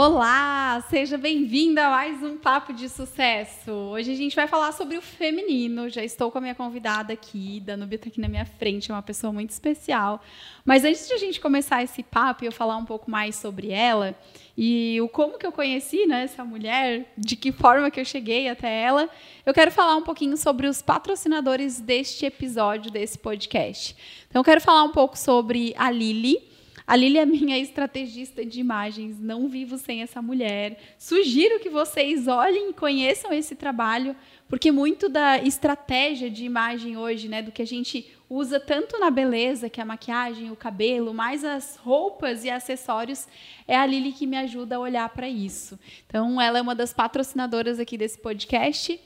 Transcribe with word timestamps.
Olá, 0.00 0.80
seja 0.88 1.18
bem-vinda 1.18 1.88
a 1.88 1.90
mais 1.90 2.22
um 2.22 2.36
Papo 2.36 2.72
de 2.72 2.88
Sucesso. 2.88 3.72
Hoje 3.72 4.12
a 4.12 4.14
gente 4.14 4.36
vai 4.36 4.46
falar 4.46 4.70
sobre 4.70 4.96
o 4.96 5.02
feminino. 5.02 5.88
Já 5.88 6.04
estou 6.04 6.30
com 6.30 6.38
a 6.38 6.40
minha 6.40 6.54
convidada 6.54 7.12
aqui, 7.12 7.58
Danúbia 7.58 7.96
está 7.96 8.06
aqui 8.06 8.20
na 8.20 8.28
minha 8.28 8.44
frente, 8.44 8.92
é 8.92 8.94
uma 8.94 9.02
pessoa 9.02 9.32
muito 9.32 9.50
especial. 9.50 10.22
Mas 10.64 10.84
antes 10.84 11.08
de 11.08 11.14
a 11.14 11.18
gente 11.18 11.40
começar 11.40 11.82
esse 11.82 12.04
papo 12.04 12.44
e 12.44 12.46
eu 12.46 12.52
falar 12.52 12.76
um 12.76 12.84
pouco 12.84 13.10
mais 13.10 13.34
sobre 13.34 13.72
ela 13.72 14.14
e 14.56 15.00
o 15.00 15.08
como 15.08 15.36
que 15.36 15.44
eu 15.44 15.50
conheci 15.50 16.06
né, 16.06 16.22
essa 16.22 16.44
mulher, 16.44 17.12
de 17.18 17.34
que 17.34 17.50
forma 17.50 17.90
que 17.90 17.98
eu 17.98 18.04
cheguei 18.04 18.48
até 18.48 18.72
ela, 18.80 19.10
eu 19.44 19.52
quero 19.52 19.72
falar 19.72 19.96
um 19.96 20.02
pouquinho 20.02 20.36
sobre 20.36 20.68
os 20.68 20.80
patrocinadores 20.80 21.80
deste 21.80 22.24
episódio, 22.24 22.88
desse 22.88 23.18
podcast. 23.18 23.96
Então, 24.30 24.38
eu 24.38 24.44
quero 24.44 24.60
falar 24.60 24.84
um 24.84 24.92
pouco 24.92 25.18
sobre 25.18 25.74
a 25.76 25.90
Lili. 25.90 26.56
A 26.88 26.96
Lili 26.96 27.18
é 27.18 27.26
minha 27.26 27.58
estrategista 27.58 28.42
de 28.46 28.60
imagens, 28.60 29.20
não 29.20 29.46
vivo 29.46 29.76
sem 29.76 30.00
essa 30.00 30.22
mulher. 30.22 30.80
Sugiro 30.98 31.60
que 31.60 31.68
vocês 31.68 32.26
olhem 32.26 32.70
e 32.70 32.72
conheçam 32.72 33.30
esse 33.30 33.54
trabalho, 33.54 34.16
porque 34.48 34.72
muito 34.72 35.06
da 35.06 35.36
estratégia 35.36 36.30
de 36.30 36.46
imagem 36.46 36.96
hoje, 36.96 37.28
né, 37.28 37.42
do 37.42 37.52
que 37.52 37.60
a 37.60 37.66
gente 37.66 38.10
usa 38.30 38.58
tanto 38.58 38.98
na 38.98 39.10
beleza, 39.10 39.68
que 39.68 39.80
é 39.80 39.82
a 39.82 39.86
maquiagem, 39.86 40.50
o 40.50 40.56
cabelo, 40.56 41.12
mais 41.12 41.44
as 41.44 41.76
roupas 41.76 42.42
e 42.42 42.48
acessórios, 42.48 43.28
é 43.66 43.76
a 43.76 43.84
Lili 43.84 44.10
que 44.10 44.26
me 44.26 44.38
ajuda 44.38 44.76
a 44.76 44.80
olhar 44.80 45.10
para 45.10 45.28
isso. 45.28 45.78
Então, 46.06 46.40
ela 46.40 46.58
é 46.58 46.62
uma 46.62 46.74
das 46.74 46.94
patrocinadoras 46.94 47.78
aqui 47.78 47.98
desse 47.98 48.16
podcast. 48.16 48.98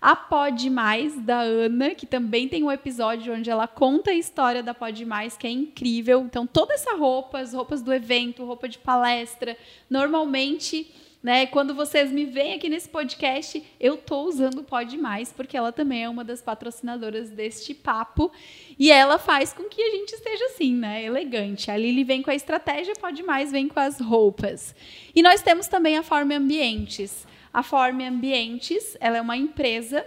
A 0.00 0.16
Pod 0.16 0.70
Mais, 0.70 1.14
da 1.20 1.40
Ana, 1.40 1.94
que 1.94 2.06
também 2.06 2.48
tem 2.48 2.62
um 2.62 2.72
episódio 2.72 3.34
onde 3.34 3.50
ela 3.50 3.68
conta 3.68 4.10
a 4.10 4.14
história 4.14 4.62
da 4.62 4.72
Pod 4.72 5.04
Mais, 5.04 5.36
que 5.36 5.46
é 5.46 5.50
incrível. 5.50 6.22
Então, 6.22 6.46
toda 6.46 6.72
essa 6.72 6.96
roupa, 6.96 7.38
as 7.38 7.52
roupas 7.52 7.82
do 7.82 7.92
evento, 7.92 8.44
roupa 8.44 8.66
de 8.68 8.78
palestra, 8.78 9.56
normalmente. 9.90 10.90
Né, 11.22 11.44
quando 11.44 11.74
vocês 11.74 12.10
me 12.10 12.24
veem 12.24 12.54
aqui 12.54 12.66
nesse 12.70 12.88
podcast, 12.88 13.62
eu 13.78 13.98
tô 13.98 14.22
usando 14.22 14.60
o 14.60 14.64
Pod 14.64 14.96
Mais, 14.96 15.30
porque 15.30 15.54
ela 15.54 15.70
também 15.70 16.04
é 16.04 16.08
uma 16.08 16.24
das 16.24 16.40
patrocinadoras 16.40 17.28
deste 17.28 17.74
papo. 17.74 18.32
E 18.78 18.90
ela 18.90 19.18
faz 19.18 19.52
com 19.52 19.64
que 19.64 19.82
a 19.82 19.90
gente 19.90 20.14
esteja 20.14 20.46
assim, 20.46 20.74
né? 20.74 21.04
Elegante. 21.04 21.70
A 21.70 21.76
Lili 21.76 22.04
vem 22.04 22.22
com 22.22 22.30
a 22.30 22.34
estratégia, 22.34 22.94
Pod 22.94 23.22
Mais 23.22 23.52
vem 23.52 23.68
com 23.68 23.78
as 23.78 24.00
roupas. 24.00 24.74
E 25.14 25.22
nós 25.22 25.42
temos 25.42 25.66
também 25.66 25.98
a 25.98 26.02
Forma 26.02 26.34
Ambientes. 26.34 27.26
A 27.52 27.62
Forme 27.62 28.06
Ambientes, 28.06 28.96
ela 29.00 29.18
é 29.18 29.20
uma 29.20 29.36
empresa 29.36 30.06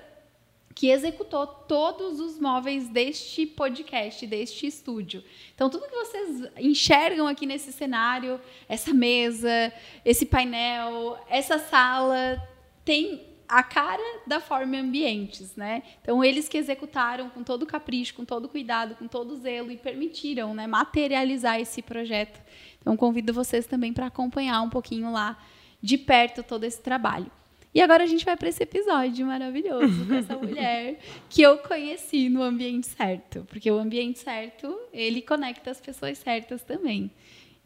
que 0.74 0.90
executou 0.90 1.46
todos 1.46 2.20
os 2.20 2.40
móveis 2.40 2.88
deste 2.88 3.46
podcast, 3.46 4.26
deste 4.26 4.66
estúdio. 4.66 5.24
Então, 5.54 5.70
tudo 5.70 5.88
que 5.88 5.96
vocês 5.96 6.50
enxergam 6.58 7.28
aqui 7.28 7.46
nesse 7.46 7.72
cenário, 7.72 8.40
essa 8.68 8.94
mesa, 8.94 9.72
esse 10.04 10.26
painel, 10.26 11.18
essa 11.30 11.60
sala, 11.60 12.42
tem 12.84 13.22
a 13.48 13.62
cara 13.62 14.02
da 14.26 14.40
Forme 14.40 14.78
Ambientes, 14.78 15.56
né? 15.56 15.84
Então, 16.02 16.24
eles 16.24 16.50
que 16.50 16.58
executaram 16.58 17.30
com 17.30 17.44
todo 17.44 17.68
capricho, 17.68 18.16
com 18.16 18.26
todo 18.26 18.50
cuidado, 18.50 18.96
com 18.96 19.08
todo 19.08 19.36
zelo 19.36 19.72
e 19.72 19.78
permitiram 19.78 20.56
né, 20.56 20.66
materializar 20.66 21.60
esse 21.60 21.82
projeto. 21.82 22.42
Então, 22.82 22.98
convido 22.98 23.32
vocês 23.32 23.68
também 23.68 23.94
para 23.94 24.08
acompanhar 24.08 24.62
um 24.62 24.70
pouquinho 24.70 25.12
lá 25.12 25.38
de 25.84 25.98
perto 25.98 26.42
todo 26.42 26.64
esse 26.64 26.82
trabalho. 26.82 27.30
E 27.76 27.82
agora 27.82 28.04
a 28.04 28.08
gente 28.08 28.24
vai 28.24 28.38
para 28.38 28.48
esse 28.48 28.64
episódio 28.64 29.26
maravilhoso 29.26 30.06
com 30.06 30.14
essa 30.14 30.38
mulher 30.38 31.00
que 31.30 31.42
eu 31.42 31.58
conheci 31.58 32.30
no 32.30 32.42
ambiente 32.42 32.88
certo, 32.88 33.46
porque 33.50 33.70
o 33.70 33.78
ambiente 33.78 34.20
certo, 34.20 34.74
ele 34.94 35.22
conecta 35.22 35.72
as 35.72 35.82
pessoas 35.82 36.18
certas 36.20 36.64
também. 36.64 37.12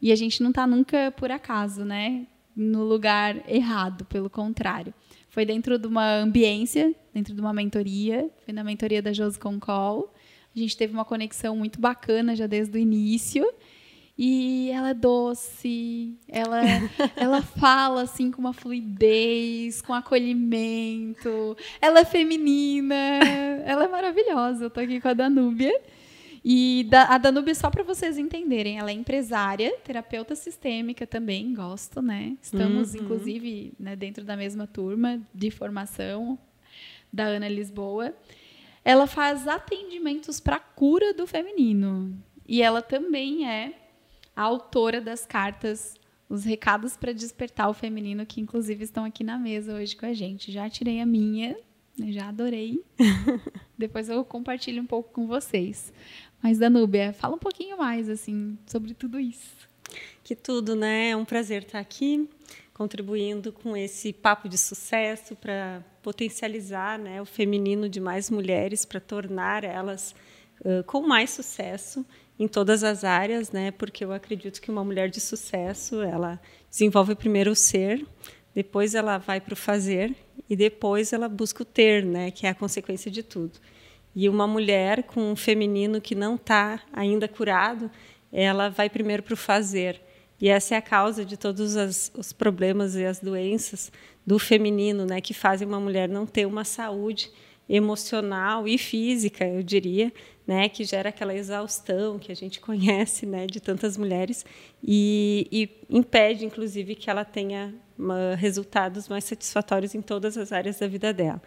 E 0.00 0.10
a 0.10 0.16
gente 0.16 0.42
não 0.42 0.50
está 0.50 0.66
nunca 0.66 1.12
por 1.12 1.30
acaso, 1.30 1.84
né? 1.84 2.26
No 2.56 2.82
lugar 2.84 3.48
errado, 3.48 4.04
pelo 4.06 4.28
contrário. 4.28 4.92
Foi 5.28 5.44
dentro 5.44 5.78
de 5.78 5.86
uma 5.86 6.16
ambiência, 6.16 6.92
dentro 7.14 7.34
de 7.34 7.40
uma 7.40 7.52
mentoria, 7.52 8.28
foi 8.44 8.52
na 8.52 8.64
mentoria 8.64 9.02
da 9.02 9.12
Josi 9.12 9.38
Concol. 9.38 10.12
A 10.56 10.58
gente 10.58 10.76
teve 10.76 10.92
uma 10.92 11.04
conexão 11.04 11.54
muito 11.54 11.80
bacana 11.80 12.34
já 12.34 12.46
desde 12.46 12.76
o 12.76 12.80
início. 12.80 13.46
E 14.18 14.68
ela 14.72 14.90
é 14.90 14.94
doce, 14.94 16.18
ela, 16.26 16.60
ela 17.14 17.40
fala 17.40 18.02
assim 18.02 18.32
com 18.32 18.40
uma 18.40 18.52
fluidez, 18.52 19.80
com 19.80 19.94
acolhimento. 19.94 21.56
Ela 21.80 22.00
é 22.00 22.04
feminina, 22.04 22.96
ela 23.64 23.84
é 23.84 23.88
maravilhosa. 23.88 24.64
Eu 24.64 24.70
tô 24.70 24.80
aqui 24.80 25.00
com 25.00 25.06
a 25.06 25.14
Danúbia. 25.14 25.72
E 26.44 26.84
da, 26.90 27.04
a 27.04 27.18
Danúbia, 27.18 27.54
só 27.54 27.70
para 27.70 27.84
vocês 27.84 28.18
entenderem, 28.18 28.78
ela 28.78 28.90
é 28.90 28.94
empresária, 28.94 29.72
terapeuta 29.84 30.34
sistêmica 30.34 31.06
também, 31.06 31.54
gosto, 31.54 32.02
né? 32.02 32.36
Estamos, 32.42 32.94
uhum. 32.94 33.02
inclusive, 33.02 33.72
né, 33.78 33.94
dentro 33.94 34.24
da 34.24 34.36
mesma 34.36 34.66
turma 34.66 35.20
de 35.32 35.50
formação 35.50 36.36
da 37.12 37.24
Ana 37.24 37.48
Lisboa. 37.48 38.14
Ela 38.84 39.06
faz 39.06 39.46
atendimentos 39.46 40.40
para 40.40 40.58
cura 40.58 41.14
do 41.14 41.26
feminino. 41.26 42.16
E 42.46 42.62
ela 42.62 42.80
também 42.80 43.48
é 43.48 43.74
a 44.38 44.42
autora 44.42 45.00
das 45.00 45.26
cartas 45.26 45.96
Os 46.28 46.44
Recados 46.44 46.96
para 46.96 47.12
Despertar 47.12 47.68
o 47.68 47.74
Feminino, 47.74 48.24
que 48.24 48.40
inclusive 48.40 48.84
estão 48.84 49.04
aqui 49.04 49.24
na 49.24 49.36
mesa 49.36 49.74
hoje 49.74 49.96
com 49.96 50.06
a 50.06 50.14
gente. 50.14 50.52
Já 50.52 50.70
tirei 50.70 51.00
a 51.00 51.06
minha, 51.06 51.56
né, 51.98 52.12
já 52.12 52.28
adorei. 52.28 52.80
Depois 53.76 54.08
eu 54.08 54.24
compartilho 54.24 54.80
um 54.80 54.86
pouco 54.86 55.12
com 55.12 55.26
vocês. 55.26 55.92
Mas, 56.40 56.56
Danúbia, 56.56 57.12
fala 57.12 57.34
um 57.34 57.38
pouquinho 57.38 57.76
mais 57.76 58.08
assim 58.08 58.56
sobre 58.64 58.94
tudo 58.94 59.18
isso. 59.18 59.56
Que 60.22 60.36
tudo, 60.36 60.76
né? 60.76 61.10
É 61.10 61.16
um 61.16 61.24
prazer 61.24 61.64
estar 61.64 61.80
aqui 61.80 62.30
contribuindo 62.72 63.52
com 63.52 63.76
esse 63.76 64.12
papo 64.12 64.48
de 64.48 64.56
sucesso 64.56 65.34
para 65.34 65.84
potencializar 66.00 66.96
né, 66.96 67.20
o 67.20 67.24
feminino 67.24 67.88
de 67.88 67.98
mais 67.98 68.30
mulheres, 68.30 68.84
para 68.84 69.00
tornar 69.00 69.64
elas 69.64 70.14
uh, 70.60 70.84
com 70.84 71.00
mais 71.00 71.30
sucesso 71.30 72.06
em 72.38 72.46
todas 72.46 72.84
as 72.84 73.04
áreas, 73.04 73.50
né? 73.50 73.70
Porque 73.70 74.04
eu 74.04 74.12
acredito 74.12 74.60
que 74.60 74.70
uma 74.70 74.84
mulher 74.84 75.10
de 75.10 75.20
sucesso, 75.20 76.00
ela 76.00 76.40
desenvolve 76.70 77.14
primeiro 77.14 77.50
o 77.50 77.56
ser, 77.56 78.06
depois 78.54 78.94
ela 78.94 79.18
vai 79.18 79.40
para 79.40 79.54
o 79.54 79.56
fazer 79.56 80.14
e 80.48 80.54
depois 80.54 81.12
ela 81.12 81.28
busca 81.28 81.62
o 81.62 81.66
ter, 81.66 82.04
né? 82.04 82.30
Que 82.30 82.46
é 82.46 82.50
a 82.50 82.54
consequência 82.54 83.10
de 83.10 83.22
tudo. 83.22 83.58
E 84.14 84.28
uma 84.28 84.46
mulher 84.46 85.02
com 85.02 85.32
um 85.32 85.36
feminino 85.36 86.00
que 86.00 86.14
não 86.14 86.36
está 86.36 86.80
ainda 86.92 87.28
curado, 87.28 87.90
ela 88.32 88.68
vai 88.68 88.88
primeiro 88.88 89.22
para 89.22 89.34
o 89.34 89.36
fazer. 89.36 90.00
E 90.40 90.48
essa 90.48 90.74
é 90.74 90.78
a 90.78 90.82
causa 90.82 91.24
de 91.24 91.36
todos 91.36 91.76
as, 91.76 92.12
os 92.16 92.32
problemas 92.32 92.94
e 92.94 93.04
as 93.04 93.18
doenças 93.18 93.90
do 94.24 94.38
feminino, 94.38 95.04
né? 95.04 95.20
Que 95.20 95.34
fazem 95.34 95.66
uma 95.66 95.80
mulher 95.80 96.08
não 96.08 96.26
ter 96.26 96.46
uma 96.46 96.64
saúde 96.64 97.30
emocional 97.68 98.66
e 98.66 98.78
física, 98.78 99.46
eu 99.46 99.62
diria, 99.62 100.12
né, 100.48 100.66
que 100.66 100.82
gera 100.82 101.10
aquela 101.10 101.34
exaustão 101.34 102.18
que 102.18 102.32
a 102.32 102.34
gente 102.34 102.58
conhece, 102.58 103.26
né, 103.26 103.46
de 103.46 103.60
tantas 103.60 103.98
mulheres 103.98 104.46
e, 104.82 105.46
e 105.52 105.94
impede, 105.94 106.46
inclusive, 106.46 106.94
que 106.94 107.10
ela 107.10 107.22
tenha 107.22 107.74
uma, 107.98 108.34
resultados 108.34 109.10
mais 109.10 109.24
satisfatórios 109.24 109.94
em 109.94 110.00
todas 110.00 110.38
as 110.38 110.50
áreas 110.50 110.78
da 110.78 110.88
vida 110.88 111.12
dela. 111.12 111.42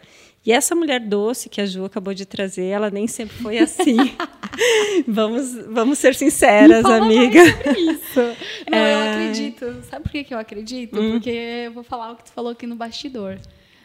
E 0.46 0.52
essa 0.52 0.76
mulher 0.76 1.00
doce 1.00 1.48
que 1.48 1.60
a 1.60 1.66
Ju 1.66 1.84
acabou 1.84 2.14
de 2.14 2.24
trazer, 2.24 2.66
ela 2.66 2.90
nem 2.90 3.08
sempre 3.08 3.36
foi 3.38 3.58
assim. 3.58 3.96
vamos, 5.08 5.52
vamos 5.66 5.98
ser 5.98 6.14
sinceras, 6.14 6.84
amiga. 6.84 7.42
isso. 7.76 8.20
Não, 8.70 8.78
é... 8.78 8.94
eu 8.94 9.10
acredito. 9.10 9.82
Sabe 9.82 10.04
por 10.04 10.12
que 10.12 10.32
eu 10.32 10.38
acredito? 10.38 11.00
Hum. 11.00 11.12
Porque 11.12 11.30
eu 11.30 11.72
vou 11.72 11.82
falar 11.82 12.12
o 12.12 12.16
que 12.16 12.24
tu 12.24 12.32
falou 12.32 12.52
aqui 12.52 12.68
no 12.68 12.76
bastidor 12.76 13.40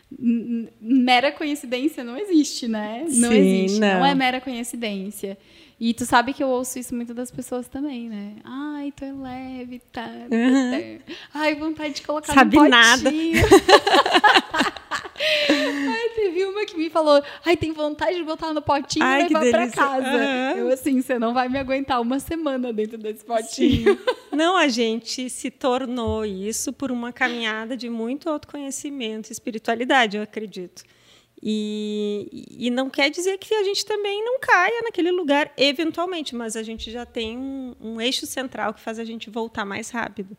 mera 0.10 1.32
coincidência 1.32 2.04
não 2.04 2.18
existe, 2.18 2.68
né? 2.68 3.06
Não 3.10 3.32
Sim, 3.32 3.38
existe. 3.38 3.80
Não. 3.80 4.00
não. 4.00 4.06
é 4.06 4.16
mera 4.16 4.40
coincidência. 4.40 5.38
E 5.80 5.94
tu 5.94 6.06
sabe 6.06 6.34
que 6.34 6.44
eu 6.44 6.48
ouço 6.48 6.80
isso 6.80 6.96
muito 6.96 7.14
das 7.14 7.30
pessoas 7.30 7.68
também, 7.68 8.10
né? 8.10 8.38
Ai, 8.44 8.92
tu 8.96 9.06
é 9.06 9.12
leve, 9.12 9.80
tá. 9.92 10.10
Uhum. 10.32 11.00
Ai, 11.34 11.56
vontade 11.56 11.96
de 11.96 12.02
colocar 12.02 12.34
sabe 12.34 12.56
no 12.56 12.64
potinho. 12.64 12.82
nada. 12.82 13.12
Ai, 16.00 16.10
teve 16.16 16.46
uma 16.46 16.66
que 16.66 16.78
me 16.78 16.90
falou: 16.90 17.22
ai, 17.46 17.58
tem 17.58 17.72
vontade 17.72 18.18
de 18.18 18.24
botar 18.24 18.54
no 18.54 18.62
potinho 18.62 19.06
Ai, 19.06 19.22
e 19.22 19.28
levar 19.28 19.50
para 19.50 19.70
casa. 19.70 20.08
Uhum. 20.08 20.58
Eu, 20.58 20.68
assim, 20.70 21.02
você 21.02 21.18
não 21.18 21.34
vai 21.34 21.50
me 21.50 21.58
aguentar 21.58 22.02
uma 22.02 22.20
semana 22.20 22.72
dentro 22.74 22.98
desse 22.98 23.24
potinho. 23.24 23.96
Sim. 23.96 24.00
Não, 24.32 24.56
a 24.56 24.68
gente 24.68 25.30
se 25.30 25.50
tornou 25.50 26.26
isso 26.26 26.72
por 26.74 26.92
uma 26.92 27.12
caminhada 27.12 27.76
de 27.76 27.90
muito 27.90 28.30
autoconhecimento 28.30 29.30
e 29.30 29.34
espiritualidade, 29.34 30.18
eu 30.18 30.24
acredito. 30.24 30.84
E, 31.42 32.46
e 32.50 32.70
não 32.72 32.90
quer 32.90 33.10
dizer 33.10 33.38
que 33.38 33.54
a 33.54 33.64
gente 33.64 33.86
também 33.86 34.24
não 34.24 34.40
caia 34.40 34.82
naquele 34.84 35.12
lugar 35.12 35.52
eventualmente, 35.56 36.36
mas 36.36 36.56
a 36.56 36.64
gente 36.64 36.90
já 36.90 37.06
tem 37.06 37.38
um, 37.38 37.76
um 37.80 38.02
eixo 38.02 38.26
central 38.26 38.74
que 38.74 38.82
faz 38.82 38.98
a 38.98 39.06
gente 39.06 39.30
voltar 39.30 39.64
mais 39.64 39.90
rápido. 39.92 40.36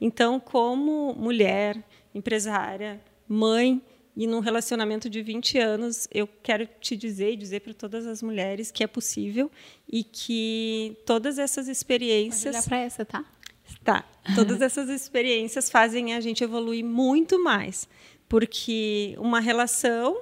Então, 0.00 0.38
como 0.38 1.14
mulher, 1.14 1.82
empresária, 2.14 3.00
mãe, 3.28 3.82
e 4.16 4.26
num 4.26 4.40
relacionamento 4.40 5.10
de 5.10 5.20
20 5.20 5.58
anos, 5.58 6.08
eu 6.10 6.26
quero 6.26 6.66
te 6.80 6.96
dizer 6.96 7.32
e 7.32 7.36
dizer 7.36 7.60
para 7.60 7.74
todas 7.74 8.06
as 8.06 8.22
mulheres 8.22 8.70
que 8.70 8.82
é 8.82 8.86
possível 8.86 9.50
e 9.86 10.02
que 10.02 10.96
todas 11.04 11.38
essas 11.38 11.68
experiências. 11.68 12.54
Pode 12.54 12.56
olhar 12.56 12.68
para 12.68 12.78
essa, 12.78 13.04
tá? 13.04 13.24
Tá. 13.84 14.04
Todas 14.34 14.62
essas 14.62 14.88
experiências 14.88 15.68
fazem 15.68 16.14
a 16.14 16.20
gente 16.20 16.42
evoluir 16.42 16.84
muito 16.84 17.42
mais, 17.42 17.86
porque 18.28 19.14
uma 19.18 19.38
relação 19.38 20.18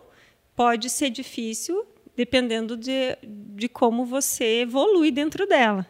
pode 0.56 0.90
ser 0.90 1.10
difícil 1.10 1.86
dependendo 2.16 2.76
de, 2.76 3.16
de 3.22 3.68
como 3.68 4.04
você 4.04 4.62
evolui 4.62 5.10
dentro 5.10 5.46
dela. 5.46 5.86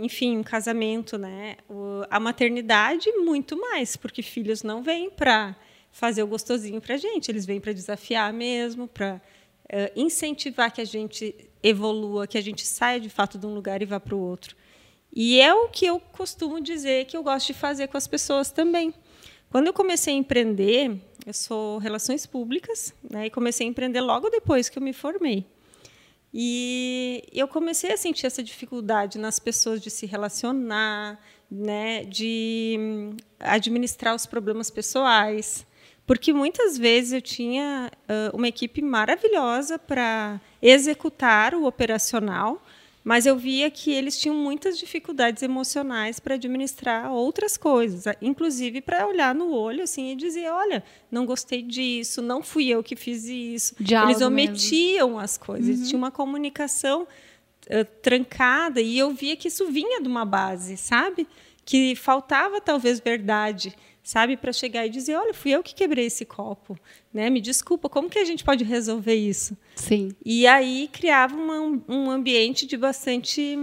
Enfim, 0.00 0.38
um 0.38 0.42
casamento, 0.44 1.18
né? 1.18 1.56
O, 1.68 2.02
a 2.08 2.20
maternidade, 2.20 3.10
muito 3.12 3.58
mais, 3.60 3.96
porque 3.96 4.22
filhos 4.22 4.62
não 4.62 4.82
vêm 4.82 5.10
para 5.10 5.56
fazer 5.96 6.22
o 6.22 6.26
gostosinho 6.26 6.78
para 6.78 6.94
a 6.94 6.98
gente, 6.98 7.30
eles 7.30 7.46
vêm 7.46 7.58
para 7.58 7.72
desafiar 7.72 8.30
mesmo, 8.30 8.86
para 8.86 9.14
uh, 9.14 9.20
eh, 9.66 9.92
incentivar 9.96 10.70
que 10.70 10.82
a 10.82 10.84
gente 10.84 11.34
evolua, 11.62 12.26
que 12.26 12.36
a 12.36 12.40
gente 12.42 12.66
saia 12.66 13.00
de 13.00 13.08
fato 13.08 13.38
de 13.38 13.46
um 13.46 13.54
lugar 13.54 13.80
e 13.80 13.86
vá 13.86 13.98
para 13.98 14.14
o 14.14 14.20
outro. 14.20 14.54
E 15.10 15.40
é 15.40 15.54
o 15.54 15.70
que 15.70 15.86
eu 15.86 15.98
costumo 15.98 16.60
dizer 16.60 17.06
que 17.06 17.16
eu 17.16 17.22
gosto 17.22 17.46
de 17.46 17.54
fazer 17.54 17.88
com 17.88 17.96
as 17.96 18.06
pessoas 18.06 18.50
também. 18.50 18.92
Quando 19.48 19.68
eu 19.68 19.72
comecei 19.72 20.12
a 20.12 20.18
empreender, 20.18 21.00
eu 21.24 21.32
sou 21.32 21.78
relações 21.78 22.26
públicas, 22.26 22.92
né, 23.10 23.28
e 23.28 23.30
comecei 23.30 23.66
a 23.66 23.70
empreender 23.70 24.02
logo 24.02 24.28
depois 24.28 24.68
que 24.68 24.78
eu 24.78 24.82
me 24.82 24.92
formei. 24.92 25.46
E 26.30 27.22
eu 27.32 27.48
comecei 27.48 27.90
a 27.90 27.96
sentir 27.96 28.26
essa 28.26 28.42
dificuldade 28.42 29.16
nas 29.16 29.38
pessoas 29.38 29.80
de 29.80 29.90
se 29.90 30.04
relacionar, 30.04 31.18
né, 31.50 32.04
de 32.04 32.76
hum, 32.78 33.16
administrar 33.40 34.14
os 34.14 34.26
problemas 34.26 34.68
pessoais, 34.68 35.65
porque 36.06 36.32
muitas 36.32 36.78
vezes 36.78 37.12
eu 37.12 37.20
tinha 37.20 37.90
uh, 38.08 38.36
uma 38.36 38.46
equipe 38.46 38.80
maravilhosa 38.80 39.78
para 39.78 40.40
executar 40.62 41.54
o 41.54 41.66
operacional, 41.66 42.62
mas 43.02 43.26
eu 43.26 43.36
via 43.36 43.70
que 43.70 43.92
eles 43.92 44.18
tinham 44.18 44.34
muitas 44.36 44.78
dificuldades 44.78 45.42
emocionais 45.42 46.18
para 46.18 46.34
administrar 46.34 47.12
outras 47.12 47.56
coisas, 47.56 48.04
inclusive 48.22 48.80
para 48.80 49.06
olhar 49.06 49.34
no 49.34 49.52
olho 49.52 49.82
assim 49.82 50.12
e 50.12 50.16
dizer, 50.16 50.50
olha, 50.50 50.82
não 51.10 51.26
gostei 51.26 51.62
disso, 51.62 52.22
não 52.22 52.42
fui 52.42 52.68
eu 52.68 52.82
que 52.82 52.96
fiz 52.96 53.24
isso. 53.24 53.74
eles 54.04 54.20
omitiam 54.20 55.08
mesmo. 55.08 55.20
as 55.20 55.36
coisas, 55.36 55.78
uhum. 55.78 55.84
tinha 55.86 55.98
uma 55.98 56.10
comunicação 56.10 57.02
uh, 57.02 57.84
trancada 58.00 58.80
e 58.80 58.98
eu 58.98 59.12
via 59.12 59.36
que 59.36 59.48
isso 59.48 59.66
vinha 59.66 60.00
de 60.00 60.08
uma 60.08 60.24
base, 60.24 60.76
sabe? 60.76 61.26
Que 61.66 61.94
faltava 61.94 62.62
talvez 62.62 62.98
verdade 63.00 63.76
sabe, 64.06 64.36
para 64.36 64.52
chegar 64.52 64.86
e 64.86 64.88
dizer, 64.88 65.16
olha, 65.16 65.34
fui 65.34 65.50
eu 65.50 65.64
que 65.64 65.74
quebrei 65.74 66.06
esse 66.06 66.24
copo, 66.24 66.78
né? 67.12 67.28
Me 67.28 67.40
desculpa, 67.40 67.88
como 67.88 68.08
que 68.08 68.20
a 68.20 68.24
gente 68.24 68.44
pode 68.44 68.62
resolver 68.62 69.16
isso? 69.16 69.56
Sim. 69.74 70.12
E 70.24 70.46
aí 70.46 70.88
criava 70.92 71.34
uma, 71.34 71.82
um 71.88 72.08
ambiente 72.08 72.66
de 72.66 72.76
bastante 72.76 73.58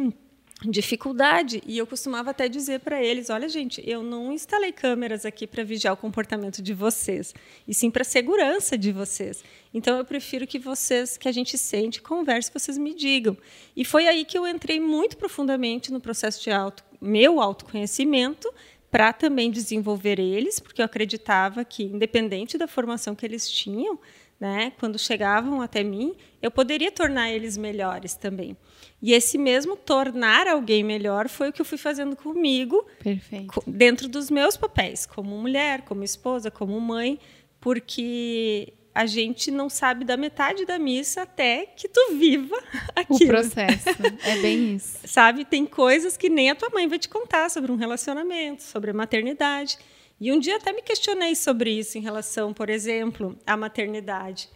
dificuldade 0.65 1.62
e 1.65 1.77
eu 1.77 1.86
costumava 1.86 2.31
até 2.31 2.48
dizer 2.48 2.80
para 2.80 3.04
eles, 3.04 3.30
olha 3.30 3.50
gente, 3.50 3.81
eu 3.86 4.01
não 4.01 4.31
instalei 4.31 4.71
câmeras 4.71 5.25
aqui 5.25 5.45
para 5.45 5.63
vigiar 5.63 5.94
o 5.94 5.98
comportamento 5.98 6.62
de 6.62 6.74
vocês, 6.74 7.33
e 7.68 7.74
sim 7.74 7.92
para 7.92 8.04
segurança 8.04 8.77
de 8.77 8.92
vocês. 8.92 9.44
Então 9.74 9.98
eu 9.98 10.06
prefiro 10.06 10.48
que 10.48 10.60
vocês, 10.60 11.18
que 11.18 11.27
a 11.27 11.31
gente 11.31 11.57
sente, 11.57 12.01
converse, 12.01 12.51
vocês 12.54 12.77
me 12.77 12.94
digam. 12.94 13.38
E 13.75 13.83
foi 13.83 14.07
aí 14.07 14.25
que 14.25 14.38
eu 14.38 14.48
entrei 14.48 14.80
muito 14.80 15.18
profundamente 15.18 15.92
no 15.92 16.00
processo 16.00 16.42
de 16.42 16.51
auto, 16.51 16.83
meu 17.01 17.42
autoconhecimento 17.42 18.51
para 18.89 19.12
também 19.12 19.50
desenvolver 19.50 20.19
eles, 20.19 20.59
porque 20.59 20.80
eu 20.80 20.86
acreditava 20.86 21.66
que, 21.66 21.83
independente 21.83 22.59
da 22.59 22.68
formação 22.68 23.16
que 23.16 23.25
eles 23.25 23.50
tinham, 23.50 23.98
né, 24.39 24.71
quando 24.80 25.00
chegavam 25.00 25.63
até 25.63 25.83
mim, 25.83 26.13
eu 26.42 26.51
poderia 26.51 26.92
tornar 26.92 27.31
eles 27.31 27.57
melhores 27.57 28.13
também. 28.13 28.56
E 29.03 29.11
esse 29.11 29.38
mesmo 29.38 29.75
tornar 29.75 30.47
alguém 30.47 30.81
melhor 30.81 31.27
foi 31.27 31.50
o 31.50 31.51
que 31.51 31.59
eu 31.59 31.65
fui 31.65 31.77
fazendo 31.77 32.15
comigo, 32.15 32.88
Perfeito. 33.03 33.61
dentro 33.67 34.07
dos 34.07 34.31
meus 34.31 34.55
papéis, 34.55 35.05
como 35.05 35.38
mulher, 35.38 35.81
como 35.81 36.05
esposa, 36.05 36.50
como 36.50 36.79
mãe, 36.79 37.19
porque 37.59 38.71
a 38.95 39.05
gente 39.05 39.51
não 39.51 39.69
sabe 39.69 40.05
da 40.05 40.15
metade 40.15 40.65
da 40.65 40.79
missa 40.79 41.23
até 41.23 41.65
que 41.65 41.89
tu 41.89 42.13
viva 42.13 42.55
aquilo. 42.95 43.25
O 43.25 43.27
processo, 43.27 43.89
é 44.23 44.38
bem 44.41 44.75
isso. 44.75 45.00
Sabe, 45.03 45.44
tem 45.44 45.65
coisas 45.65 46.15
que 46.15 46.29
nem 46.29 46.49
a 46.49 46.56
tua 46.56 46.69
mãe 46.69 46.88
vai 46.88 46.97
te 46.97 47.09
contar 47.09 47.49
sobre 47.49 47.73
um 47.73 47.75
relacionamento, 47.75 48.63
sobre 48.63 48.91
a 48.91 48.94
maternidade. 48.94 49.77
E 50.17 50.31
um 50.31 50.39
dia 50.39 50.56
até 50.56 50.71
me 50.71 50.81
questionei 50.81 51.35
sobre 51.35 51.71
isso 51.71 51.97
em 51.97 52.01
relação, 52.01 52.53
por 52.53 52.69
exemplo, 52.69 53.38
à 53.45 53.57
maternidade. 53.57 54.47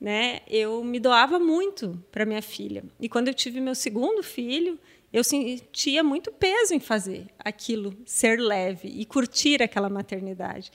Né? 0.00 0.40
Eu 0.46 0.84
me 0.84 1.00
doava 1.00 1.38
muito 1.38 2.02
para 2.12 2.26
minha 2.26 2.42
filha. 2.42 2.84
E 3.00 3.08
quando 3.08 3.28
eu 3.28 3.34
tive 3.34 3.60
meu 3.60 3.74
segundo 3.74 4.22
filho, 4.22 4.78
eu 5.12 5.24
sentia 5.24 6.02
muito 6.02 6.30
peso 6.30 6.74
em 6.74 6.80
fazer 6.80 7.26
aquilo 7.38 7.96
ser 8.04 8.38
leve 8.38 8.88
e 8.88 9.04
curtir 9.04 9.62
aquela 9.62 9.88
maternidade. 9.88 10.70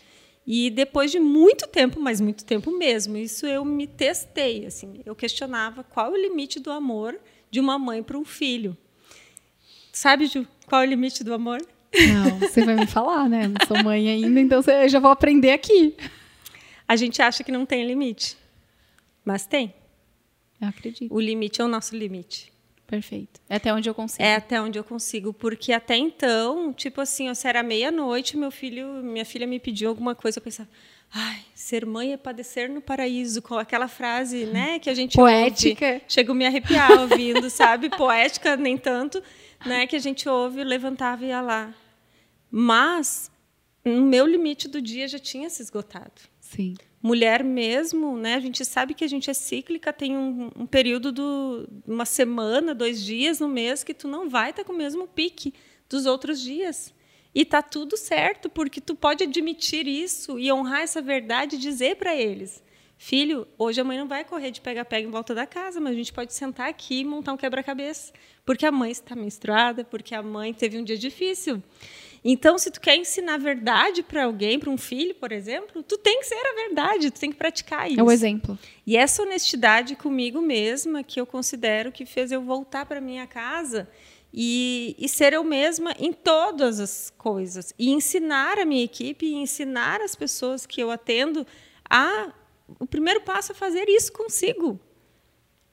E 0.46 0.72
depois 0.72 1.12
de 1.12 1.20
muito 1.20 1.68
tempo, 1.68 2.00
mas 2.00 2.20
muito 2.20 2.44
tempo 2.44 2.72
mesmo, 2.72 3.16
isso 3.16 3.46
eu 3.46 3.64
me 3.64 3.86
testei, 3.86 4.66
assim, 4.66 5.02
eu 5.06 5.16
questionava 5.16 5.84
qual 5.84 6.08
é 6.08 6.10
o 6.10 6.22
limite 6.22 6.60
do 6.60 6.72
amor 6.72 7.20
de 7.52 7.60
uma 7.60 7.78
mãe 7.78 8.02
para 8.02 8.18
um 8.18 8.26
filho. 8.26 8.76
Sabe, 9.94 10.26
Ju, 10.26 10.48
qual 10.66 10.82
é 10.82 10.88
o 10.88 10.90
limite 10.90 11.24
do 11.24 11.34
amor? 11.34 11.62
Não, 11.94 12.40
você 12.40 12.66
vai 12.66 12.76
me 12.76 12.88
falar, 12.88 13.30
né? 13.30 13.48
Não 13.48 13.68
sou 13.68 13.84
mãe 13.84 14.10
ainda, 14.10 14.40
então 14.40 14.64
eu 14.66 14.90
já 14.90 15.00
vou 15.00 15.12
aprender 15.12 15.52
aqui. 15.52 15.96
A 16.88 16.96
gente 16.96 17.22
acha 17.22 17.44
que 17.44 17.52
não 17.52 17.66
tem 17.66 17.86
limite, 17.86 18.38
mas 19.24 19.46
tem. 19.46 19.74
Eu 20.60 20.68
acredito. 20.68 21.14
O 21.14 21.20
limite 21.20 21.62
é 21.62 21.64
o 21.66 21.68
nosso 21.68 21.96
limite. 21.96 22.52
Perfeito. 22.86 23.40
É 23.50 23.56
até 23.56 23.74
onde 23.74 23.90
eu 23.90 23.96
consigo. 23.96 24.22
É 24.22 24.36
até 24.36 24.62
onde 24.62 24.78
eu 24.78 24.84
consigo, 24.84 25.32
porque 25.32 25.72
até 25.72 25.96
então, 25.96 26.74
tipo 26.74 27.00
assim, 27.00 27.34
se 27.34 27.48
era 27.48 27.64
meia-noite, 27.64 28.36
meu 28.36 28.52
filho, 28.52 29.02
minha 29.02 29.24
filha 29.24 29.48
me 29.48 29.60
pediu 29.60 29.88
alguma 29.88 30.14
coisa, 30.14 30.40
eu 30.40 30.44
pensava, 30.44 30.68
ai, 31.10 31.40
ser 31.56 31.86
mãe 31.86 32.12
é 32.12 32.18
padecer 32.18 32.70
no 32.70 32.82
paraíso, 32.82 33.42
com 33.42 33.56
aquela 33.56 33.88
frase, 33.88 34.46
né, 34.46 34.78
que 34.78 34.90
a 34.90 34.94
gente 34.94 35.16
poética. 35.16 35.86
Ouve, 35.86 36.02
chego 36.06 36.34
a 36.34 36.36
me 36.36 36.46
arrepiar 36.46 36.92
ouvindo, 37.00 37.50
sabe? 37.50 37.90
Poética 37.96 38.58
nem 38.58 38.78
tanto, 38.78 39.24
né, 39.66 39.88
que 39.88 39.96
a 39.96 40.00
gente 40.00 40.28
ouve, 40.28 40.62
levantava 40.62 41.24
e 41.24 41.30
ia 41.30 41.40
lá. 41.40 41.74
Mas 42.52 43.32
o 43.86 44.02
meu 44.02 44.28
limite 44.28 44.68
do 44.68 44.82
dia 44.82 45.08
já 45.08 45.18
tinha 45.18 45.50
se 45.50 45.62
esgotado. 45.62 46.22
Sim 46.42 46.76
mulher 47.02 47.44
mesmo, 47.44 48.16
né? 48.18 48.36
A 48.36 48.40
gente 48.40 48.64
sabe 48.64 48.94
que 48.94 49.04
a 49.04 49.08
gente 49.08 49.30
é 49.30 49.34
cíclica, 49.34 49.92
tem 49.92 50.16
um, 50.16 50.52
um 50.56 50.66
período 50.66 51.12
de 51.12 51.92
uma 51.92 52.06
semana, 52.06 52.76
dois 52.76 53.04
dias 53.04 53.40
no 53.40 53.48
mês 53.48 53.84
que 53.84 53.94
tu 53.94 54.08
não 54.08 54.30
vai 54.30 54.52
estar 54.52 54.64
tá 54.64 54.68
com 54.68 54.74
o 54.74 54.78
mesmo 54.78 55.08
pique 55.08 55.54
dos 55.90 56.06
outros 56.06 56.40
dias. 56.42 56.94
E 57.34 57.46
tá 57.46 57.62
tudo 57.62 57.96
certo, 57.96 58.50
porque 58.50 58.82
tu 58.82 58.94
pode 58.94 59.24
admitir 59.24 59.88
isso 59.88 60.38
e 60.38 60.52
honrar 60.52 60.82
essa 60.82 61.02
verdade 61.02 61.56
e 61.56 61.60
dizer 61.60 61.96
para 61.96 62.16
eles: 62.16 62.62
Filho, 62.98 63.48
hoje 63.58 63.82
a 63.82 63.84
mãe 63.84 63.98
não 63.98 64.08
vai 64.08 64.24
correr 64.24 64.52
de 64.52 64.62
pega-pega 64.62 65.08
em 65.08 65.12
volta 65.12 65.34
da 65.34 65.48
casa, 65.48 65.80
mas 65.80 65.94
a 65.94 65.96
gente 65.96 66.14
pode 66.14 66.34
sentar 66.34 66.70
aqui 66.70 67.00
e 67.00 67.04
montar 67.04 67.34
um 67.34 67.38
quebra-cabeça. 67.38 68.14
Porque 68.46 68.64
a 68.64 68.72
mãe 68.72 68.92
está 68.92 69.16
menstruada, 69.16 69.84
porque 69.84 70.14
a 70.14 70.22
mãe 70.22 70.54
teve 70.54 70.78
um 70.78 70.84
dia 70.84 70.98
difícil. 70.98 71.64
Então, 72.24 72.58
se 72.58 72.70
tu 72.70 72.80
quer 72.80 72.96
ensinar 72.96 73.36
a 73.36 73.38
verdade 73.38 74.04
para 74.04 74.26
alguém, 74.26 74.60
para 74.60 74.70
um 74.70 74.78
filho, 74.78 75.16
por 75.16 75.32
exemplo, 75.32 75.82
tu 75.82 75.98
tem 75.98 76.20
que 76.20 76.28
ser 76.28 76.36
a 76.36 76.54
verdade, 76.54 77.10
tu 77.10 77.20
tem 77.20 77.32
que 77.32 77.38
praticar 77.38 77.90
isso. 77.90 78.00
É 78.00 78.04
o 78.04 78.12
exemplo. 78.12 78.58
E 78.86 78.96
essa 78.96 79.24
honestidade 79.24 79.96
comigo 79.96 80.40
mesma 80.40 81.04
que 81.04 81.20
eu 81.20 81.26
considero 81.26 81.92
que 81.92 82.06
fez 82.06 82.32
eu 82.32 82.42
voltar 82.42 82.86
para 82.86 83.02
minha 83.02 83.26
casa 83.26 83.90
e, 84.34 84.96
e, 85.00 85.10
ser 85.10 85.34
eu 85.34 85.44
mesma 85.44 85.94
em 86.00 86.14
todas 86.14 86.80
as 86.80 87.12
coisas 87.18 87.74
e 87.78 87.90
ensinar 87.90 88.60
a 88.60 88.66
minha 88.66 88.84
equipe 88.84 89.26
e 89.26 89.34
ensinar 89.34 90.00
as 90.00 90.16
pessoas 90.16 90.66
que 90.66 90.82
eu 90.82 90.90
atendo 90.90 91.46
a 91.90 92.32
o 92.80 92.88
primeiro 92.88 93.20
passo 93.22 93.52
é 93.52 93.56
fazer 93.56 93.90
isso 93.90 94.14
consigo. 94.14 94.80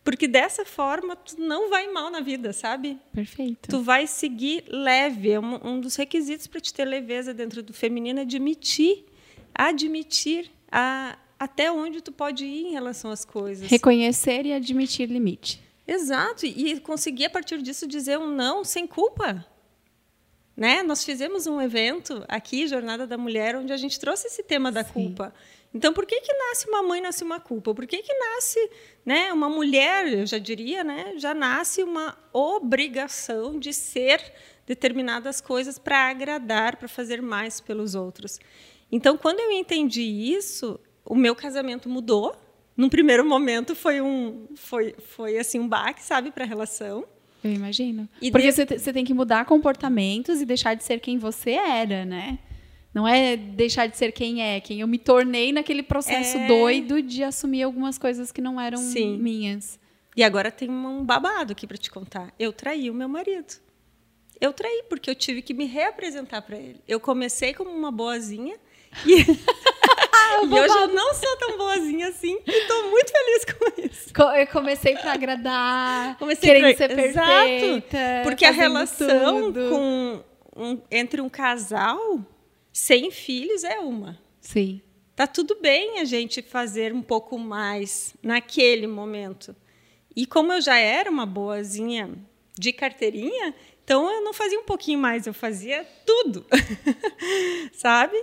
Porque 0.08 0.26
dessa 0.26 0.64
forma 0.64 1.14
tu 1.14 1.38
não 1.38 1.68
vai 1.68 1.86
mal 1.92 2.10
na 2.10 2.20
vida, 2.20 2.50
sabe? 2.54 2.96
Perfeito. 3.12 3.68
Tu 3.68 3.82
vai 3.82 4.06
seguir 4.06 4.64
leve. 4.66 5.32
É 5.32 5.38
um, 5.38 5.72
um 5.72 5.78
dos 5.78 5.96
requisitos 5.96 6.46
para 6.46 6.62
te 6.62 6.72
ter 6.72 6.86
leveza 6.86 7.34
dentro 7.34 7.62
do 7.62 7.74
feminino 7.74 8.18
é 8.18 8.22
admitir, 8.22 9.04
admitir 9.54 10.50
a, 10.72 11.18
até 11.38 11.70
onde 11.70 12.00
tu 12.00 12.10
pode 12.10 12.46
ir 12.46 12.68
em 12.68 12.72
relação 12.72 13.10
às 13.10 13.22
coisas. 13.22 13.70
Reconhecer 13.70 14.46
e 14.46 14.54
admitir 14.54 15.10
limite. 15.10 15.60
Exato. 15.86 16.46
E 16.46 16.80
conseguir 16.80 17.26
a 17.26 17.30
partir 17.30 17.60
disso 17.60 17.86
dizer 17.86 18.18
um 18.18 18.28
não 18.28 18.64
sem 18.64 18.86
culpa. 18.86 19.44
Né? 20.56 20.82
Nós 20.82 21.04
fizemos 21.04 21.46
um 21.46 21.60
evento 21.60 22.24
aqui, 22.28 22.66
Jornada 22.66 23.06
da 23.06 23.18
Mulher, 23.18 23.56
onde 23.56 23.74
a 23.74 23.76
gente 23.76 24.00
trouxe 24.00 24.28
esse 24.28 24.42
tema 24.42 24.72
da 24.72 24.82
Sim. 24.84 24.90
culpa. 24.94 25.34
Então, 25.72 25.92
por 25.92 26.06
que 26.06 26.20
que 26.20 26.32
nasce 26.32 26.68
uma 26.68 26.82
mãe, 26.82 27.00
nasce 27.00 27.22
uma 27.22 27.38
culpa? 27.38 27.74
Por 27.74 27.86
que 27.86 28.02
que 28.02 28.14
nasce, 28.14 28.70
né, 29.04 29.32
uma 29.32 29.48
mulher, 29.48 30.08
eu 30.12 30.26
já 30.26 30.38
diria, 30.38 30.82
né, 30.82 31.14
já 31.18 31.34
nasce 31.34 31.82
uma 31.82 32.16
obrigação 32.32 33.58
de 33.58 33.72
ser 33.72 34.32
determinadas 34.66 35.40
coisas 35.40 35.78
para 35.78 36.08
agradar, 36.08 36.76
para 36.76 36.88
fazer 36.88 37.22
mais 37.22 37.60
pelos 37.60 37.94
outros. 37.94 38.38
Então, 38.90 39.16
quando 39.16 39.40
eu 39.40 39.50
entendi 39.50 40.02
isso, 40.02 40.78
o 41.04 41.14
meu 41.14 41.34
casamento 41.34 41.88
mudou. 41.88 42.34
Num 42.76 42.88
primeiro 42.88 43.24
momento 43.24 43.74
foi 43.74 44.00
um 44.00 44.46
foi 44.54 44.94
foi 44.98 45.36
assim 45.38 45.58
um 45.58 45.66
baque, 45.66 46.02
sabe, 46.02 46.30
para 46.30 46.44
a 46.44 46.46
relação. 46.46 47.04
Eu 47.42 47.52
imagino. 47.52 48.08
E 48.20 48.30
Porque 48.30 48.52
você 48.52 48.64
de... 48.64 48.92
tem 48.92 49.04
que 49.04 49.14
mudar 49.14 49.44
comportamentos 49.46 50.40
e 50.40 50.44
deixar 50.44 50.74
de 50.74 50.84
ser 50.84 51.00
quem 51.00 51.18
você 51.18 51.52
era, 51.52 52.04
né? 52.04 52.38
Não 52.94 53.06
é 53.06 53.36
deixar 53.36 53.86
de 53.86 53.96
ser 53.96 54.12
quem 54.12 54.42
é, 54.42 54.60
quem 54.60 54.80
eu 54.80 54.88
me 54.88 54.98
tornei 54.98 55.52
naquele 55.52 55.82
processo 55.82 56.36
é... 56.36 56.46
doido 56.46 57.02
de 57.02 57.22
assumir 57.22 57.62
algumas 57.62 57.98
coisas 57.98 58.32
que 58.32 58.40
não 58.40 58.60
eram 58.60 58.78
Sim. 58.78 59.18
minhas. 59.18 59.78
E 60.16 60.22
agora 60.22 60.50
tem 60.50 60.68
um 60.68 61.04
babado 61.04 61.52
aqui 61.52 61.66
para 61.66 61.76
te 61.76 61.90
contar. 61.90 62.32
Eu 62.38 62.52
traí 62.52 62.90
o 62.90 62.94
meu 62.94 63.08
marido. 63.08 63.54
Eu 64.40 64.52
traí 64.52 64.84
porque 64.88 65.10
eu 65.10 65.14
tive 65.14 65.42
que 65.42 65.52
me 65.52 65.66
reapresentar 65.66 66.42
para 66.42 66.56
ele. 66.56 66.80
Eu 66.88 66.98
comecei 66.98 67.52
como 67.52 67.70
uma 67.70 67.90
boazinha 67.90 68.56
e, 69.04 69.20
e 69.20 70.60
hoje 70.60 70.74
eu 70.74 70.88
não 70.88 71.14
sou 71.14 71.36
tão 71.36 71.58
boazinha 71.58 72.08
assim 72.08 72.38
e 72.46 72.50
estou 72.50 72.90
muito 72.90 73.12
feliz 73.12 73.44
com 73.44 73.82
isso. 73.82 74.12
Eu 74.36 74.46
comecei 74.48 74.96
para 74.96 75.12
agradar, 75.12 76.16
comecei 76.18 76.48
querendo 76.48 76.76
pra... 76.76 76.88
ser 76.88 76.94
perfeita. 76.96 77.96
Exato, 77.96 78.22
porque 78.24 78.44
a 78.44 78.50
relação 78.50 79.52
com 79.52 80.24
um, 80.56 80.80
entre 80.90 81.20
um 81.20 81.28
casal 81.28 82.20
sem 82.78 83.10
filhos 83.10 83.64
é 83.64 83.80
uma. 83.80 84.16
Sim. 84.40 84.80
Tá 85.16 85.26
tudo 85.26 85.56
bem 85.60 85.98
a 85.98 86.04
gente 86.04 86.40
fazer 86.40 86.94
um 86.94 87.02
pouco 87.02 87.36
mais 87.36 88.14
naquele 88.22 88.86
momento. 88.86 89.54
E 90.14 90.24
como 90.24 90.52
eu 90.52 90.60
já 90.60 90.78
era 90.78 91.10
uma 91.10 91.26
boazinha 91.26 92.08
de 92.56 92.72
carteirinha, 92.72 93.52
então 93.82 94.08
eu 94.08 94.22
não 94.22 94.32
fazia 94.32 94.60
um 94.60 94.64
pouquinho 94.64 94.98
mais, 95.00 95.26
eu 95.26 95.34
fazia 95.34 95.84
tudo. 96.06 96.46
Sabe? 97.74 98.16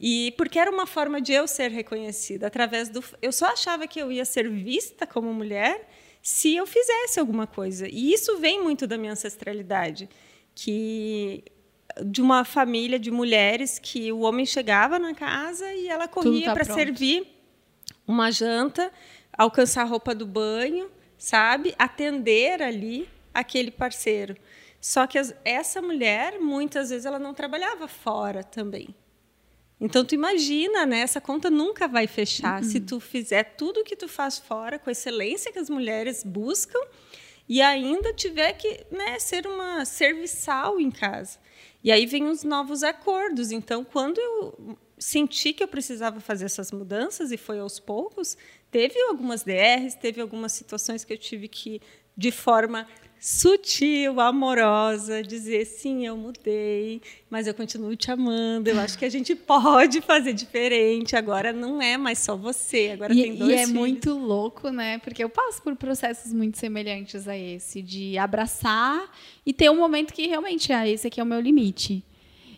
E 0.00 0.32
porque 0.38 0.58
era 0.58 0.70
uma 0.70 0.86
forma 0.86 1.20
de 1.20 1.34
eu 1.34 1.46
ser 1.46 1.70
reconhecida 1.70 2.46
através 2.46 2.88
do 2.88 3.04
eu 3.20 3.30
só 3.30 3.46
achava 3.46 3.86
que 3.86 4.00
eu 4.00 4.10
ia 4.10 4.24
ser 4.24 4.48
vista 4.48 5.06
como 5.06 5.34
mulher 5.34 5.86
se 6.22 6.56
eu 6.56 6.66
fizesse 6.66 7.20
alguma 7.20 7.46
coisa. 7.46 7.86
E 7.86 8.14
isso 8.14 8.38
vem 8.38 8.62
muito 8.62 8.86
da 8.86 8.96
minha 8.96 9.12
ancestralidade, 9.12 10.08
que 10.54 11.44
de 12.04 12.20
uma 12.20 12.44
família 12.44 12.98
de 12.98 13.10
mulheres 13.10 13.78
que 13.78 14.12
o 14.12 14.20
homem 14.20 14.46
chegava 14.46 14.98
na 14.98 15.14
casa 15.14 15.72
e 15.72 15.88
ela 15.88 16.08
corria 16.08 16.46
tá 16.46 16.54
para 16.54 16.64
servir 16.64 17.26
uma 18.06 18.30
janta, 18.30 18.90
alcançar 19.36 19.82
a 19.82 19.84
roupa 19.84 20.14
do 20.14 20.26
banho, 20.26 20.90
sabe? 21.16 21.74
Atender 21.78 22.62
ali 22.62 23.08
aquele 23.34 23.70
parceiro. 23.70 24.36
Só 24.80 25.06
que 25.06 25.18
as, 25.18 25.34
essa 25.44 25.82
mulher, 25.82 26.38
muitas 26.40 26.90
vezes, 26.90 27.04
ela 27.04 27.18
não 27.18 27.34
trabalhava 27.34 27.88
fora 27.88 28.42
também. 28.42 28.94
Então, 29.80 30.04
tu 30.04 30.14
imagina, 30.14 30.86
né? 30.86 31.00
Essa 31.00 31.20
conta 31.20 31.50
nunca 31.50 31.86
vai 31.86 32.06
fechar 32.06 32.62
uhum. 32.62 32.68
se 32.68 32.80
tu 32.80 32.98
fizer 32.98 33.44
tudo 33.56 33.80
o 33.80 33.84
que 33.84 33.94
tu 33.94 34.08
faz 34.08 34.38
fora, 34.38 34.78
com 34.78 34.88
a 34.88 34.92
excelência 34.92 35.52
que 35.52 35.58
as 35.58 35.70
mulheres 35.70 36.24
buscam, 36.24 36.80
e 37.48 37.62
ainda 37.62 38.12
tiver 38.12 38.52
que 38.52 38.84
né, 38.90 39.18
ser 39.18 39.46
uma 39.46 39.84
serviçal 39.84 40.80
em 40.80 40.90
casa. 40.90 41.38
E 41.82 41.92
aí 41.92 42.06
vem 42.06 42.24
os 42.24 42.42
novos 42.42 42.82
acordos. 42.82 43.50
Então, 43.50 43.84
quando 43.84 44.18
eu 44.18 44.78
senti 44.98 45.52
que 45.52 45.62
eu 45.62 45.68
precisava 45.68 46.20
fazer 46.20 46.46
essas 46.46 46.72
mudanças, 46.72 47.30
e 47.30 47.36
foi 47.36 47.60
aos 47.60 47.78
poucos, 47.78 48.36
teve 48.70 49.00
algumas 49.02 49.42
DRs, 49.42 49.94
teve 49.94 50.20
algumas 50.20 50.52
situações 50.52 51.04
que 51.04 51.12
eu 51.12 51.18
tive 51.18 51.48
que, 51.48 51.80
de 52.16 52.32
forma 52.32 52.86
sutil, 53.20 54.20
amorosa, 54.20 55.22
dizer 55.22 55.64
sim, 55.64 56.06
eu 56.06 56.16
mudei, 56.16 57.00
mas 57.28 57.46
eu 57.46 57.54
continuo 57.54 57.94
te 57.96 58.10
amando. 58.10 58.70
Eu 58.70 58.78
acho 58.80 58.96
que 58.98 59.04
a 59.04 59.08
gente 59.08 59.34
pode 59.34 60.00
fazer 60.00 60.32
diferente. 60.32 61.16
Agora 61.16 61.52
não 61.52 61.80
é 61.82 61.96
mais 61.96 62.18
só 62.18 62.36
você, 62.36 62.90
agora 62.94 63.12
e, 63.12 63.22
tem 63.22 63.34
dois 63.34 63.50
E 63.50 63.54
é 63.54 63.58
filhos. 63.66 63.72
muito 63.72 64.16
louco, 64.16 64.70
né? 64.70 64.98
Porque 64.98 65.22
eu 65.22 65.28
passo 65.28 65.62
por 65.62 65.74
processos 65.76 66.32
muito 66.32 66.58
semelhantes 66.58 67.26
a 67.26 67.36
esse, 67.36 67.82
de 67.82 68.16
abraçar 68.16 69.10
e 69.44 69.52
ter 69.52 69.70
um 69.70 69.76
momento 69.76 70.12
que 70.12 70.26
realmente, 70.26 70.72
ah, 70.72 70.88
esse 70.88 71.06
aqui 71.06 71.20
é 71.20 71.22
o 71.22 71.26
meu 71.26 71.40
limite. 71.40 72.04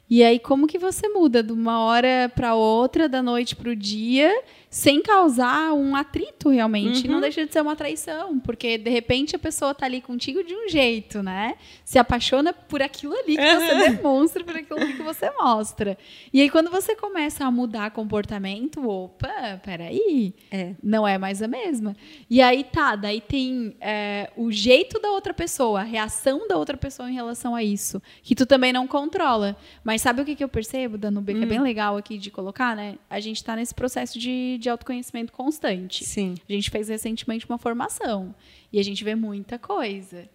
E 0.09 0.25
aí, 0.25 0.40
como 0.40 0.67
que 0.67 0.76
você 0.76 1.09
muda 1.09 1.40
de 1.40 1.52
uma 1.52 1.85
hora 1.85 2.29
para 2.35 2.57
outra, 2.57 3.09
da 3.09 3.23
noite 3.23 3.55
para 3.55 3.71
o 3.71 3.76
dia, 3.76 4.43
sem 4.71 5.03
causar 5.03 5.75
um 5.75 5.95
atrito 5.95 6.49
realmente? 6.49 7.07
Uhum. 7.07 7.12
Não 7.15 7.21
deixa 7.21 7.45
de 7.45 7.53
ser 7.53 7.61
uma 7.61 7.77
traição, 7.77 8.41
porque 8.41 8.79
de 8.79 8.91
repente 8.91 9.37
a 9.37 9.39
pessoa 9.39 9.73
está 9.73 9.85
ali 9.85 10.00
contigo 10.00 10.43
de 10.43 10.55
um 10.55 10.69
jeito, 10.69 11.23
né? 11.23 11.57
Se 11.85 11.99
apaixona 11.99 12.53
por 12.53 12.83
aquilo 12.83 13.12
ali 13.15 13.37
que 13.37 13.43
uhum. 13.43 13.61
você 13.61 13.91
demonstra, 13.91 14.45
por 14.45 14.57
aquilo 14.57 14.81
que 14.81 15.03
você 15.03 15.31
mostra. 15.39 15.99
E 16.33 16.41
aí, 16.41 16.49
quando 16.49 16.71
você 16.71 16.97
começa 16.97 17.45
a 17.45 17.50
mudar 17.50 17.91
comportamento, 17.91 18.89
opa, 18.89 19.61
peraí, 19.62 20.35
é. 20.50 20.75
não 20.83 21.07
é 21.07 21.19
mais 21.19 21.43
a 21.43 21.49
mesma. 21.49 21.95
E 22.29 22.41
aí 22.41 22.65
tá, 22.65 22.97
daí 22.97 23.21
tem 23.21 23.77
é, 23.81 24.31
o 24.37 24.50
jeito 24.50 24.99
da 24.99 25.11
outra 25.11 25.35
pessoa, 25.35 25.81
a 25.81 25.85
reação 25.85 26.49
da 26.49 26.57
outra 26.57 26.77
pessoa 26.77 27.11
em 27.11 27.15
relação 27.15 27.55
a 27.55 27.62
isso, 27.62 28.00
que 28.23 28.35
tu 28.35 28.47
também 28.47 28.73
não 28.73 28.87
controla. 28.87 29.57
Mas 29.85 30.00
mas 30.00 30.03
sabe 30.03 30.23
o 30.23 30.25
que, 30.25 30.35
que 30.35 30.43
eu 30.43 30.49
percebo, 30.49 30.97
Danube, 30.97 31.35
que 31.35 31.41
hum. 31.41 31.43
é 31.43 31.47
bem 31.47 31.61
hum. 31.61 31.62
legal 31.62 31.95
aqui 31.97 32.17
de 32.17 32.31
colocar, 32.31 32.75
né? 32.75 32.97
A 33.11 33.21
gente 33.21 33.37
está 33.37 33.55
nesse 33.55 33.75
processo 33.75 34.19
de, 34.19 34.57
de 34.61 34.69
autoconhecimento 34.69 35.33
constante. 35.33 36.05
Sim. 36.05 36.35
A 36.49 36.52
gente 36.52 36.71
fez 36.71 36.88
recentemente 36.88 37.47
uma 37.47 37.59
formação. 37.59 38.35
E 38.73 38.79
a 38.79 38.85
gente 38.85 39.02
vê 39.02 39.14
muita 39.14 39.59
coisa. 39.59 40.29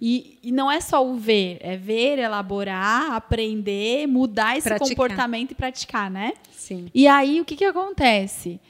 E, 0.00 0.38
e, 0.42 0.50
não 0.50 0.70
é 0.70 0.80
só 0.80 1.06
o 1.06 1.14
ver, 1.14 1.58
é 1.60 1.76
ver, 1.76 2.18
elaborar, 2.18 3.12
aprender, 3.12 4.06
mudar 4.06 4.56
esse 4.56 4.68
praticar. 4.68 4.88
comportamento 4.88 5.52
e 5.52 5.54
praticar, 5.54 6.10
né? 6.10 6.32
Sim. 6.50 6.90
E 6.92 7.06
aí, 7.06 7.40
o 7.40 7.44
que, 7.44 7.56
que 7.56 7.64
acontece? 7.64 8.60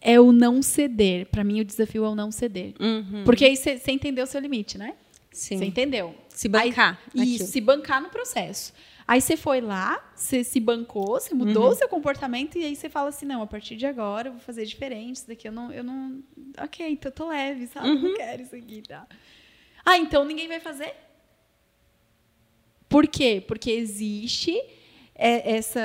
É 0.00 0.18
o 0.18 0.32
não 0.32 0.62
ceder. 0.62 1.26
Para 1.26 1.44
mim, 1.44 1.60
o 1.60 1.64
desafio 1.64 2.04
é 2.06 2.08
o 2.08 2.14
não 2.14 2.30
ceder. 2.30 2.74
Uhum. 2.80 3.22
Porque 3.24 3.44
aí 3.44 3.56
você 3.56 3.78
entendeu 3.88 4.24
o 4.24 4.26
seu 4.26 4.40
limite, 4.40 4.78
né? 4.78 4.94
Sim. 5.30 5.58
Você 5.58 5.64
entendeu? 5.66 6.14
Se 6.28 6.48
bancar. 6.48 6.98
Aí, 7.16 7.36
isso, 7.36 7.46
se 7.46 7.60
bancar 7.60 8.02
no 8.02 8.08
processo. 8.08 8.72
Aí 9.10 9.20
você 9.20 9.36
foi 9.36 9.60
lá, 9.60 10.00
você 10.14 10.44
se 10.44 10.60
bancou, 10.60 11.18
você 11.18 11.34
mudou 11.34 11.64
uhum. 11.64 11.70
o 11.70 11.74
seu 11.74 11.88
comportamento 11.88 12.56
e 12.56 12.64
aí 12.64 12.76
você 12.76 12.88
fala 12.88 13.08
assim, 13.08 13.26
não, 13.26 13.42
a 13.42 13.46
partir 13.46 13.74
de 13.74 13.84
agora 13.84 14.28
eu 14.28 14.34
vou 14.34 14.40
fazer 14.40 14.64
diferente, 14.64 15.16
isso 15.16 15.26
daqui 15.26 15.48
eu 15.48 15.52
não, 15.52 15.72
eu 15.72 15.82
não, 15.82 16.22
ok, 16.56 16.88
então 16.88 17.10
eu 17.10 17.14
tô 17.16 17.26
leve, 17.26 17.66
sabe? 17.66 17.88
Uhum. 17.88 18.02
Não 18.02 18.14
quero 18.14 18.42
isso 18.42 18.54
aqui, 18.54 18.82
tá? 18.86 19.04
Ah, 19.84 19.98
então 19.98 20.24
ninguém 20.24 20.46
vai 20.46 20.60
fazer? 20.60 20.94
Por 22.88 23.08
quê? 23.08 23.42
Porque 23.44 23.72
existe 23.72 24.56
é, 25.12 25.56
essa, 25.56 25.80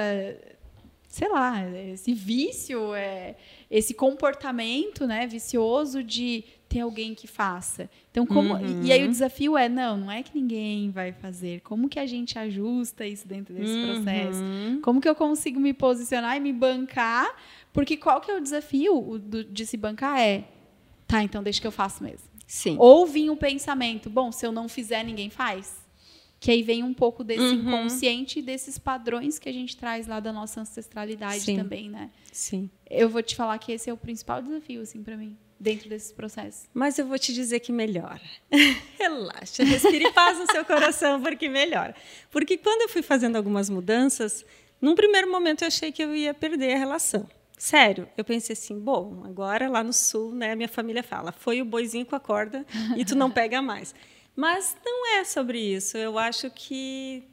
sei 1.08 1.28
lá, 1.28 1.68
esse 1.92 2.14
vício, 2.14 2.94
é, 2.94 3.38
esse 3.72 3.96
comportamento, 3.96 5.08
né, 5.08 5.26
vicioso 5.26 6.04
de 6.04 6.44
ter 6.76 6.82
alguém 6.82 7.16
que 7.16 7.26
faça. 7.26 7.90
Então, 8.12 8.26
como 8.26 8.54
uhum. 8.54 8.84
e, 8.84 8.92
aí 8.92 9.06
o 9.06 9.08
desafio 9.08 9.58
é 9.58 9.70
não, 9.70 9.96
não 9.96 10.12
é 10.12 10.22
que 10.22 10.32
ninguém 10.36 10.92
vai 10.92 11.14
fazer. 11.14 11.62
Como 11.62 11.88
que 11.88 11.98
a 11.98 12.06
gente 12.06 12.38
ajusta 12.38 13.08
isso 13.08 13.26
dentro 13.26 13.56
desse 13.56 13.72
uhum. 13.72 14.04
processo? 14.04 14.42
Como 14.84 15.00
que 15.00 15.08
eu 15.08 15.16
consigo 15.16 15.58
me 15.58 15.74
posicionar 15.74 16.36
e 16.36 16.42
me 16.42 16.52
bancar? 16.52 17.34
Porque 17.72 17.96
qual 17.96 18.20
que 18.20 18.30
é 18.30 18.36
o 18.36 18.42
desafio 18.42 18.94
o, 18.94 19.18
do, 19.18 19.46
de 19.46 19.66
se 19.66 19.78
bancar 19.78 20.20
é, 20.20 20.44
tá, 21.08 21.24
então 21.24 21.42
deixa 21.42 21.62
que 21.62 21.68
eu 21.68 21.72
faço 21.72 22.04
mesmo. 22.04 22.28
Sim. 22.46 22.76
Ou 22.78 23.08
vir 23.08 23.30
um 23.30 23.38
pensamento, 23.38 24.10
bom, 24.10 24.30
se 24.30 24.46
eu 24.46 24.52
não 24.52 24.68
fizer, 24.68 25.02
ninguém 25.02 25.30
faz. 25.30 25.82
Que 26.42 26.52
aí 26.52 26.62
vem 26.62 26.84
um 26.84 26.94
pouco 26.94 27.24
desse 27.24 27.42
uhum. 27.42 27.54
inconsciente 27.54 28.40
e 28.40 28.42
desses 28.42 28.78
padrões 28.78 29.40
que 29.40 29.48
a 29.48 29.54
gente 29.54 29.78
traz 29.78 30.08
lá 30.08 30.20
da 30.20 30.34
nossa 30.34 30.60
ancestralidade 30.60 31.40
Sim. 31.40 31.56
também, 31.56 31.90
né? 31.90 32.12
Sim. 32.34 32.70
Eu 32.90 33.08
vou 33.08 33.24
te 33.24 33.34
falar 33.34 33.58
que 33.60 33.72
esse 33.72 33.90
é 33.90 33.94
o 33.94 33.98
principal 33.98 34.42
desafio, 34.42 34.82
assim, 34.82 35.02
para 35.02 35.16
mim 35.16 35.38
dentro 35.60 35.90
desses 35.90 36.12
processos. 36.12 36.68
Mas 36.74 37.00
eu 37.00 37.06
vou 37.06 37.18
te 37.18 37.34
dizer 37.34 37.60
que 37.60 37.72
melhora. 37.72 38.22
Relaxa, 39.00 39.64
respire 39.64 40.12
paz 40.12 40.38
no 40.38 40.46
seu 40.52 40.66
coração, 40.66 41.22
porque 41.22 41.48
melhora. 41.48 41.96
Porque 42.30 42.58
quando 42.58 42.82
eu 42.82 42.90
fui 42.90 43.02
fazendo 43.02 43.36
algumas 43.36 43.70
mudanças, 43.70 44.46
num 44.82 44.96
primeiro 44.96 45.32
momento 45.32 45.64
eu 45.64 45.68
achei 45.68 45.92
que 45.92 46.04
eu 46.04 46.16
ia 46.16 46.34
perder 46.34 46.74
a 46.74 46.78
relação. 46.78 47.28
Sério, 47.58 48.08
eu 48.18 48.26
pensei 48.26 48.54
assim, 48.54 48.78
bom, 48.78 49.24
agora 49.26 49.70
lá 49.70 49.82
no 49.84 49.94
sul, 49.94 50.34
né, 50.34 50.56
minha 50.56 50.68
família 50.68 51.02
fala, 51.02 51.32
foi 51.32 51.62
o 51.62 51.66
boizinho 51.66 52.06
com 52.06 52.16
a 52.16 52.20
corda 52.20 52.66
e 52.98 53.06
tu 53.06 53.16
não 53.16 53.32
pega 53.32 53.62
mais. 53.62 53.96
Mas 54.36 54.76
não 54.86 55.18
é 55.18 55.24
sobre 55.24 55.60
isso. 55.60 55.98
Eu 55.98 56.20
acho 56.20 56.50
que 56.52 57.24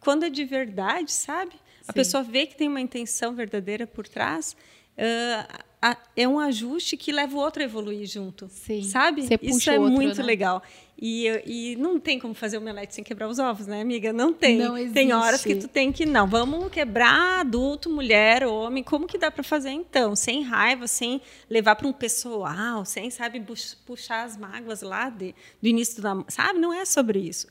quando 0.00 0.24
é 0.24 0.30
de 0.30 0.44
verdade, 0.44 1.12
sabe? 1.12 1.52
Sim. 1.52 1.58
A 1.86 1.92
pessoa 1.92 2.22
vê 2.24 2.46
que 2.46 2.56
tem 2.56 2.68
uma 2.68 2.80
intenção 2.80 3.34
verdadeira 3.34 3.86
por 3.86 4.08
trás, 4.08 4.56
uh, 4.98 5.64
a, 5.82 5.96
é 6.16 6.28
um 6.28 6.38
ajuste 6.38 6.96
que 6.96 7.10
leva 7.10 7.36
o 7.36 7.40
outro 7.40 7.60
a 7.60 7.64
evoluir 7.64 8.06
junto. 8.06 8.48
Sim. 8.48 8.84
Sabe? 8.84 9.22
Isso 9.42 9.68
é 9.68 9.80
outro, 9.80 9.92
muito 9.92 10.18
né? 10.18 10.22
legal. 10.22 10.62
E, 10.96 11.26
e 11.44 11.76
não 11.76 11.98
tem 11.98 12.20
como 12.20 12.32
fazer 12.32 12.58
omelete 12.58 12.94
sem 12.94 13.02
quebrar 13.02 13.28
os 13.28 13.40
ovos, 13.40 13.66
né, 13.66 13.80
amiga? 13.80 14.12
Não 14.12 14.32
tem. 14.32 14.58
Não 14.58 14.78
existe. 14.78 14.94
Tem 14.94 15.12
horas 15.12 15.42
que 15.42 15.56
tu 15.56 15.66
tem 15.66 15.90
que 15.90 16.06
não. 16.06 16.28
Vamos 16.28 16.70
quebrar 16.70 17.40
adulto, 17.40 17.90
mulher, 17.90 18.44
homem. 18.44 18.84
Como 18.84 19.08
que 19.08 19.18
dá 19.18 19.28
para 19.28 19.42
fazer 19.42 19.70
então? 19.70 20.14
Sem 20.14 20.42
raiva, 20.42 20.86
sem 20.86 21.20
levar 21.50 21.74
para 21.74 21.88
um 21.88 21.92
pessoal, 21.92 22.84
sem, 22.84 23.10
sabe, 23.10 23.44
puxar 23.84 24.22
as 24.22 24.36
mágoas 24.36 24.82
lá 24.82 25.10
de, 25.10 25.34
do 25.60 25.66
início 25.66 26.00
da, 26.00 26.24
sabe? 26.28 26.60
Não 26.60 26.72
é 26.72 26.84
sobre 26.84 27.18
isso. 27.18 27.48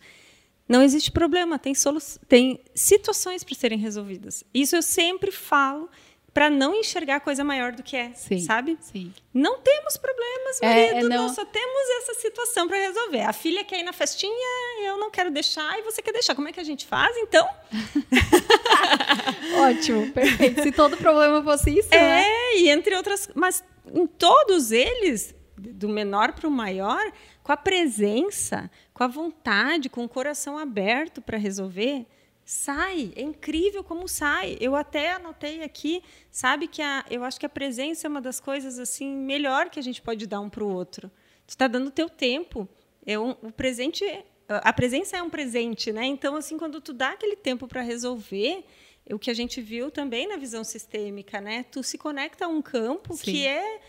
Não 0.70 0.82
existe 0.82 1.12
problema, 1.12 1.60
tem, 1.60 1.76
solu 1.76 2.00
tem 2.30 2.62
situações 2.74 3.44
para 3.44 3.56
serem 3.56 3.78
resolvidas. 3.78 4.42
Isso 4.54 4.74
eu 4.74 4.82
sempre 4.82 5.30
falo 5.30 5.90
para 6.34 6.50
não 6.50 6.74
enxergar 6.76 7.20
coisa 7.20 7.44
maior 7.44 7.74
do 7.74 7.84
que 7.84 7.96
é, 7.98 8.14
Sim, 8.14 8.40
sabe? 8.40 8.78
Sim. 8.80 9.14
Não 9.34 9.60
temos 9.60 9.98
problemas, 9.98 10.62
É, 10.62 10.66
marido, 10.66 11.06
é, 11.06 11.10
não- 11.10 11.24
nós 11.28 11.36
só 11.36 11.44
temos 11.44 11.90
essa 12.00 12.14
situação 12.22 12.68
para 12.70 12.78
resolver. 12.78 13.22
A 13.22 13.34
filha 13.34 13.64
quer 13.66 13.80
ir 13.80 13.84
na 13.84 13.92
festinha, 13.92 14.86
eu 14.86 14.98
não 14.98 15.12
quero 15.12 15.30
deixar 15.30 15.78
e 15.78 15.82
você 15.82 16.02
quer 16.02 16.14
deixar. 16.14 16.34
Como 16.34 16.48
é 16.48 16.54
que 16.54 16.60
a 16.60 16.64
gente 16.64 16.86
faz, 16.86 17.16
então? 17.18 17.46
Ótimo, 19.62 20.12
perfeito. 20.12 20.64
Se 20.64 20.72
todo 20.72 20.98
problema 20.98 21.44
fosse 21.44 21.78
isso, 21.78 21.90
né? 21.90 22.24
É, 22.24 22.60
e 22.60 22.70
entre 22.70 22.96
outras, 22.96 23.30
mas 23.36 23.64
em 23.94 24.08
todos 24.08 24.72
eles, 24.72 25.36
do 25.58 25.90
menor 25.90 26.34
para 26.34 26.48
o 26.48 26.52
maior, 26.52 27.12
com 27.44 27.52
a 27.52 27.58
presença, 27.58 28.70
com 28.94 29.04
a 29.04 29.08
vontade, 29.08 29.90
com 29.90 30.04
o 30.04 30.10
coração 30.10 30.58
aberto 30.58 31.22
para 31.22 31.38
resolver, 31.38 32.06
sai. 32.52 33.14
É 33.16 33.22
incrível 33.22 33.82
como 33.82 34.08
sai. 34.10 34.58
Eu 34.60 34.76
até 34.76 35.14
anotei 35.14 35.64
aqui, 35.64 36.04
sabe 36.30 36.68
que 36.68 36.82
a, 36.82 37.06
eu 37.10 37.24
acho 37.24 37.40
que 37.40 37.46
a 37.46 37.50
presença 37.50 38.06
é 38.06 38.10
uma 38.10 38.20
das 38.20 38.42
coisas 38.42 38.78
assim 38.78 39.16
melhor 39.16 39.70
que 39.70 39.80
a 39.80 39.82
gente 39.82 40.02
pode 40.02 40.28
dar 40.28 40.42
um 40.42 40.50
para 40.50 40.64
o 40.64 40.70
outro. 40.70 41.10
Tu 41.48 41.52
está 41.52 41.66
dando 41.66 41.88
o 41.88 41.92
teu 41.92 42.10
tempo. 42.10 42.68
É 43.06 43.18
um, 43.18 43.32
o 43.42 43.52
presente, 43.52 44.04
a 44.50 44.74
presença 44.74 45.16
é 45.16 45.24
um 45.24 45.30
presente, 45.30 45.94
né? 45.94 46.06
Então 46.06 46.36
assim, 46.36 46.58
quando 46.58 46.82
tu 46.82 46.92
dá 46.92 47.12
aquele 47.12 47.38
tempo 47.38 47.70
para 47.70 47.82
resolver, 47.82 48.66
o 49.10 49.18
que 49.18 49.32
a 49.32 49.34
gente 49.34 49.62
viu 49.62 49.90
também 49.90 50.28
na 50.28 50.36
visão 50.36 50.64
sistêmica, 50.64 51.40
né? 51.40 51.64
Tu 51.72 51.82
se 51.82 51.98
conecta 51.98 52.46
a 52.46 52.48
um 52.50 52.62
campo 52.62 53.16
Sim. 53.16 53.24
que 53.24 53.48
é 53.48 53.80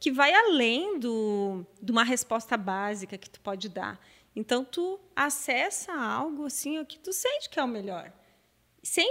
que 0.00 0.10
vai 0.10 0.32
além 0.32 0.98
do, 0.98 1.64
de 1.80 1.92
uma 1.92 2.04
resposta 2.04 2.56
básica 2.56 3.16
que 3.18 3.28
tu 3.28 3.40
pode 3.40 3.68
dar. 3.68 4.00
Então 4.36 4.62
tu 4.62 5.00
acessa 5.16 5.92
algo 5.94 6.44
assim 6.44 6.84
que 6.84 6.98
tu 6.98 7.12
sente 7.12 7.48
que 7.48 7.58
é 7.58 7.64
o 7.64 7.68
melhor, 7.68 8.12
sem 8.82 9.10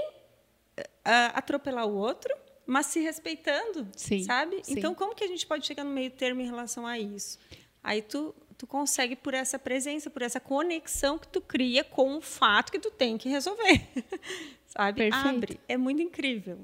ah, 1.04 1.32
atropelar 1.36 1.88
o 1.88 1.96
outro, 1.96 2.34
mas 2.66 2.86
se 2.86 3.00
respeitando, 3.00 3.88
Sim, 3.96 4.24
sabe? 4.24 4.64
sim. 4.64 4.76
Então 4.78 4.94
como 4.94 5.16
que 5.16 5.24
a 5.24 5.28
gente 5.28 5.46
pode 5.46 5.66
chegar 5.66 5.84
no 5.84 5.90
meio 5.90 6.12
termo 6.12 6.42
em 6.42 6.46
relação 6.46 6.86
a 6.86 7.00
isso? 7.00 7.40
Aí 7.84 8.02
tu 8.02 8.34
tu 8.58 8.66
consegue 8.66 9.18
por 9.18 9.34
essa 9.34 9.60
presença, 9.60 10.10
por 10.10 10.22
essa 10.22 10.40
conexão 10.40 11.18
que 11.18 11.28
tu 11.28 11.42
cria 11.42 11.84
com 11.84 12.16
o 12.16 12.22
fato 12.22 12.72
que 12.72 12.80
tu 12.80 12.90
tem 12.90 13.18
que 13.18 13.28
resolver. 13.28 13.82
Sabe? 14.68 15.10
Perfeito. 15.10 15.28
Abre. 15.28 15.60
É 15.68 15.76
muito 15.76 16.02
incrível. 16.02 16.58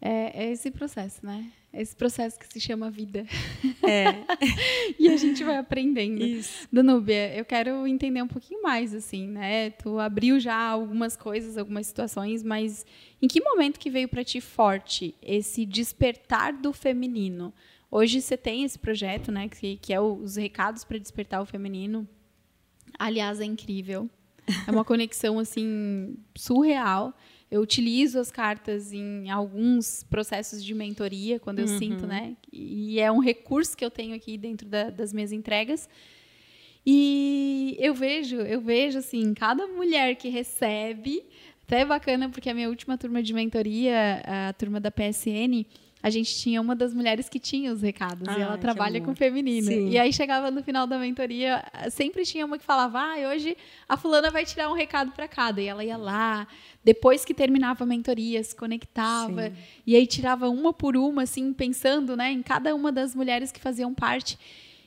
É, 0.00 0.44
é 0.44 0.50
esse 0.50 0.70
processo, 0.70 1.24
né? 1.24 1.52
Esse 1.72 1.94
processo 1.94 2.38
que 2.38 2.50
se 2.50 2.58
chama 2.58 2.90
vida. 2.90 3.26
É. 3.82 4.24
e 4.98 5.08
a 5.08 5.16
gente 5.16 5.44
vai 5.44 5.58
aprendendo. 5.58 6.24
Isso. 6.24 6.66
Danúbia, 6.72 7.34
eu 7.36 7.44
quero 7.44 7.86
entender 7.86 8.22
um 8.22 8.28
pouquinho 8.28 8.62
mais, 8.62 8.94
assim, 8.94 9.26
né? 9.28 9.70
Tu 9.70 9.98
abriu 9.98 10.40
já 10.40 10.56
algumas 10.56 11.14
coisas, 11.14 11.58
algumas 11.58 11.86
situações, 11.86 12.42
mas 12.42 12.86
em 13.20 13.28
que 13.28 13.40
momento 13.42 13.78
que 13.78 13.90
veio 13.90 14.08
para 14.08 14.24
ti 14.24 14.40
forte 14.40 15.14
esse 15.20 15.66
despertar 15.66 16.54
do 16.54 16.72
feminino? 16.72 17.52
Hoje 17.90 18.20
você 18.22 18.36
tem 18.36 18.64
esse 18.64 18.78
projeto, 18.78 19.30
né? 19.30 19.48
Que, 19.48 19.76
que 19.76 19.92
é 19.92 20.00
os 20.00 20.36
recados 20.36 20.84
para 20.84 20.98
despertar 20.98 21.42
o 21.42 21.46
feminino. 21.46 22.08
Aliás, 22.98 23.40
é 23.40 23.44
incrível. 23.44 24.08
É 24.66 24.70
uma 24.70 24.84
conexão, 24.84 25.38
assim, 25.38 26.16
surreal. 26.34 27.14
Eu 27.50 27.62
utilizo 27.62 28.18
as 28.18 28.30
cartas 28.30 28.92
em 28.92 29.30
alguns 29.30 30.02
processos 30.04 30.62
de 30.62 30.74
mentoria, 30.74 31.40
quando 31.40 31.60
eu 31.60 31.66
sinto, 31.78 32.06
né? 32.06 32.36
E 32.52 33.00
é 33.00 33.10
um 33.10 33.20
recurso 33.20 33.76
que 33.76 33.84
eu 33.84 33.90
tenho 33.90 34.14
aqui 34.14 34.36
dentro 34.36 34.68
da- 34.68 34.90
das 34.90 35.12
minhas 35.12 35.32
entregas. 35.32 35.88
E 36.86 37.76
eu 37.78 37.94
vejo, 37.94 38.36
eu 38.36 38.60
vejo 38.60 38.98
assim, 38.98 39.34
cada 39.34 39.66
mulher 39.66 40.14
que 40.16 40.28
recebe, 40.28 41.22
até 41.62 41.80
é 41.80 41.84
bacana 41.84 42.28
porque 42.30 42.48
a 42.48 42.54
minha 42.54 42.68
última 42.68 42.96
turma 42.96 43.22
de 43.22 43.32
mentoria, 43.34 44.22
a 44.24 44.52
turma 44.54 44.80
da 44.80 44.90
PSN, 44.90 45.66
a 46.02 46.10
gente 46.10 46.34
tinha 46.36 46.60
uma 46.60 46.76
das 46.76 46.94
mulheres 46.94 47.28
que 47.28 47.38
tinha 47.40 47.72
os 47.72 47.82
recados 47.82 48.26
e 48.26 48.30
Ai, 48.30 48.42
ela 48.42 48.54
que 48.54 48.60
trabalha 48.60 48.98
amor. 48.98 49.08
com 49.08 49.14
feminino. 49.16 49.66
Sim. 49.66 49.88
E 49.90 49.98
aí 49.98 50.12
chegava 50.12 50.50
no 50.50 50.62
final 50.62 50.86
da 50.86 50.98
mentoria, 50.98 51.64
sempre 51.90 52.24
tinha 52.24 52.46
uma 52.46 52.56
que 52.58 52.64
falava: 52.64 53.00
"Ah, 53.00 53.16
hoje 53.32 53.56
a 53.88 53.96
fulana 53.96 54.30
vai 54.30 54.44
tirar 54.44 54.70
um 54.70 54.74
recado 54.74 55.10
para 55.12 55.26
cada". 55.26 55.60
E 55.60 55.66
ela 55.66 55.84
ia 55.84 55.96
lá, 55.96 56.46
depois 56.84 57.24
que 57.24 57.34
terminava 57.34 57.84
a 57.84 57.86
mentoria, 57.86 58.42
se 58.44 58.54
conectava 58.54 59.48
Sim. 59.48 59.52
e 59.86 59.96
aí 59.96 60.06
tirava 60.06 60.48
uma 60.48 60.72
por 60.72 60.96
uma 60.96 61.22
assim, 61.24 61.52
pensando, 61.52 62.16
né, 62.16 62.30
em 62.30 62.42
cada 62.42 62.74
uma 62.74 62.92
das 62.92 63.14
mulheres 63.14 63.50
que 63.50 63.60
faziam 63.60 63.92
parte. 63.92 64.38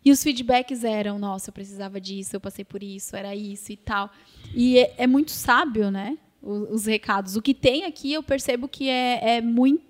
E 0.04 0.12
os 0.12 0.24
feedbacks 0.24 0.84
eram, 0.84 1.20
nossa, 1.20 1.50
eu 1.50 1.54
precisava 1.54 2.02
disso, 2.02 2.36
eu 2.36 2.40
passei 2.40 2.66
por 2.66 2.82
isso, 2.82 3.16
era 3.16 3.36
isso 3.36 3.72
e 3.72 3.78
tal. 3.78 4.10
E 4.56 4.80
é, 4.80 4.96
é 4.98 5.06
muito 5.08 5.30
sábio, 5.30 5.92
né? 5.92 6.18
o- 6.42 6.74
Os, 6.74 6.88
recados. 6.88 7.36
O 7.36 7.42
que 7.42 7.54
tem 7.54 7.84
aqui 7.86 8.12
eu 8.14 8.24
percebo 8.24 8.68
que 8.68 8.90
é, 8.90 9.36
é 9.38 9.42
muito 9.42 9.84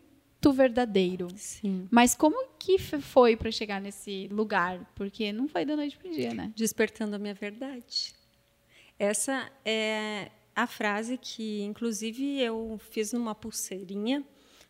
verdadeiro. 0.50 1.28
Sim. 1.36 1.88
Mas 1.92 2.16
como 2.16 2.48
que 2.58 2.80
foi 2.80 3.36
para 3.36 3.52
chegar 3.52 3.80
nesse 3.80 4.28
lugar? 4.32 4.92
Porque 4.96 5.32
não 5.32 5.48
foi 5.48 5.66
da 5.66 5.76
noite 5.76 5.98
pro 5.98 6.12
dia, 6.12 6.34
né? 6.34 6.52
Despertando 6.56 7.16
a 7.16 7.20
minha 7.20 7.34
verdade. 7.34 8.14
Essa 8.98 9.52
é 9.66 10.32
a 10.56 10.66
frase 10.68 11.18
que, 11.18 11.62
inclusive, 11.62 12.40
eu 12.40 12.80
fiz 12.90 13.14
numa 13.14 13.36
pulseirinha 13.36 14.24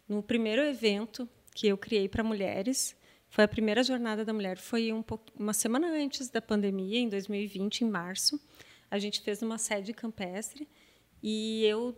no 0.07 0.21
primeiro 0.21 0.61
evento 0.61 1.27
que 1.53 1.67
eu 1.67 1.77
criei 1.77 2.07
para 2.09 2.23
mulheres. 2.23 2.95
Foi 3.29 3.43
a 3.43 3.47
primeira 3.47 3.83
jornada 3.83 4.25
da 4.25 4.33
mulher. 4.33 4.57
Foi 4.57 4.91
um 4.91 5.01
pouco, 5.01 5.31
uma 5.37 5.53
semana 5.53 5.87
antes 5.87 6.29
da 6.29 6.41
pandemia, 6.41 6.99
em 6.99 7.07
2020, 7.07 7.81
em 7.81 7.89
março. 7.89 8.39
A 8.89 8.99
gente 8.99 9.21
fez 9.21 9.41
numa 9.41 9.57
sede 9.57 9.93
campestre 9.93 10.67
e 11.23 11.63
eu 11.65 11.97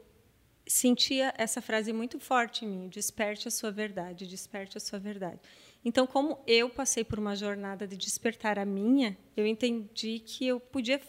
sentia 0.65 1.33
essa 1.37 1.61
frase 1.61 1.91
muito 1.91 2.19
forte 2.19 2.65
em 2.65 2.67
mim: 2.67 2.87
desperte 2.87 3.47
a 3.47 3.51
sua 3.51 3.71
verdade, 3.71 4.27
desperte 4.27 4.77
a 4.77 4.81
sua 4.81 4.99
verdade. 4.99 5.39
Então, 5.85 6.07
como 6.07 6.39
eu 6.47 6.69
passei 6.69 7.03
por 7.03 7.19
uma 7.19 7.35
jornada 7.35 7.85
de 7.85 7.97
despertar 7.97 8.57
a 8.57 8.65
minha, 8.65 9.17
eu 9.35 9.45
entendi 9.45 10.19
que 10.19 10.47
eu 10.47 10.59
podia 10.59 11.01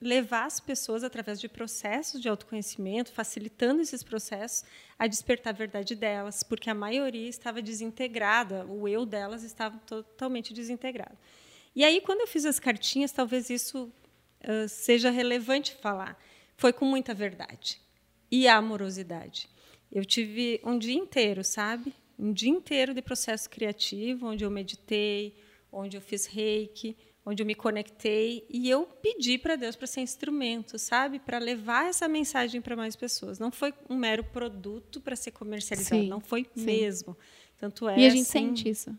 levar 0.00 0.46
as 0.46 0.58
pessoas 0.58 1.04
através 1.04 1.40
de 1.40 1.48
processos 1.48 2.20
de 2.20 2.28
autoconhecimento, 2.28 3.12
facilitando 3.12 3.82
esses 3.82 4.02
processos, 4.02 4.64
a 4.98 5.06
despertar 5.06 5.54
a 5.54 5.56
verdade 5.56 5.94
delas, 5.94 6.42
porque 6.42 6.68
a 6.68 6.74
maioria 6.74 7.28
estava 7.28 7.62
desintegrada, 7.62 8.66
o 8.66 8.88
eu 8.88 9.06
delas 9.06 9.44
estava 9.44 9.78
totalmente 9.86 10.52
desintegrado. 10.52 11.16
E 11.76 11.84
aí, 11.84 12.00
quando 12.00 12.22
eu 12.22 12.26
fiz 12.26 12.44
as 12.44 12.58
cartinhas, 12.58 13.12
talvez 13.12 13.48
isso 13.48 13.92
ah, 14.42 14.66
seja 14.66 15.10
relevante 15.10 15.76
falar. 15.76 16.18
Foi 16.56 16.72
com 16.72 16.84
muita 16.84 17.14
verdade 17.14 17.80
e 18.32 18.48
amorosidade. 18.48 19.46
Eu 19.92 20.06
tive 20.06 20.58
um 20.64 20.78
dia 20.78 20.94
inteiro, 20.94 21.44
sabe? 21.44 21.94
Um 22.18 22.32
dia 22.32 22.48
inteiro 22.48 22.94
de 22.94 23.02
processo 23.02 23.50
criativo, 23.50 24.26
onde 24.26 24.42
eu 24.42 24.50
meditei, 24.50 25.36
onde 25.70 25.98
eu 25.98 26.00
fiz 26.00 26.24
reiki, 26.24 26.96
onde 27.26 27.42
eu 27.42 27.46
me 27.46 27.54
conectei 27.54 28.46
e 28.48 28.70
eu 28.70 28.84
pedi 28.84 29.36
para 29.36 29.54
Deus 29.54 29.76
para 29.76 29.86
ser 29.86 30.00
instrumento, 30.00 30.78
sabe? 30.78 31.18
Para 31.18 31.38
levar 31.38 31.88
essa 31.88 32.08
mensagem 32.08 32.62
para 32.62 32.74
mais 32.74 32.96
pessoas. 32.96 33.38
Não 33.38 33.52
foi 33.52 33.74
um 33.88 33.96
mero 33.96 34.24
produto 34.24 34.98
para 34.98 35.14
ser 35.14 35.32
comercializado, 35.32 36.02
Sim, 36.02 36.08
não 36.08 36.20
foi 36.20 36.46
sim. 36.54 36.64
mesmo. 36.64 37.16
Tanto 37.58 37.86
é 37.86 37.98
e 37.98 38.06
a 38.06 38.08
gente 38.08 38.22
assim, 38.22 38.48
sente 38.48 38.68
isso 38.68 38.96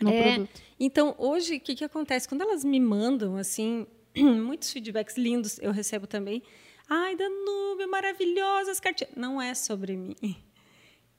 no 0.00 0.10
é, 0.10 0.34
produto. 0.34 0.62
Então, 0.78 1.14
hoje, 1.18 1.56
o 1.56 1.60
que, 1.60 1.74
que 1.74 1.84
acontece? 1.84 2.28
Quando 2.28 2.42
elas 2.42 2.64
me 2.64 2.78
mandam, 2.78 3.36
assim, 3.36 3.86
muitos 4.16 4.70
feedbacks 4.72 5.16
lindos 5.16 5.58
eu 5.58 5.72
recebo 5.72 6.06
também. 6.06 6.42
Ai, 6.88 7.16
Danúbio, 7.16 7.88
maravilhosas 7.88 8.78
cartinhas. 8.78 9.14
Não 9.16 9.40
é 9.40 9.54
sobre 9.54 9.96
mim. 9.96 10.14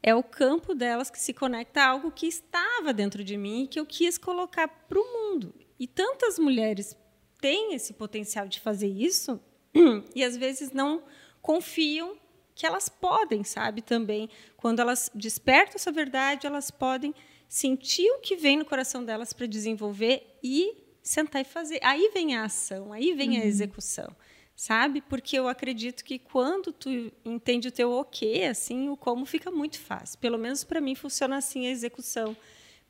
É 0.02 0.16
o 0.16 0.24
campo 0.24 0.74
delas 0.74 1.10
que 1.10 1.20
se 1.20 1.34
conecta 1.34 1.82
a 1.82 1.90
algo 1.90 2.12
que 2.12 2.28
estava 2.28 2.94
dentro 2.94 3.24
de 3.24 3.36
mim 3.36 3.64
e 3.64 3.68
que 3.68 3.80
eu 3.80 3.86
quis 3.86 4.18
colocar 4.18 4.68
para 4.68 5.00
o 5.00 5.04
mundo. 5.04 5.54
E 5.80 5.86
tantas 5.86 6.40
mulheres 6.40 6.96
têm 7.42 7.74
esse 7.74 7.94
potencial 7.94 8.48
de 8.48 8.60
fazer 8.60 8.88
isso 8.88 9.40
e 10.16 10.24
às 10.24 10.38
vezes 10.38 10.72
não 10.72 11.04
confiam 11.42 12.18
que 12.56 12.66
elas 12.66 12.90
podem, 12.90 13.44
sabe? 13.44 13.82
Também, 13.82 14.30
quando 14.56 14.80
elas 14.80 15.12
despertam 15.14 15.76
essa 15.76 15.92
verdade, 15.92 16.48
elas 16.48 16.72
podem 16.72 17.14
sentir 17.48 18.10
o 18.12 18.20
que 18.20 18.36
vem 18.36 18.58
no 18.58 18.66
coração 18.66 19.04
delas 19.04 19.32
para 19.32 19.46
desenvolver 19.46 20.40
e 20.44 20.84
sentar 21.04 21.42
e 21.42 21.46
fazer. 21.46 21.80
Aí 21.84 22.10
vem 22.14 22.36
a 22.36 22.46
ação, 22.46 22.92
aí 22.92 23.14
vem 23.14 23.40
a 23.40 23.46
execução, 23.46 24.14
sabe? 24.58 25.02
Porque 25.02 25.38
eu 25.38 25.48
acredito 25.48 26.04
que 26.04 26.18
quando 26.18 26.74
tu 26.74 26.90
entende 27.24 27.68
o 27.68 27.72
teu 27.72 27.92
ok, 27.92 28.48
assim, 28.48 28.90
o 28.90 28.98
como 28.98 29.24
fica 29.24 29.52
muito 29.52 29.80
fácil. 29.80 30.18
Pelo 30.18 30.38
menos 30.38 30.64
para 30.64 30.82
mim 30.82 30.96
funciona 30.96 31.38
assim 31.38 31.68
a 31.68 31.70
execução. 31.70 32.36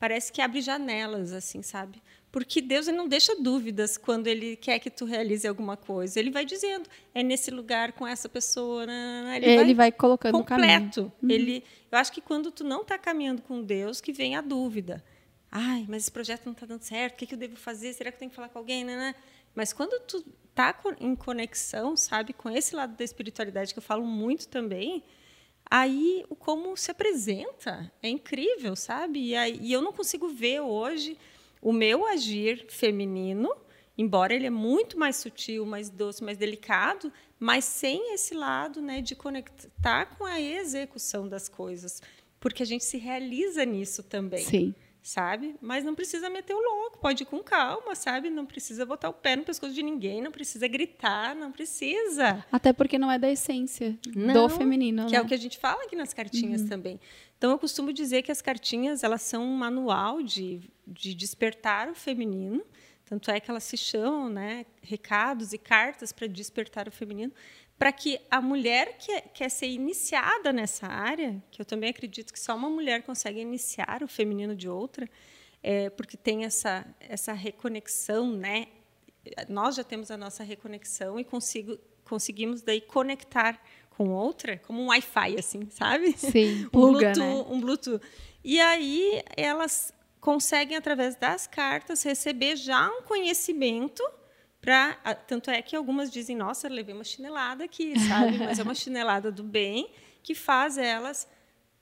Parece 0.00 0.32
que 0.32 0.40
abre 0.40 0.62
janelas, 0.62 1.32
assim, 1.32 1.60
sabe? 1.60 2.02
Porque 2.32 2.62
Deus 2.62 2.88
ele 2.88 2.96
não 2.96 3.08
deixa 3.08 3.34
dúvidas 3.36 3.98
quando 3.98 4.28
Ele 4.28 4.54
quer 4.56 4.78
que 4.78 4.90
tu 4.90 5.04
realize 5.04 5.46
alguma 5.46 5.76
coisa. 5.76 6.18
Ele 6.18 6.30
vai 6.30 6.44
dizendo, 6.44 6.88
é 7.14 7.22
nesse 7.22 7.50
lugar 7.50 7.92
com 7.92 8.06
essa 8.06 8.28
pessoa. 8.28 8.86
nananana. 8.86 9.36
Ele, 9.36 9.74
vai, 9.74 9.90
colocando 9.90 10.38
no 10.38 10.44
caminho. 10.44 10.68
completo. 10.68 11.12
Ele, 11.22 11.64
eu 11.90 11.98
acho 11.98 12.12
que 12.12 12.20
quando 12.20 12.50
tu 12.50 12.64
não 12.64 12.82
está 12.82 12.96
caminhando 12.96 13.42
com 13.42 13.62
Deus, 13.62 14.00
que 14.00 14.12
vem 14.12 14.36
a 14.36 14.40
dúvida. 14.40 15.04
Ai, 15.50 15.84
mas 15.88 16.02
esse 16.02 16.12
projeto 16.12 16.44
não 16.44 16.52
está 16.52 16.64
dando 16.64 16.82
certo. 16.82 17.14
O 17.14 17.16
que, 17.16 17.26
que 17.26 17.34
eu 17.34 17.38
devo 17.38 17.56
fazer? 17.56 17.92
Será 17.94 18.10
que 18.10 18.16
eu 18.16 18.20
tenho 18.20 18.30
que 18.30 18.36
falar 18.36 18.50
com 18.50 18.58
alguém? 18.58 18.84
Nanã. 18.84 19.14
Mas 19.54 19.72
quando 19.72 19.98
tu 20.00 20.24
tá 20.58 20.74
em 20.98 21.14
conexão, 21.14 21.96
sabe, 21.96 22.32
com 22.32 22.50
esse 22.50 22.74
lado 22.74 22.96
da 22.96 23.04
espiritualidade 23.04 23.72
que 23.72 23.78
eu 23.78 23.82
falo 23.82 24.04
muito 24.04 24.48
também, 24.48 25.04
Aí, 25.70 26.24
o 26.30 26.34
como 26.34 26.74
se 26.78 26.90
apresenta 26.90 27.92
é 28.02 28.08
incrível, 28.08 28.74
sabe? 28.74 29.20
E, 29.20 29.36
aí, 29.36 29.58
e 29.60 29.70
eu 29.70 29.82
não 29.82 29.92
consigo 29.92 30.26
ver 30.26 30.60
hoje 30.60 31.14
o 31.60 31.74
meu 31.74 32.06
agir 32.06 32.64
feminino, 32.70 33.54
embora 33.96 34.32
ele 34.32 34.46
é 34.46 34.50
muito 34.50 34.98
mais 34.98 35.16
sutil, 35.16 35.66
mais 35.66 35.90
doce, 35.90 36.24
mais 36.24 36.38
delicado, 36.38 37.12
mas 37.38 37.66
sem 37.66 38.14
esse 38.14 38.32
lado 38.32 38.80
né, 38.80 39.02
de 39.02 39.14
conectar 39.14 40.06
com 40.16 40.24
a 40.24 40.40
execução 40.40 41.28
das 41.28 41.50
coisas. 41.50 42.00
Porque 42.40 42.62
a 42.62 42.66
gente 42.66 42.84
se 42.84 42.96
realiza 42.96 43.62
nisso 43.66 44.02
também. 44.02 44.46
Sim 44.46 44.74
sabe? 45.02 45.56
Mas 45.60 45.84
não 45.84 45.94
precisa 45.94 46.28
meter 46.28 46.54
o 46.54 46.60
louco, 46.60 46.98
pode 46.98 47.22
ir 47.22 47.26
com 47.26 47.42
calma, 47.42 47.94
sabe? 47.94 48.30
Não 48.30 48.44
precisa 48.44 48.84
botar 48.84 49.08
o 49.08 49.12
pé 49.12 49.36
no 49.36 49.44
pescoço 49.44 49.72
de 49.72 49.82
ninguém, 49.82 50.20
não 50.20 50.30
precisa 50.30 50.68
gritar, 50.68 51.34
não 51.34 51.50
precisa. 51.50 52.44
Até 52.52 52.72
porque 52.72 52.98
não 52.98 53.10
é 53.10 53.18
da 53.18 53.30
essência 53.30 53.98
não, 54.14 54.34
do 54.34 54.48
feminino, 54.48 55.06
que 55.06 55.12
né? 55.12 55.18
é 55.18 55.20
o 55.20 55.26
que 55.26 55.34
a 55.34 55.38
gente 55.38 55.58
fala 55.58 55.84
aqui 55.84 55.96
nas 55.96 56.12
cartinhas 56.12 56.62
uhum. 56.62 56.68
também. 56.68 57.00
Então 57.36 57.50
eu 57.50 57.58
costumo 57.58 57.92
dizer 57.92 58.22
que 58.22 58.32
as 58.32 58.42
cartinhas 58.42 59.04
elas 59.04 59.22
são 59.22 59.44
um 59.44 59.56
manual 59.56 60.22
de, 60.22 60.60
de 60.86 61.14
despertar 61.14 61.88
o 61.88 61.94
feminino. 61.94 62.62
Tanto 63.04 63.30
é 63.30 63.40
que 63.40 63.50
elas 63.50 63.64
se 63.64 63.76
chamam, 63.76 64.28
né, 64.28 64.66
recados 64.82 65.54
e 65.54 65.58
cartas 65.58 66.12
para 66.12 66.26
despertar 66.26 66.86
o 66.86 66.92
feminino, 66.92 67.32
para 67.78 67.92
que 67.92 68.20
a 68.30 68.40
mulher 68.40 68.98
que 68.98 69.12
é, 69.12 69.20
quer 69.20 69.48
ser 69.48 69.68
iniciada 69.68 70.52
nessa 70.52 70.86
área, 70.86 71.40
que 71.50 71.62
eu 71.62 71.64
também 71.64 71.90
acredito 71.90 72.32
que 72.32 72.40
só 72.40 72.56
uma 72.56 72.68
mulher 72.68 73.02
consegue 73.02 73.40
iniciar 73.40 74.02
o 74.02 74.08
feminino 74.08 74.56
de 74.56 74.68
outra, 74.68 75.08
é, 75.62 75.88
porque 75.90 76.16
tem 76.16 76.44
essa, 76.44 76.84
essa 77.00 77.32
reconexão, 77.32 78.32
né? 78.32 78.66
Nós 79.48 79.76
já 79.76 79.84
temos 79.84 80.10
a 80.10 80.16
nossa 80.16 80.42
reconexão 80.42 81.20
e 81.20 81.24
consigo, 81.24 81.78
conseguimos 82.04 82.62
daí 82.62 82.80
conectar 82.80 83.62
com 83.90 84.10
outra, 84.10 84.58
como 84.58 84.82
um 84.82 84.86
Wi-Fi, 84.88 85.38
assim, 85.38 85.68
sabe? 85.70 86.16
Sim, 86.16 86.66
um, 86.74 86.92
Bluetooth, 86.92 87.18
né? 87.18 87.44
um 87.48 87.60
Bluetooth. 87.60 88.00
E 88.42 88.60
aí 88.60 89.22
elas 89.36 89.92
conseguem, 90.20 90.76
através 90.76 91.14
das 91.14 91.46
cartas, 91.46 92.02
receber 92.02 92.56
já 92.56 92.88
um 92.88 93.02
conhecimento 93.02 94.02
Pra, 94.68 94.98
tanto 95.26 95.50
é 95.50 95.62
que 95.62 95.74
algumas 95.74 96.10
dizem, 96.10 96.36
nossa, 96.36 96.68
levei 96.68 96.94
uma 96.94 97.02
chinelada 97.02 97.64
aqui, 97.64 97.98
sabe? 98.00 98.36
Mas 98.44 98.58
é 98.58 98.62
uma 98.62 98.74
chinelada 98.74 99.32
do 99.32 99.42
bem 99.42 99.90
que 100.22 100.34
faz 100.34 100.76
elas. 100.76 101.26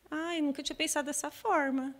Ai, 0.08 0.40
nunca 0.40 0.62
tinha 0.62 0.76
pensado 0.76 1.06
dessa 1.06 1.28
forma. 1.28 1.92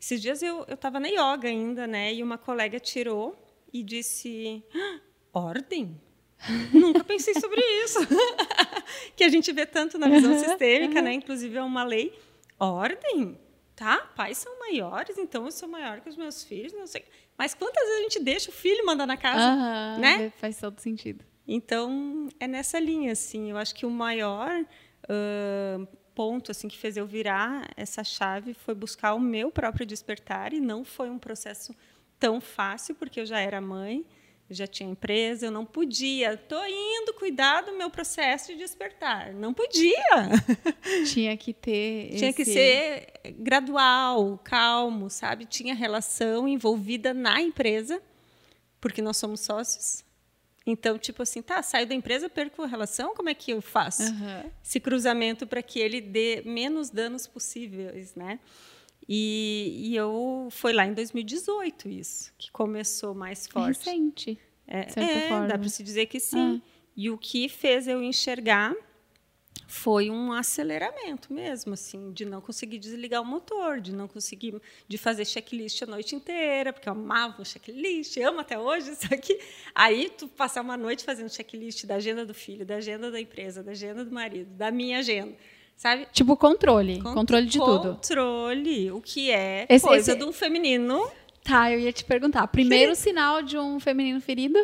Esses 0.00 0.18
dias 0.18 0.42
eu 0.42 0.64
estava 0.66 0.98
na 0.98 1.08
yoga 1.08 1.46
ainda, 1.46 1.86
né? 1.86 2.14
E 2.14 2.22
uma 2.22 2.38
colega 2.38 2.80
tirou 2.80 3.36
e 3.70 3.82
disse: 3.82 4.64
ah, 4.74 5.00
ordem? 5.30 6.00
Nunca 6.72 7.04
pensei 7.04 7.34
sobre 7.34 7.60
isso. 7.84 7.98
que 9.14 9.24
a 9.24 9.28
gente 9.28 9.52
vê 9.52 9.66
tanto 9.66 9.98
na 9.98 10.08
visão 10.08 10.38
sistêmica, 10.38 11.02
né? 11.02 11.12
Inclusive 11.12 11.58
é 11.58 11.62
uma 11.62 11.84
lei. 11.84 12.18
Ordem? 12.58 13.38
Tá, 13.80 13.96
pais 14.14 14.36
são 14.36 14.58
maiores, 14.58 15.16
então 15.16 15.46
eu 15.46 15.50
sou 15.50 15.66
maior 15.66 16.02
que 16.02 16.08
os 16.10 16.14
meus 16.14 16.44
filhos, 16.44 16.70
não 16.74 16.86
sei. 16.86 17.02
Mas 17.38 17.54
quantas 17.54 17.82
vezes 17.82 17.98
a 17.98 18.02
gente 18.02 18.20
deixa 18.22 18.50
o 18.50 18.52
filho 18.52 18.84
mandar 18.84 19.06
na 19.06 19.16
casa, 19.16 19.42
uhum, 19.42 20.00
né? 20.00 20.30
Faz 20.36 20.58
todo 20.60 20.78
sentido. 20.78 21.24
Então, 21.48 22.28
é 22.38 22.46
nessa 22.46 22.78
linha, 22.78 23.12
assim. 23.12 23.50
Eu 23.50 23.56
acho 23.56 23.74
que 23.74 23.86
o 23.86 23.90
maior 23.90 24.50
uh, 24.60 25.88
ponto 26.14 26.50
assim 26.50 26.68
que 26.68 26.76
fez 26.76 26.98
eu 26.98 27.06
virar 27.06 27.70
essa 27.74 28.04
chave 28.04 28.52
foi 28.52 28.74
buscar 28.74 29.14
o 29.14 29.18
meu 29.18 29.50
próprio 29.50 29.86
despertar 29.86 30.52
e 30.52 30.60
não 30.60 30.84
foi 30.84 31.08
um 31.08 31.18
processo 31.18 31.74
tão 32.18 32.38
fácil, 32.38 32.94
porque 32.96 33.18
eu 33.18 33.24
já 33.24 33.40
era 33.40 33.62
mãe, 33.62 34.04
eu 34.50 34.56
já 34.56 34.66
tinha 34.66 34.90
empresa, 34.90 35.46
eu 35.46 35.50
não 35.52 35.64
podia. 35.64 36.34
Estou 36.34 36.60
indo 36.66 37.14
cuidar 37.14 37.62
do 37.62 37.72
meu 37.72 37.88
processo 37.88 38.48
de 38.48 38.58
despertar. 38.58 39.32
Não 39.32 39.54
podia. 39.54 40.28
Tinha 41.06 41.36
que 41.36 41.54
ter. 41.54 42.10
Tinha 42.16 42.30
esse... 42.30 42.36
que 42.36 42.44
ser 42.44 43.12
gradual, 43.38 44.40
calmo, 44.42 45.08
sabe? 45.08 45.46
Tinha 45.46 45.72
relação 45.72 46.48
envolvida 46.48 47.14
na 47.14 47.40
empresa, 47.40 48.02
porque 48.80 49.00
nós 49.00 49.16
somos 49.16 49.40
sócios. 49.40 50.04
Então, 50.66 50.98
tipo 50.98 51.22
assim, 51.22 51.40
tá, 51.40 51.62
saio 51.62 51.86
da 51.86 51.94
empresa, 51.94 52.28
perco 52.28 52.62
a 52.62 52.66
relação, 52.66 53.14
como 53.14 53.28
é 53.28 53.34
que 53.34 53.52
eu 53.52 53.62
faço 53.62 54.02
uhum. 54.02 54.50
esse 54.62 54.80
cruzamento 54.80 55.46
para 55.46 55.62
que 55.62 55.78
ele 55.78 56.00
dê 56.00 56.42
menos 56.44 56.90
danos 56.90 57.26
possíveis, 57.26 58.14
né? 58.16 58.40
E, 59.12 59.88
e 59.88 59.96
eu 59.96 60.46
foi 60.52 60.72
lá 60.72 60.86
em 60.86 60.94
2018 60.94 61.88
isso 61.88 62.32
que 62.38 62.48
começou 62.52 63.12
mais 63.12 63.44
forte. 63.44 63.78
Recente. 63.78 64.38
É, 64.68 64.82
é 64.82 65.46
dá 65.48 65.58
para 65.58 65.68
se 65.68 65.82
dizer 65.82 66.06
que 66.06 66.20
sim. 66.20 66.62
Ah. 66.64 66.68
E 66.96 67.10
o 67.10 67.18
que 67.18 67.48
fez 67.48 67.88
eu 67.88 68.00
enxergar 68.04 68.72
foi 69.66 70.10
um 70.10 70.32
aceleramento 70.32 71.32
mesmo, 71.32 71.74
assim, 71.74 72.12
de 72.12 72.24
não 72.24 72.40
conseguir 72.40 72.78
desligar 72.78 73.20
o 73.20 73.24
motor, 73.24 73.80
de 73.80 73.92
não 73.92 74.06
conseguir 74.06 74.54
de 74.86 74.96
fazer 74.96 75.24
checklist 75.24 75.82
a 75.82 75.86
noite 75.86 76.14
inteira, 76.14 76.72
porque 76.72 76.88
eu 76.88 76.92
amava 76.92 77.42
o 77.42 77.44
checklist, 77.44 78.16
amo 78.18 78.38
até 78.38 78.56
hoje 78.56 78.92
isso 78.94 79.12
aqui. 79.12 79.40
Aí 79.74 80.08
tu 80.16 80.28
passar 80.28 80.60
uma 80.60 80.76
noite 80.76 81.02
fazendo 81.02 81.28
checklist 81.30 81.84
da 81.84 81.96
agenda 81.96 82.24
do 82.24 82.34
filho, 82.34 82.64
da 82.64 82.76
agenda 82.76 83.10
da 83.10 83.20
empresa, 83.20 83.60
da 83.60 83.72
agenda 83.72 84.04
do 84.04 84.12
marido, 84.12 84.50
da 84.54 84.70
minha 84.70 85.00
agenda 85.00 85.34
sabe? 85.80 86.06
Tipo 86.12 86.36
controle, 86.36 87.00
Cont 87.00 87.14
controle 87.14 87.46
de 87.46 87.58
controle, 87.58 87.80
tudo. 87.80 87.94
Controle, 87.94 88.90
o 88.90 89.00
que 89.00 89.30
é 89.30 89.66
esse, 89.66 89.86
coisa 89.86 90.12
esse... 90.12 90.18
de 90.18 90.26
um 90.26 90.32
feminino. 90.32 91.10
Tá, 91.42 91.72
eu 91.72 91.80
ia 91.80 91.90
te 91.90 92.04
perguntar. 92.04 92.46
Primeiro 92.48 92.94
ferido. 92.94 93.02
sinal 93.02 93.42
de 93.42 93.56
um 93.56 93.80
feminino 93.80 94.20
ferido? 94.20 94.58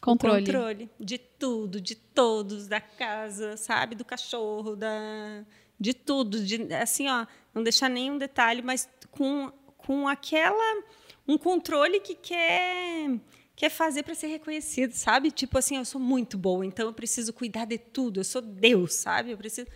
Controle. 0.00 0.42
O 0.42 0.46
controle 0.46 0.90
de 0.98 1.18
tudo, 1.18 1.78
de 1.82 1.94
todos, 1.94 2.66
da 2.66 2.80
casa, 2.80 3.58
sabe? 3.58 3.94
Do 3.94 4.06
cachorro, 4.06 4.74
da 4.74 5.44
de 5.78 5.92
tudo, 5.92 6.42
de 6.42 6.72
assim, 6.74 7.08
ó, 7.08 7.26
não 7.54 7.62
deixar 7.62 7.90
nenhum 7.90 8.16
detalhe, 8.16 8.62
mas 8.62 8.88
com 9.10 9.52
com 9.76 10.08
aquela 10.08 10.82
um 11.26 11.36
controle 11.36 12.00
que 12.00 12.14
quer 12.14 13.20
quer 13.54 13.68
fazer 13.68 14.02
para 14.02 14.14
ser 14.14 14.28
reconhecido, 14.28 14.92
sabe? 14.92 15.30
Tipo 15.30 15.58
assim, 15.58 15.76
eu 15.76 15.84
sou 15.84 16.00
muito 16.00 16.38
boa, 16.38 16.64
então 16.64 16.86
eu 16.86 16.92
preciso 16.94 17.34
cuidar 17.34 17.66
de 17.66 17.76
tudo, 17.76 18.20
eu 18.20 18.24
sou 18.24 18.40
Deus, 18.40 18.94
sabe? 18.94 19.32
Eu 19.32 19.36
preciso 19.36 19.68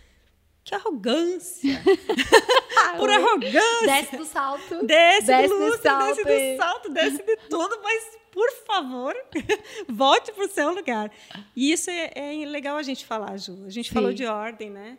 que 0.65 0.75
arrogância! 0.75 1.83
Por 2.99 3.11
arrogância! 3.11 3.87
Desce 3.87 4.17
do 4.17 4.25
salto. 4.25 4.87
Desce, 4.87 5.27
desce 5.27 5.49
do, 5.49 5.59
luto, 5.59 5.83
salto. 5.83 6.25
desce 6.25 6.53
do 6.53 6.57
salto, 6.57 6.89
desce 6.91 7.23
de 7.23 7.37
tudo, 7.49 7.81
mas 7.83 8.19
por 8.31 8.51
favor, 8.67 9.15
volte 9.89 10.33
para 10.33 10.45
o 10.45 10.49
seu 10.49 10.75
lugar. 10.75 11.11
E 11.55 11.71
isso 11.73 11.91
é, 11.91 12.13
é, 12.15 12.47
legal 12.47 12.77
a 12.77 12.83
gente 12.83 13.05
falar, 13.05 13.37
Ju. 13.37 13.65
A 13.67 13.71
gente 13.71 13.89
Sim. 13.89 13.95
falou 13.95 14.13
de 14.13 14.25
ordem, 14.25 14.71
né? 14.71 14.99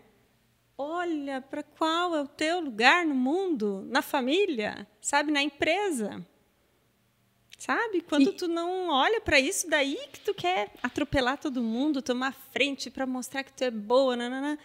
Olha 0.78 1.42
para 1.42 1.64
qual 1.64 2.16
é 2.16 2.22
o 2.22 2.28
teu 2.28 2.60
lugar 2.60 3.06
no 3.06 3.16
mundo, 3.16 3.86
na 3.90 4.02
família, 4.02 4.88
sabe, 5.02 5.32
na 5.32 5.42
empresa. 5.42 6.26
Sabe? 7.58 8.02
Quando 8.02 8.30
e... 8.30 8.34
tu 8.34 8.48
não 8.48 8.90
olha 8.90 9.22
para 9.22 9.40
isso, 9.40 9.70
daí 9.70 9.98
que 10.12 10.20
tu 10.20 10.34
quer 10.34 10.72
atropelar 10.84 11.38
todo 11.38 11.64
mundo, 11.64 12.02
tomar 12.02 12.34
frente 12.52 12.90
para 12.90 13.06
mostrar 13.06 13.44
que 13.44 13.54
tu 13.54 13.64
é 13.64 13.72
boa, 13.72 14.16
nanana 14.16 14.60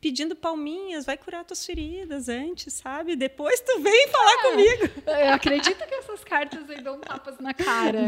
pedindo 0.00 0.36
palminhas, 0.36 1.04
vai 1.04 1.16
curar 1.16 1.44
tuas 1.44 1.64
feridas 1.64 2.28
antes, 2.28 2.72
sabe? 2.74 3.16
Depois 3.16 3.60
tu 3.60 3.80
vem 3.80 4.08
falar 4.08 4.32
ah, 4.32 4.50
comigo. 4.50 4.90
Eu 5.06 5.34
acredito 5.34 5.86
que 5.86 5.94
essas 5.94 6.22
cartas 6.22 6.70
aí 6.70 6.80
dão 6.80 7.00
tapas 7.00 7.38
na 7.38 7.52
cara. 7.52 8.06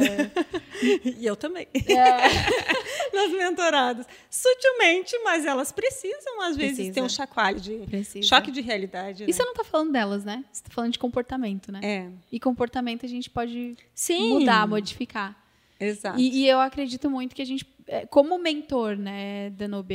e 1.05 1.27
eu 1.27 1.35
também. 1.35 1.67
É. 1.75 3.11
Nas 3.15 3.33
mentoradas. 3.33 4.07
Sutilmente, 4.29 5.19
mas 5.25 5.45
elas 5.45 5.73
precisam, 5.73 6.41
às 6.43 6.57
vezes, 6.57 6.77
Precisa. 6.77 6.95
ter 6.95 7.03
um 7.03 7.09
chacoalho 7.09 7.61
de 7.61 7.79
Precisa. 7.87 8.27
choque 8.27 8.51
de 8.51 8.61
realidade. 8.61 9.25
E 9.25 9.27
né? 9.27 9.33
você 9.33 9.43
não 9.43 9.53
está 9.53 9.65
falando 9.65 9.93
delas, 9.93 10.25
né? 10.25 10.45
Você 10.53 10.63
está 10.63 10.73
falando 10.73 10.93
de 10.93 10.99
comportamento, 10.99 11.73
né? 11.73 11.81
É. 11.83 12.11
E 12.31 12.39
comportamento 12.39 13.05
a 13.05 13.09
gente 13.09 13.29
pode 13.29 13.77
Sim. 13.95 14.39
mudar, 14.39 14.67
modificar. 14.67 15.40
Exato. 15.81 16.21
E, 16.21 16.43
e, 16.43 16.49
eu 16.49 16.61
acredito 16.61 17.11
muito 17.11 17.35
que 17.35 17.41
a 17.41 17.47
gente, 17.47 17.67
é, 17.87 18.05
como 18.05 18.39
mentor, 18.39 18.97
né, 18.97 19.49
Danube, 19.51 19.95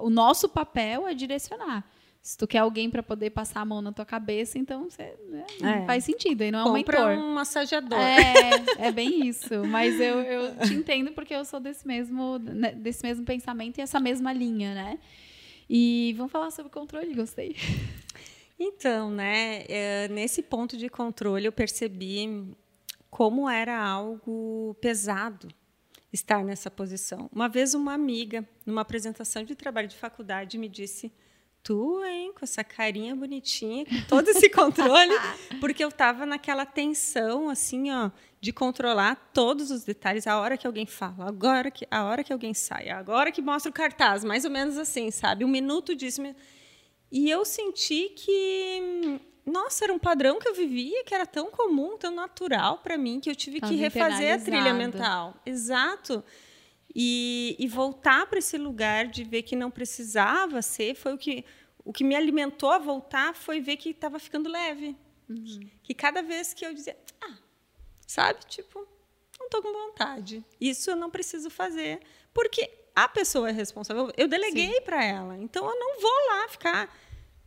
o 0.00 0.08
nosso 0.08 0.48
papel 0.48 1.08
é 1.08 1.12
direcionar. 1.12 1.84
Se 2.22 2.38
tu 2.38 2.46
quer 2.46 2.58
alguém 2.58 2.88
para 2.88 3.02
poder 3.02 3.30
passar 3.30 3.62
a 3.62 3.64
mão 3.64 3.82
na 3.82 3.90
tua 3.90 4.04
cabeça, 4.04 4.56
então 4.56 4.88
você, 4.88 5.12
né, 5.28 5.44
é. 5.82 5.86
faz 5.86 6.04
sentido. 6.04 6.42
Aí 6.42 6.52
não 6.52 6.60
é 6.60 6.64
um 6.64 6.72
mentor. 6.72 7.18
um 7.18 7.34
massageador. 7.34 7.98
É, 7.98 8.86
é 8.86 8.92
bem 8.92 9.26
isso. 9.26 9.64
Mas 9.66 10.00
eu, 10.00 10.20
eu 10.20 10.58
te 10.60 10.72
entendo 10.72 11.10
porque 11.10 11.34
eu 11.34 11.44
sou 11.44 11.58
desse 11.58 11.84
mesmo, 11.84 12.38
né, 12.38 12.70
desse 12.70 13.04
mesmo 13.04 13.24
pensamento 13.24 13.78
e 13.78 13.80
essa 13.80 13.98
mesma 13.98 14.32
linha, 14.32 14.72
né? 14.72 15.00
E 15.68 16.14
vamos 16.16 16.30
falar 16.30 16.52
sobre 16.52 16.70
controle, 16.70 17.12
gostei. 17.12 17.56
Então, 18.56 19.10
né, 19.10 19.64
é, 19.68 20.06
nesse 20.06 20.40
ponto 20.40 20.76
de 20.76 20.88
controle 20.88 21.46
eu 21.46 21.50
percebi 21.50 22.54
como 23.12 23.46
era 23.46 23.78
algo 23.78 24.74
pesado 24.80 25.46
estar 26.10 26.42
nessa 26.42 26.70
posição. 26.70 27.28
Uma 27.30 27.46
vez 27.46 27.74
uma 27.74 27.92
amiga, 27.92 28.42
numa 28.64 28.80
apresentação 28.80 29.44
de 29.44 29.54
trabalho 29.54 29.86
de 29.86 29.98
faculdade, 29.98 30.56
me 30.56 30.66
disse: 30.66 31.12
"Tu, 31.62 32.02
hein, 32.06 32.32
com 32.32 32.42
essa 32.42 32.64
carinha 32.64 33.14
bonitinha, 33.14 33.84
com 33.84 34.00
todo 34.08 34.28
esse 34.30 34.48
controle", 34.50 35.12
porque 35.60 35.84
eu 35.84 35.90
estava 35.90 36.24
naquela 36.24 36.64
tensão 36.64 37.50
assim, 37.50 37.92
ó, 37.92 38.10
de 38.40 38.50
controlar 38.50 39.30
todos 39.34 39.70
os 39.70 39.84
detalhes, 39.84 40.26
a 40.26 40.40
hora 40.40 40.56
que 40.56 40.66
alguém 40.66 40.86
fala, 40.86 41.28
agora 41.28 41.70
que 41.70 41.86
a 41.90 42.04
hora 42.04 42.24
que 42.24 42.32
alguém 42.32 42.54
sai, 42.54 42.88
agora 42.88 43.30
que 43.30 43.42
mostra 43.42 43.68
o 43.68 43.74
cartaz, 43.74 44.24
mais 44.24 44.46
ou 44.46 44.50
menos 44.50 44.78
assim, 44.78 45.10
sabe? 45.10 45.44
Um 45.44 45.48
minuto 45.48 45.94
disso. 45.94 46.22
E 47.10 47.28
eu 47.28 47.44
senti 47.44 48.08
que, 48.16 49.20
nossa, 49.44 49.84
era 49.84 49.92
um 49.92 49.98
padrão 49.98 50.38
que 50.38 50.48
eu 50.48 50.54
vivia, 50.54 51.02
que 51.04 51.14
era 51.14 51.26
tão 51.26 51.50
comum, 51.50 51.96
tão 51.98 52.14
natural 52.14 52.78
para 52.78 52.96
mim, 52.96 53.18
que 53.20 53.28
eu 53.28 53.34
tive 53.34 53.60
Tava 53.60 53.72
que 53.72 53.78
refazer 53.78 54.34
a 54.34 54.38
trilha 54.38 54.72
mental. 54.72 55.34
Exato. 55.44 56.22
E, 56.94 57.56
e 57.58 57.66
voltar 57.66 58.26
para 58.26 58.38
esse 58.38 58.56
lugar 58.56 59.06
de 59.06 59.24
ver 59.24 59.42
que 59.42 59.56
não 59.56 59.70
precisava 59.70 60.62
ser, 60.62 60.94
foi 60.94 61.14
o 61.14 61.18
que, 61.18 61.44
o 61.84 61.92
que 61.92 62.04
me 62.04 62.14
alimentou 62.14 62.70
a 62.70 62.78
voltar, 62.78 63.34
foi 63.34 63.60
ver 63.60 63.76
que 63.78 63.90
estava 63.90 64.18
ficando 64.18 64.48
leve. 64.48 64.96
Uhum. 65.28 65.68
Que 65.82 65.94
cada 65.94 66.22
vez 66.22 66.52
que 66.52 66.64
eu 66.64 66.72
dizia, 66.72 66.96
ah, 67.20 67.38
sabe, 68.06 68.40
tipo, 68.46 68.86
não 69.38 69.46
estou 69.46 69.62
com 69.62 69.72
vontade. 69.72 70.44
Isso 70.60 70.90
eu 70.90 70.96
não 70.96 71.10
preciso 71.10 71.50
fazer, 71.50 72.00
porque 72.32 72.70
a 72.94 73.08
pessoa 73.08 73.48
é 73.48 73.52
responsável. 73.52 74.12
Eu 74.16 74.28
deleguei 74.28 74.80
para 74.82 75.02
ela, 75.02 75.36
então 75.38 75.68
eu 75.68 75.78
não 75.78 76.00
vou 76.00 76.26
lá 76.28 76.48
ficar 76.48 76.94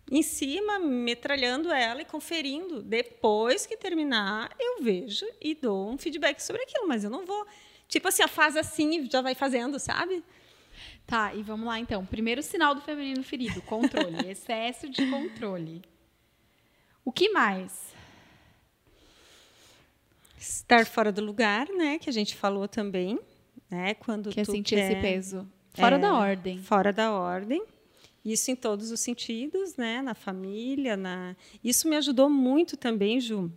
em 0.10 0.22
cima, 0.22 0.80
metralhando 0.80 1.72
ela 1.72 2.02
e 2.02 2.06
conferindo. 2.06 2.82
Depois 2.82 3.66
que 3.66 3.76
terminar, 3.76 4.54
eu 4.60 4.84
vejo 4.84 5.26
e 5.42 5.56
dou 5.56 5.90
um 5.90 5.98
feedback 5.98 6.40
sobre 6.40 6.62
aquilo, 6.64 6.88
mas 6.88 7.04
eu 7.04 7.10
não 7.10 7.26
vou. 7.26 7.46
Tipo 7.88 8.08
assim, 8.08 8.24
a 8.24 8.28
faz 8.28 8.56
assim 8.56 9.02
e 9.02 9.10
já 9.10 9.22
vai 9.22 9.36
fazendo, 9.36 9.80
sabe? 9.80 10.24
Tá, 11.06 11.34
e 11.34 11.42
vamos 11.42 11.68
lá 11.68 11.80
então. 11.80 12.06
Primeiro 12.06 12.42
sinal 12.42 12.74
do 12.76 12.82
feminino 12.82 13.24
ferido: 13.24 13.62
controle, 13.64 14.18
excesso 14.30 14.90
de 14.90 15.10
controle. 15.10 15.82
O 17.04 17.12
que 17.12 17.30
mais? 17.30 17.94
Estar 20.38 20.86
fora 20.86 21.12
do 21.12 21.24
lugar, 21.24 21.68
né? 21.70 22.00
Que 22.00 22.10
a 22.10 22.14
gente 22.14 22.36
falou 22.36 22.68
também, 22.68 23.20
né? 23.70 23.94
Quando 23.96 24.30
que 24.30 24.40
é 24.40 24.44
tu 24.44 24.52
sentir 24.52 24.76
quer, 24.76 24.92
esse 24.92 25.02
peso. 25.02 25.48
Fora 25.74 25.96
é, 25.96 26.00
da 26.00 26.14
ordem. 26.14 26.60
Fora 26.60 26.92
da 26.92 27.12
ordem. 27.12 27.64
Isso 28.26 28.50
em 28.50 28.56
todos 28.56 28.90
os 28.90 29.00
sentidos, 29.00 29.76
né? 29.76 30.02
Na 30.02 30.16
família, 30.16 30.98
na. 30.98 31.36
Isso 31.64 31.88
me 31.88 31.96
ajudou 31.96 32.28
muito 32.28 32.76
também, 32.76 33.22
Ju, 33.22 33.52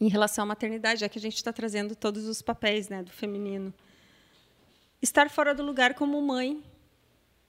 em 0.00 0.08
relação 0.08 0.44
à 0.44 0.46
maternidade, 0.46 1.02
já 1.02 1.10
que 1.10 1.18
a 1.18 1.20
gente 1.20 1.36
está 1.36 1.52
trazendo 1.52 1.94
todos 1.94 2.26
os 2.26 2.40
papéis, 2.40 2.88
né, 2.88 3.02
do 3.02 3.12
feminino. 3.12 3.72
Estar 5.02 5.28
fora 5.28 5.54
do 5.54 5.62
lugar 5.62 5.92
como 5.92 6.20
mãe. 6.22 6.64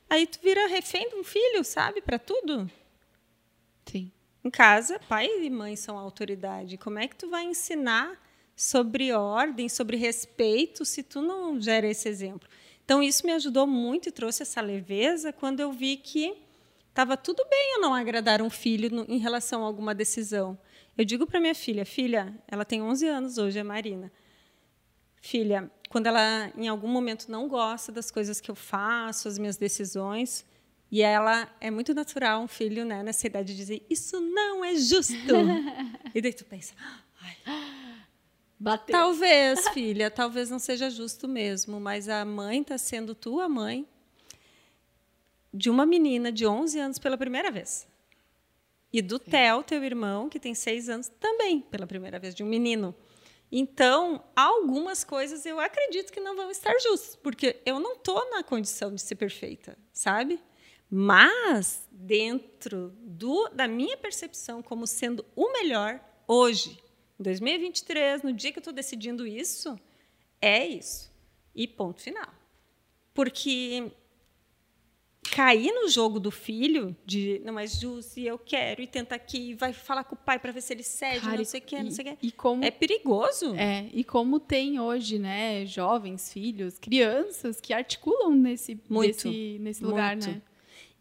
Aí 0.10 0.28
tu 0.28 0.40
vira 0.44 0.68
refém 0.68 1.08
de 1.08 1.16
um 1.16 1.24
filho, 1.24 1.64
sabe, 1.64 2.02
para 2.02 2.20
tudo. 2.20 2.70
Sim. 3.86 4.12
Em 4.44 4.50
casa, 4.50 5.00
pai 5.08 5.30
e 5.46 5.50
mãe 5.50 5.78
são 5.78 5.98
autoridade. 5.98 6.78
Como 6.78 7.00
é 7.00 7.08
que 7.08 7.16
tu 7.16 7.30
vai 7.30 7.46
ensinar 7.46 8.22
sobre 8.54 9.14
ordem, 9.14 9.70
sobre 9.70 9.96
respeito, 9.96 10.84
se 10.84 11.02
tu 11.04 11.22
não 11.22 11.60
gera 11.62 11.88
esse 11.88 12.10
exemplo? 12.10 12.50
Então, 12.86 13.02
isso 13.02 13.26
me 13.26 13.32
ajudou 13.34 13.66
muito 13.66 14.10
e 14.10 14.12
trouxe 14.12 14.44
essa 14.44 14.62
leveza 14.62 15.32
quando 15.32 15.60
eu 15.60 15.72
vi 15.72 15.98
que 15.98 16.36
estava 16.90 17.18
tudo 17.18 17.44
bem 17.50 17.76
eu 17.76 17.82
não 17.82 17.94
agradar 17.94 18.42
um 18.42 18.50
filho 18.50 18.90
no, 18.90 19.06
em 19.08 19.18
relação 19.18 19.64
a 19.64 19.66
alguma 19.66 19.96
decisão. 19.96 20.58
Eu 20.98 21.06
digo 21.06 21.26
para 21.26 21.40
minha 21.40 21.56
filha, 21.56 21.86
filha, 21.86 22.34
ela 22.48 22.64
tem 22.64 22.82
11 22.82 23.08
anos 23.08 23.38
hoje, 23.38 23.60
a 23.60 23.64
Marina. 23.64 24.12
Filha, 25.22 25.72
quando 25.90 26.08
ela 26.08 26.52
em 26.58 26.68
algum 26.68 26.88
momento 26.88 27.32
não 27.32 27.48
gosta 27.48 27.92
das 27.92 28.12
coisas 28.12 28.40
que 28.42 28.52
eu 28.52 28.56
faço, 28.56 29.28
as 29.28 29.40
minhas 29.40 29.58
decisões, 29.58 30.46
e 30.92 31.02
ela 31.02 31.50
é 31.60 31.72
muito 31.72 31.94
natural 31.94 32.42
um 32.44 32.48
filho, 32.48 32.86
né, 32.86 33.02
nessa 33.02 33.26
idade 33.26 33.56
dizer 33.56 33.84
isso 33.90 34.20
não 34.20 34.64
é 34.64 34.76
justo. 34.76 35.16
e 36.14 36.22
daí 36.22 36.34
tu 36.34 36.46
pensa, 36.46 36.76
ai, 37.20 37.38
Bateu. 38.60 38.94
Talvez, 38.94 39.68
filha, 39.74 40.10
talvez 40.10 40.50
não 40.50 40.60
seja 40.60 40.90
justo 40.90 41.28
mesmo, 41.28 41.80
mas 41.80 42.08
a 42.08 42.24
mãe 42.24 42.62
está 42.62 42.78
sendo 42.78 43.14
tua 43.14 43.50
mãe 43.50 43.88
de 45.54 45.70
uma 45.70 45.86
menina 45.86 46.32
de 46.32 46.46
11 46.48 46.80
anos 46.80 47.00
pela 47.00 47.18
primeira 47.18 47.52
vez. 47.52 47.88
E 48.92 49.02
do 49.02 49.18
Sim. 49.18 49.32
Theo, 49.32 49.64
teu 49.64 49.84
irmão, 49.84 50.30
que 50.30 50.40
tem 50.40 50.54
seis 50.54 50.90
anos, 50.90 51.10
também 51.20 51.62
pela 51.62 51.88
primeira 51.88 52.20
vez, 52.20 52.34
de 52.34 52.44
um 52.44 52.48
menino. 52.48 52.96
Então, 53.52 54.24
algumas 54.36 55.04
coisas 55.04 55.46
eu 55.46 55.60
acredito 55.60 56.12
que 56.12 56.20
não 56.20 56.36
vão 56.36 56.50
estar 56.50 56.78
justas, 56.80 57.16
porque 57.16 57.62
eu 57.66 57.80
não 57.80 57.94
estou 57.94 58.30
na 58.32 58.44
condição 58.44 58.94
de 58.94 59.02
ser 59.02 59.16
perfeita, 59.16 59.78
sabe? 59.92 60.40
Mas, 60.90 61.88
dentro 61.92 62.94
do, 63.00 63.50
da 63.50 63.68
minha 63.68 63.98
percepção 63.98 64.62
como 64.62 64.86
sendo 64.86 65.26
o 65.36 65.52
melhor, 65.52 66.00
hoje, 66.28 66.83
2023, 67.24 68.22
no 68.22 68.34
dia 68.34 68.52
que 68.52 68.60
eu 68.60 68.62
estou 68.62 68.74
decidindo 68.74 69.26
isso, 69.26 69.80
é 70.42 70.66
isso. 70.68 71.12
E 71.56 71.68
ponto 71.68 72.02
final. 72.02 72.34
Porque 73.14 73.92
cair 75.32 75.72
no 75.72 75.88
jogo 75.88 76.20
do 76.20 76.30
filho 76.30 76.96
de 77.06 77.42
não 77.44 77.56
justo 77.66 78.20
e 78.20 78.28
eu 78.28 78.38
quero 78.38 78.82
e 78.82 78.88
tenta 78.88 79.16
aqui 79.16 79.54
vai 79.54 79.74
falar 79.74 80.04
com 80.04 80.16
o 80.16 80.18
pai 80.18 80.38
para 80.38 80.52
ver 80.52 80.62
se 80.62 80.74
ele 80.74 80.84
cede 80.84 81.22
Cara, 81.22 81.38
não 81.38 81.46
sei 81.46 81.60
o 81.60 81.64
que 81.64 81.84
não 81.84 81.92
sei 81.92 82.14
o 82.14 82.18
que 82.18 82.32
como 82.32 82.64
é 82.64 82.70
perigoso 82.70 83.56
é 83.56 83.88
e 83.94 84.04
como 84.04 84.40
tem 84.40 84.80
hoje 84.80 85.18
né 85.18 85.66
jovens 85.66 86.32
filhos 86.32 86.78
crianças 86.78 87.60
que 87.60 87.74
articulam 87.74 88.32
nesse 88.32 88.80
muito, 88.90 89.28
nesse, 89.28 89.58
nesse 89.60 89.84
lugar 89.84 90.18
muito. 90.18 90.30
né 90.30 90.42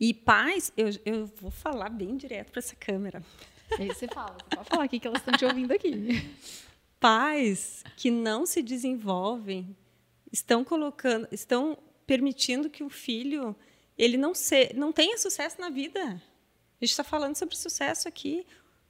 e 0.01 0.15
pais 0.15 0.73
eu, 0.77 0.89
eu 1.05 1.27
vou 1.27 1.51
falar 1.51 1.91
bem 1.91 2.17
direto 2.17 2.53
para 2.53 2.61
essa 2.61 2.77
câmera 2.77 3.23
Aí 3.79 3.89
você 3.89 4.07
fala, 4.09 4.37
você 4.39 4.57
pode 4.57 4.69
falar 4.69 4.85
aqui 4.85 5.01
que 5.01 5.07
elas 5.07 5.21
estão 5.21 5.35
te 5.35 5.45
ouvindo 5.45 5.73
aqui. 5.73 6.31
Pais 7.01 7.83
que 7.97 8.11
não 8.11 8.47
se 8.47 8.63
desenvolvem 8.63 9.77
estão 10.33 10.65
colocando, 10.65 11.29
estão 11.33 11.77
permitindo 12.07 12.71
que 12.71 12.83
o 12.83 12.89
filho 12.89 13.57
ele 13.97 14.17
não 14.17 14.35
se, 14.35 14.73
não 14.75 14.93
tenha 14.93 15.19
sucesso 15.19 15.61
na 15.61 15.69
vida. 15.69 16.01
A 16.01 16.85
gente 16.85 16.91
está 16.91 17.05
falando 17.05 17.37
sobre 17.37 17.57
sucesso 17.57 18.09
aqui. 18.09 18.47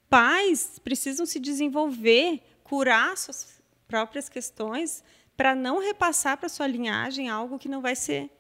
Pais 0.09 0.79
precisam 0.79 1.27
se 1.27 1.41
desenvolver, 1.41 2.41
curar 2.63 3.17
suas 3.17 3.61
próprias 3.87 4.29
questões 4.29 5.03
para 5.37 5.55
não 5.55 5.79
repassar 5.79 6.37
para 6.37 6.49
sua 6.49 6.67
linhagem 6.67 7.29
algo 7.29 7.59
que 7.59 7.69
não 7.69 7.81
vai 7.81 7.97
ser 7.97 8.31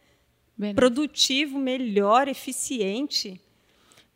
Bem, 0.57 0.75
produtivo, 0.75 1.59
melhor, 1.59 2.29
eficiente 2.29 3.41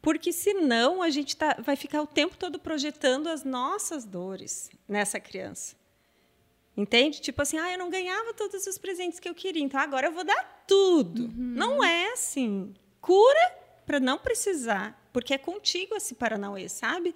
porque 0.07 0.33
senão 0.33 1.03
a 1.03 1.11
gente 1.11 1.37
tá, 1.37 1.57
vai 1.59 1.75
ficar 1.75 2.01
o 2.01 2.07
tempo 2.07 2.37
todo 2.37 2.61
projetando 2.61 3.27
as 3.27 3.43
nossas 3.43 4.05
dores 4.05 4.71
nessa 4.87 5.19
criança. 5.19 5.75
Entende? 6.77 7.21
Tipo 7.21 7.43
assim, 7.43 7.59
ah, 7.59 7.73
eu 7.73 7.77
não 7.77 7.91
ganhava 7.91 8.33
todos 8.33 8.69
os 8.69 8.79
presentes 8.79 9.19
que 9.19 9.29
eu 9.29 9.35
queria, 9.35 9.65
então 9.65 9.81
agora 9.81 10.07
eu 10.07 10.13
vou 10.13 10.23
dar 10.23 10.65
tudo. 10.65 11.23
Uhum. 11.23 11.35
Não 11.57 11.83
é 11.83 12.13
assim. 12.13 12.73
Cura 13.01 13.53
para 13.85 13.99
não 13.99 14.17
precisar, 14.17 14.97
porque 15.13 15.35
é 15.35 15.39
contigo 15.39 15.97
esse 15.97 16.15
Paranauê, 16.15 16.69
sabe? 16.69 17.13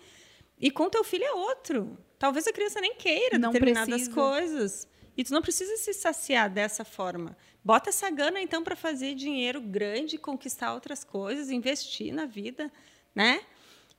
E 0.58 0.68
com 0.68 0.90
teu 0.90 1.04
filho 1.04 1.22
é 1.22 1.32
outro. 1.32 1.96
Talvez 2.18 2.48
a 2.48 2.52
criança 2.52 2.80
nem 2.80 2.96
queira 2.96 3.38
não 3.38 3.52
determinadas 3.52 3.86
precisa. 3.86 4.12
coisas. 4.12 4.88
E 5.16 5.22
tu 5.22 5.32
não 5.32 5.42
precisa 5.42 5.76
se 5.76 5.92
saciar 5.92 6.50
dessa 6.50 6.84
forma. 6.84 7.36
Bota 7.64 7.90
essa 7.90 8.10
gana, 8.10 8.40
então, 8.40 8.64
para 8.64 8.74
fazer 8.74 9.14
dinheiro 9.14 9.60
grande, 9.60 10.16
conquistar 10.16 10.72
outras 10.72 11.04
coisas, 11.04 11.50
investir 11.50 12.12
na 12.12 12.24
vida, 12.24 12.72
né? 13.14 13.42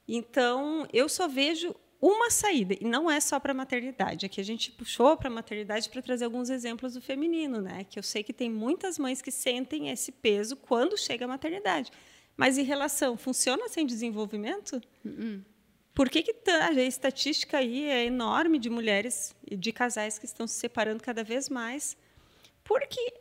Então, 0.07 0.87
eu 0.91 1.07
só 1.07 1.27
vejo 1.27 1.75
uma 2.01 2.31
saída, 2.31 2.75
e 2.81 2.83
não 2.83 3.09
é 3.09 3.19
só 3.19 3.39
para 3.39 3.51
a 3.51 3.55
maternidade. 3.55 4.25
Aqui 4.25 4.41
a 4.41 4.43
gente 4.43 4.71
puxou 4.71 5.15
para 5.15 5.27
a 5.27 5.31
maternidade 5.31 5.87
para 5.87 6.01
trazer 6.01 6.25
alguns 6.25 6.49
exemplos 6.49 6.95
do 6.95 7.01
feminino, 7.01 7.61
né? 7.61 7.85
Que 7.87 7.99
eu 7.99 8.03
sei 8.03 8.23
que 8.23 8.33
tem 8.33 8.49
muitas 8.49 8.97
mães 8.97 9.21
que 9.21 9.31
sentem 9.31 9.89
esse 9.89 10.11
peso 10.11 10.55
quando 10.55 10.97
chega 10.97 11.25
a 11.25 11.27
maternidade. 11.27 11.91
Mas 12.35 12.57
em 12.57 12.63
relação, 12.63 13.15
funciona 13.15 13.69
sem 13.69 13.85
desenvolvimento? 13.85 14.81
Uh 15.05 15.09
-uh. 15.09 15.45
Por 15.93 16.09
que, 16.09 16.23
que 16.23 16.33
a 16.49 16.71
estatística 16.81 17.57
aí 17.59 17.83
é 17.83 18.05
enorme 18.05 18.57
de 18.57 18.69
mulheres 18.69 19.35
e 19.45 19.55
de 19.55 19.71
casais 19.71 20.17
que 20.17 20.25
estão 20.25 20.47
se 20.47 20.55
separando 20.55 21.03
cada 21.03 21.23
vez 21.23 21.49
mais? 21.49 21.95
Porque 22.63 23.20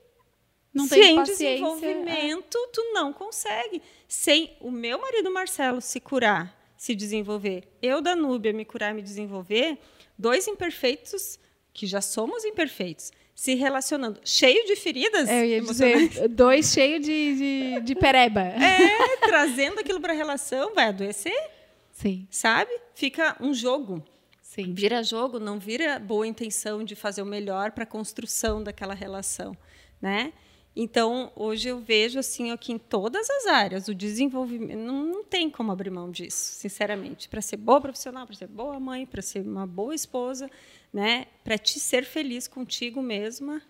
não 0.72 0.86
sem 0.86 1.22
desenvolvimento, 1.22 2.58
é. 2.58 2.70
tu 2.72 2.92
não 2.92 3.12
consegue. 3.12 3.82
Sem 4.08 4.56
o 4.60 4.70
meu 4.70 5.00
marido 5.00 5.30
Marcelo 5.30 5.80
se 5.80 6.00
curar, 6.00 6.56
se 6.76 6.94
desenvolver, 6.94 7.64
eu, 7.82 8.00
Danúbia, 8.00 8.52
me 8.52 8.64
curar, 8.64 8.94
me 8.94 9.02
desenvolver, 9.02 9.78
dois 10.16 10.46
imperfeitos, 10.46 11.38
que 11.72 11.86
já 11.86 12.00
somos 12.00 12.44
imperfeitos, 12.44 13.12
se 13.34 13.54
relacionando, 13.54 14.20
cheio 14.24 14.66
de 14.66 14.76
feridas. 14.76 15.28
É, 15.28 15.40
eu 15.40 15.44
ia 15.46 15.60
dizer, 15.60 16.28
dois 16.28 16.72
cheios 16.72 17.04
de, 17.04 17.34
de, 17.36 17.80
de 17.80 17.94
pereba. 17.94 18.40
É, 18.60 19.16
trazendo 19.18 19.80
aquilo 19.80 20.00
para 20.00 20.12
a 20.12 20.16
relação, 20.16 20.74
vai 20.74 20.88
adoecer. 20.88 21.50
Sim. 21.92 22.26
Sabe? 22.30 22.70
Fica 22.94 23.36
um 23.40 23.52
jogo. 23.52 24.02
Sim. 24.40 24.72
Vira 24.74 25.02
jogo, 25.02 25.38
não 25.38 25.58
vira 25.58 25.98
boa 25.98 26.26
intenção 26.26 26.82
de 26.82 26.96
fazer 26.96 27.22
o 27.22 27.26
melhor 27.26 27.70
para 27.70 27.84
a 27.84 27.86
construção 27.86 28.62
daquela 28.62 28.94
relação, 28.94 29.56
né? 30.02 30.32
Então, 30.74 31.32
hoje 31.34 31.68
eu 31.68 31.80
vejo 31.80 32.18
assim 32.18 32.52
aqui 32.52 32.72
em 32.72 32.78
todas 32.78 33.28
as 33.28 33.46
áreas, 33.46 33.88
o 33.88 33.94
desenvolvimento 33.94 34.78
não, 34.78 35.04
não 35.04 35.24
tem 35.24 35.50
como 35.50 35.72
abrir 35.72 35.90
mão 35.90 36.10
disso, 36.10 36.54
sinceramente. 36.54 37.28
Para 37.28 37.42
ser 37.42 37.56
boa 37.56 37.80
profissional, 37.80 38.24
para 38.24 38.36
ser 38.36 38.46
boa 38.46 38.78
mãe, 38.78 39.04
para 39.04 39.20
ser 39.20 39.40
uma 39.40 39.66
boa 39.66 39.94
esposa, 39.94 40.48
né? 40.92 41.26
Para 41.42 41.58
te 41.58 41.80
ser 41.80 42.04
feliz 42.04 42.46
contigo 42.46 43.02
mesma, 43.02 43.60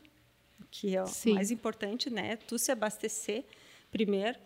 que 0.71 0.95
é 0.95 1.03
o 1.03 1.07
Sim. 1.07 1.35
mais 1.35 1.51
importante, 1.51 2.11
né? 2.11 2.37
Tu 2.37 2.59
se 2.59 2.71
abastecer 2.71 3.45
primeiro. 3.91 4.39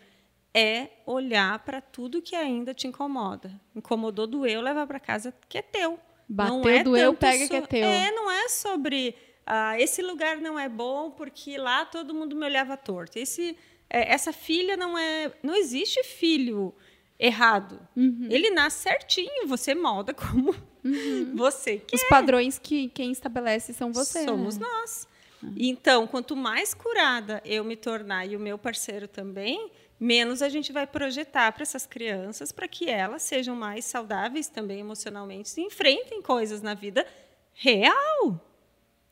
é 0.53 0.87
olhar 1.05 1.59
para 1.59 1.81
tudo 1.81 2.21
que 2.21 2.33
ainda 2.33 2.73
te 2.73 2.87
incomoda. 2.87 3.51
Incomodou, 3.75 4.25
doeu, 4.25 4.61
leva 4.61 4.87
para 4.87 5.01
casa 5.01 5.33
que 5.49 5.57
é 5.57 5.61
teu. 5.61 5.99
Bateu, 6.27 6.55
não 6.55 6.69
é 6.69 6.81
doeu, 6.81 7.13
pega 7.13 7.43
so... 7.43 7.49
que 7.49 7.55
é 7.57 7.61
teu. 7.61 7.85
É, 7.85 8.11
não 8.11 8.31
é 8.31 8.47
sobre 8.47 9.13
ah, 9.45 9.79
esse 9.79 10.01
lugar 10.01 10.37
não 10.37 10.57
é 10.57 10.67
bom 10.67 11.11
porque 11.11 11.57
lá 11.57 11.85
todo 11.85 12.13
mundo 12.13 12.35
me 12.35 12.45
olhava 12.45 12.75
torto. 12.75 13.19
Esse, 13.19 13.55
é, 13.89 14.11
essa 14.11 14.33
filha 14.33 14.75
não 14.75 14.97
é, 14.97 15.31
não 15.43 15.55
existe 15.55 16.03
filho 16.03 16.73
errado. 17.19 17.79
Uhum. 17.95 18.27
Ele 18.29 18.49
nasce 18.49 18.83
certinho, 18.83 19.47
você 19.47 19.75
molda 19.75 20.13
como 20.13 20.55
uhum. 20.83 21.33
você 21.37 21.77
quer. 21.77 21.95
Os 21.95 22.03
padrões 22.05 22.57
que 22.57 22.89
quem 22.89 23.11
estabelece 23.11 23.73
são 23.73 23.93
você. 23.93 24.25
Somos 24.25 24.57
né? 24.57 24.65
nós. 24.65 25.07
Uhum. 25.43 25.53
Então, 25.57 26.07
quanto 26.07 26.35
mais 26.35 26.73
curada 26.73 27.41
eu 27.45 27.63
me 27.63 27.75
tornar 27.75 28.25
e 28.25 28.35
o 28.35 28.39
meu 28.39 28.57
parceiro 28.57 29.07
também, 29.07 29.71
menos 29.99 30.41
a 30.41 30.49
gente 30.49 30.71
vai 30.73 30.87
projetar 30.87 31.51
para 31.51 31.61
essas 31.61 31.85
crianças 31.85 32.51
para 32.51 32.67
que 32.67 32.89
elas 32.89 33.21
sejam 33.21 33.55
mais 33.55 33.85
saudáveis 33.85 34.47
também 34.47 34.79
emocionalmente 34.79 35.59
e 35.59 35.63
enfrentem 35.63 36.21
coisas 36.21 36.63
na 36.63 36.73
vida 36.73 37.05
real. 37.53 38.41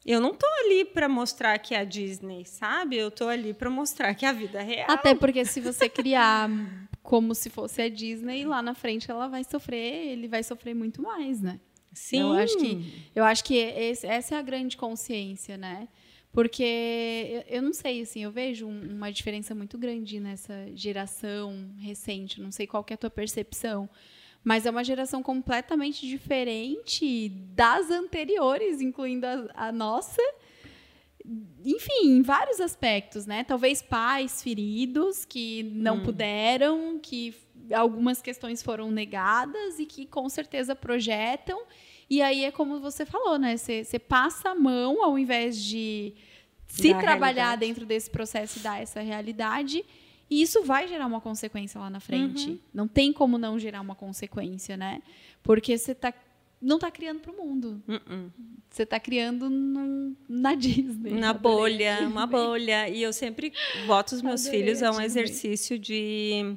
Eu 0.05 0.19
não 0.19 0.33
tô 0.33 0.47
ali 0.65 0.85
para 0.85 1.07
mostrar 1.07 1.57
que 1.59 1.73
é 1.73 1.79
a 1.79 1.83
Disney, 1.83 2.45
sabe? 2.45 2.97
Eu 2.97 3.09
tô 3.09 3.27
ali 3.27 3.53
para 3.53 3.69
mostrar 3.69 4.13
que 4.13 4.25
é 4.25 4.29
a 4.29 4.33
vida 4.33 4.61
real. 4.61 4.87
Até 4.89 5.15
porque 5.15 5.45
se 5.45 5.61
você 5.61 5.87
criar 5.87 6.49
como 7.01 7.33
se 7.33 7.49
fosse 7.49 7.81
a 7.81 7.89
Disney, 7.89 8.45
lá 8.45 8.61
na 8.61 8.73
frente 8.73 9.09
ela 9.09 9.27
vai 9.27 9.43
sofrer, 9.43 10.11
ele 10.11 10.27
vai 10.27 10.43
sofrer 10.43 10.73
muito 10.73 11.01
mais, 11.01 11.41
né? 11.41 11.59
Sim. 11.93 12.19
Eu 12.21 12.33
acho 12.33 12.57
que, 12.57 12.93
eu 13.15 13.23
acho 13.23 13.43
que 13.43 13.55
esse, 13.55 14.07
essa 14.07 14.35
é 14.35 14.37
a 14.37 14.41
grande 14.41 14.75
consciência, 14.75 15.57
né? 15.57 15.87
Porque 16.31 16.63
eu, 17.47 17.57
eu 17.57 17.61
não 17.61 17.71
sei, 17.71 18.01
assim, 18.01 18.23
eu 18.23 18.31
vejo 18.31 18.65
um, 18.65 18.95
uma 18.95 19.11
diferença 19.11 19.53
muito 19.53 19.77
grande 19.77 20.19
nessa 20.19 20.53
geração 20.73 21.69
recente. 21.77 22.41
Não 22.41 22.51
sei 22.51 22.65
qual 22.65 22.83
é 22.89 22.93
a 22.95 22.97
tua 22.97 23.11
percepção, 23.11 23.87
mas 24.43 24.65
é 24.65 24.69
uma 24.69 24.83
geração 24.83 25.23
completamente 25.23 26.07
diferente 26.07 27.29
das 27.29 27.89
anteriores, 27.89 28.81
incluindo 28.81 29.25
a, 29.25 29.67
a 29.67 29.71
nossa 29.71 30.21
enfim, 31.63 32.17
em 32.17 32.21
vários 32.21 32.59
aspectos, 32.59 33.25
né? 33.25 33.45
Talvez 33.45 33.81
pais 33.81 34.43
feridos 34.43 35.23
que 35.23 35.63
não 35.63 35.97
hum. 35.97 36.03
puderam, 36.03 36.99
que 37.01 37.33
algumas 37.73 38.21
questões 38.21 38.61
foram 38.61 38.91
negadas 38.91 39.79
e 39.79 39.85
que 39.85 40.05
com 40.05 40.27
certeza 40.27 40.75
projetam. 40.75 41.61
E 42.09 42.21
aí 42.21 42.43
é 42.43 42.51
como 42.51 42.79
você 42.81 43.05
falou, 43.05 43.39
né? 43.39 43.55
Você 43.55 43.97
passa 43.97 44.49
a 44.49 44.55
mão 44.55 45.01
ao 45.03 45.17
invés 45.17 45.63
de 45.63 46.13
se 46.67 46.91
da 46.91 46.99
trabalhar 46.99 47.43
realidade. 47.43 47.67
dentro 47.67 47.85
desse 47.85 48.09
processo 48.09 48.59
e 48.59 48.61
dar 48.61 48.81
essa 48.81 48.99
realidade. 48.99 49.85
E 50.33 50.41
isso 50.41 50.63
vai 50.63 50.87
gerar 50.87 51.05
uma 51.05 51.21
consequência 51.21 51.79
lá 51.79 51.91
na 51.91 51.99
frente. 51.99 52.49
Uhum. 52.49 52.59
Não 52.73 52.87
tem 52.87 53.13
como 53.13 53.37
não 53.37 53.59
gerar 53.59 53.81
uma 53.81 53.93
consequência, 53.93 54.75
né? 54.75 54.99
Porque 55.43 55.77
você 55.77 55.91
está 55.91 56.11
não 56.59 56.77
está 56.77 56.89
criando 56.89 57.19
para 57.19 57.31
o 57.31 57.35
mundo. 57.35 57.83
Uh-uh. 57.87 58.31
Você 58.67 58.81
está 58.81 58.99
criando 58.99 59.47
num, 59.47 60.15
na 60.27 60.55
Disney. 60.55 61.11
Na 61.11 61.33
bolha, 61.33 61.99
uma 62.09 62.25
bolha. 62.25 62.89
E 62.89 63.03
eu 63.03 63.13
sempre 63.13 63.53
boto 63.85 64.15
os 64.15 64.23
meus 64.23 64.41
Adorei 64.41 64.61
filhos 64.61 64.81
a 64.81 64.89
um 64.89 64.99
exercício 64.99 65.77
de, 65.77 66.55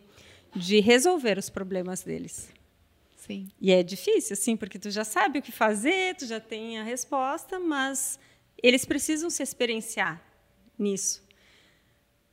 de 0.55 0.81
resolver 0.81 1.37
os 1.37 1.51
problemas 1.51 2.03
deles. 2.03 2.49
Sim. 3.15 3.49
E 3.61 3.71
é 3.73 3.83
difícil, 3.83 4.33
assim, 4.33 4.57
porque 4.57 4.79
tu 4.79 4.91
já 4.91 5.05
sabe 5.05 5.41
o 5.41 5.43
que 5.43 5.53
fazer, 5.53 6.15
tu 6.15 6.25
já 6.25 6.41
tem 6.41 6.79
a 6.79 6.83
resposta, 6.83 7.59
mas 7.59 8.19
eles 8.63 8.87
precisam 8.87 9.29
se 9.29 9.43
experienciar 9.43 10.23
nisso. 10.79 11.26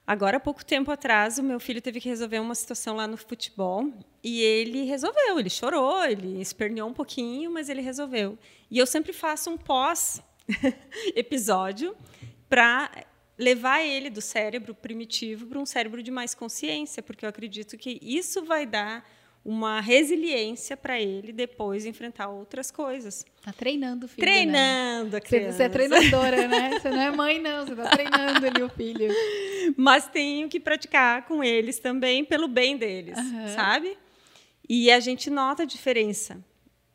Agora, 0.06 0.36
há 0.36 0.40
pouco 0.40 0.66
tempo 0.66 0.92
atrás, 0.92 1.38
o 1.38 1.44
meu 1.44 1.62
filho 1.62 1.82
teve 1.82 2.02
que 2.02 2.10
resolver 2.10 2.40
uma 2.40 2.56
situação 2.56 2.94
lá 2.96 3.08
no 3.08 3.16
futebol 3.16 3.90
e 4.22 4.42
ele 4.42 4.84
resolveu. 4.84 5.40
Ele 5.40 5.50
chorou, 5.50 6.04
ele 6.04 6.42
esperneou 6.42 6.90
um 6.90 6.94
pouquinho, 6.94 7.50
mas 7.50 7.70
ele 7.70 7.80
resolveu. 7.82 8.38
E 8.70 8.78
eu 8.78 8.86
sempre 8.86 9.14
faço 9.14 9.50
um 9.50 9.58
pós-episódio 9.58 11.96
para 12.50 12.92
levar 13.38 13.82
ele 13.82 14.10
do 14.10 14.20
cérebro 14.22 14.76
primitivo 14.76 15.48
para 15.48 15.58
um 15.58 15.66
cérebro 15.66 16.04
de 16.04 16.12
mais 16.12 16.36
consciência, 16.36 17.02
porque 17.02 17.24
eu 17.26 17.30
acredito 17.30 17.78
que 17.78 17.98
isso 18.02 18.44
vai 18.44 18.66
dar 18.66 19.10
uma 19.46 19.82
resiliência 19.82 20.78
para 20.78 21.00
ele 21.00 21.34
depois 21.34 21.86
enfrentar 21.86 22.30
outras 22.30 22.72
coisas. 22.72 23.26
Tá 23.42 23.52
treinando 23.52 24.06
o 24.06 24.10
filho. 24.10 24.26
Né? 24.26 24.34
Treinando 24.34 25.12
né? 25.12 25.18
a 25.18 25.22
criança. 25.22 25.58
Você, 25.58 25.64
é 25.64 25.70
treinadora, 25.70 26.48
né? 26.48 26.80
Você 26.80 26.90
não 26.90 27.02
é 27.02 27.12
mãe, 27.12 27.42
não. 27.42 27.66
Você 27.66 27.76
tá 27.76 27.90
treinando 27.90 28.46
ali 28.46 28.64
o 28.64 28.70
filho. 28.70 29.14
Mas 29.76 30.08
tenho 30.08 30.48
que 30.48 30.60
praticar 30.60 31.26
com 31.26 31.44
eles 31.44 31.78
também 31.80 32.24
pelo 32.24 32.48
bem 32.48 32.78
deles, 32.78 33.18
uhum. 33.18 33.48
sabe? 33.50 33.98
E 34.68 34.90
a 34.90 35.00
gente 35.00 35.30
nota 35.30 35.64
a 35.64 35.66
diferença 35.66 36.42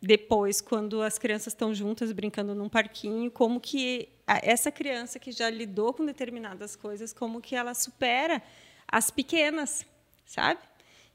depois, 0.01 0.61
quando 0.61 1.03
as 1.03 1.19
crianças 1.19 1.53
estão 1.53 1.75
juntas 1.75 2.13
brincando 2.13 2.55
num 2.55 2.69
parquinho, 2.69 3.31
como 3.31 3.61
que 3.61 4.09
essa 4.27 4.71
criança 4.71 5.19
que 5.19 5.33
já 5.33 5.51
lidou 5.51 5.93
com 5.93 6.05
determinadas 6.05 6.77
coisas, 6.77 7.13
como 7.13 7.41
que 7.41 7.57
ela 7.57 7.75
supera 7.75 8.41
as 8.87 9.11
pequenas, 9.11 9.85
sabe? 10.25 10.61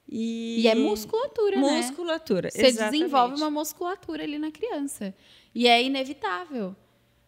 E, 0.07 0.61
e 0.61 0.67
é 0.67 0.75
musculatura, 0.75 1.57
musculatura 1.57 1.71
né? 1.71 1.87
Musculatura, 1.87 2.49
Você 2.51 2.71
desenvolve 2.71 3.35
uma 3.35 3.49
musculatura 3.49 4.23
ali 4.23 4.37
na 4.37 4.51
criança. 4.51 5.15
E 5.55 5.67
é 5.67 5.81
inevitável. 5.81 6.75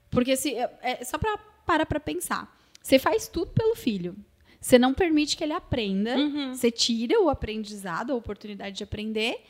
Porque 0.09 0.35
se, 0.35 0.53
é, 0.53 0.77
é 0.81 1.03
só 1.03 1.17
para 1.17 1.37
para 1.65 1.85
para 1.85 1.99
pensar. 1.99 2.55
Você 2.81 2.99
faz 2.99 3.27
tudo 3.27 3.51
pelo 3.51 3.75
filho. 3.75 4.15
Você 4.61 4.77
não 4.77 4.93
permite 4.93 5.35
que 5.35 5.43
ele 5.43 5.53
aprenda. 5.53 6.15
Uhum. 6.15 6.53
Você 6.53 6.69
tira 6.69 7.19
o 7.19 7.29
aprendizado, 7.29 8.11
a 8.11 8.15
oportunidade 8.15 8.77
de 8.77 8.83
aprender. 8.83 9.43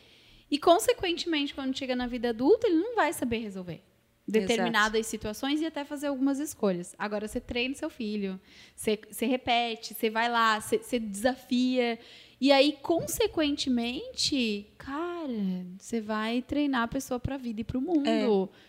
E, 0.50 0.58
consequentemente, 0.58 1.54
quando 1.54 1.78
chega 1.78 1.96
na 1.96 2.08
vida 2.08 2.30
adulta, 2.30 2.68
ele 2.68 2.78
não 2.78 2.96
vai 2.96 3.12
saber 3.12 3.40
resolver 3.40 3.82
determinadas 4.28 5.00
Exato. 5.00 5.12
situações 5.12 5.62
e 5.62 5.66
até 5.66 5.86
fazer 5.86 6.08
algumas 6.08 6.40
escolhas. 6.40 6.96
Agora, 6.98 7.28
você 7.28 7.40
treina 7.40 7.76
seu 7.76 7.90
filho, 7.90 8.40
você, 8.76 9.00
você 9.10 9.26
repete, 9.26 9.94
você 9.94 10.10
vai 10.10 10.30
lá, 10.30 10.60
você, 10.60 10.80
você 10.80 11.00
desafia. 11.00 12.00
E 12.40 12.52
aí, 12.52 12.74
consequentemente, 12.82 14.68
cara, 14.78 15.66
você 15.80 16.02
vai 16.02 16.42
treinar 16.42 16.84
a 16.84 16.88
pessoa 16.88 17.20
para 17.20 17.36
a 17.36 17.38
vida 17.38 17.62
e 17.62 17.64
para 17.64 17.78
o 17.78 17.82
mundo. 17.82 18.52
É. 18.54 18.66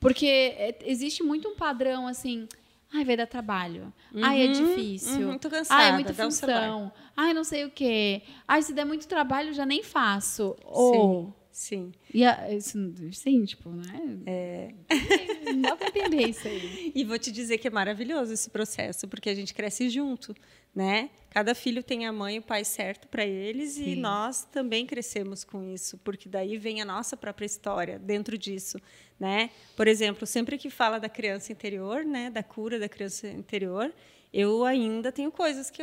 Porque 0.00 0.26
é, 0.26 0.78
existe 0.84 1.22
muito 1.22 1.48
um 1.48 1.56
padrão 1.56 2.06
assim. 2.06 2.48
Ai, 2.92 3.04
vai 3.04 3.16
dar 3.16 3.26
trabalho. 3.26 3.92
Uhum, 4.14 4.24
Ai, 4.24 4.42
é 4.42 4.52
difícil. 4.52 5.28
Uhum, 5.28 5.38
tô 5.38 5.50
cansada, 5.50 5.82
Ai, 5.82 5.90
é 5.90 5.92
muita 5.92 6.14
função. 6.14 6.92
Ai, 7.16 7.34
não 7.34 7.44
sei 7.44 7.64
o 7.64 7.70
quê. 7.70 8.22
Ai, 8.46 8.62
se 8.62 8.72
der 8.72 8.86
muito 8.86 9.06
trabalho, 9.06 9.52
já 9.52 9.66
nem 9.66 9.82
faço. 9.82 10.56
Ou 10.64 11.34
Sim. 11.58 11.90
E 12.14 12.24
a, 12.24 12.54
isso, 12.54 12.78
sim, 13.10 13.44
tipo, 13.44 13.68
né? 13.68 14.16
É. 14.26 14.68
Não 15.52 15.60
dá 15.62 15.74
para 15.76 15.88
entender 15.88 16.28
isso 16.28 16.46
aí. 16.46 16.92
E 16.94 17.02
vou 17.02 17.18
te 17.18 17.32
dizer 17.32 17.58
que 17.58 17.66
é 17.66 17.70
maravilhoso 17.70 18.32
esse 18.32 18.48
processo, 18.48 19.08
porque 19.08 19.28
a 19.28 19.34
gente 19.34 19.52
cresce 19.52 19.90
junto, 19.90 20.32
né? 20.72 21.10
Cada 21.28 21.56
filho 21.56 21.82
tem 21.82 22.06
a 22.06 22.12
mãe 22.12 22.36
e 22.36 22.38
o 22.38 22.42
pai 22.42 22.64
certo 22.64 23.08
para 23.08 23.26
eles 23.26 23.72
sim. 23.72 23.90
e 23.90 23.96
nós 23.96 24.44
também 24.44 24.86
crescemos 24.86 25.42
com 25.42 25.64
isso, 25.64 25.98
porque 26.04 26.28
daí 26.28 26.56
vem 26.56 26.80
a 26.80 26.84
nossa 26.84 27.16
própria 27.16 27.46
história 27.46 27.98
dentro 27.98 28.38
disso, 28.38 28.78
né? 29.18 29.50
Por 29.76 29.88
exemplo, 29.88 30.28
sempre 30.28 30.58
que 30.58 30.70
fala 30.70 31.00
da 31.00 31.08
criança 31.08 31.50
interior, 31.50 32.04
né, 32.04 32.30
da 32.30 32.44
cura 32.44 32.78
da 32.78 32.88
criança 32.88 33.26
interior, 33.26 33.92
eu 34.32 34.64
ainda 34.64 35.10
tenho 35.10 35.30
coisas 35.30 35.70
que 35.70 35.82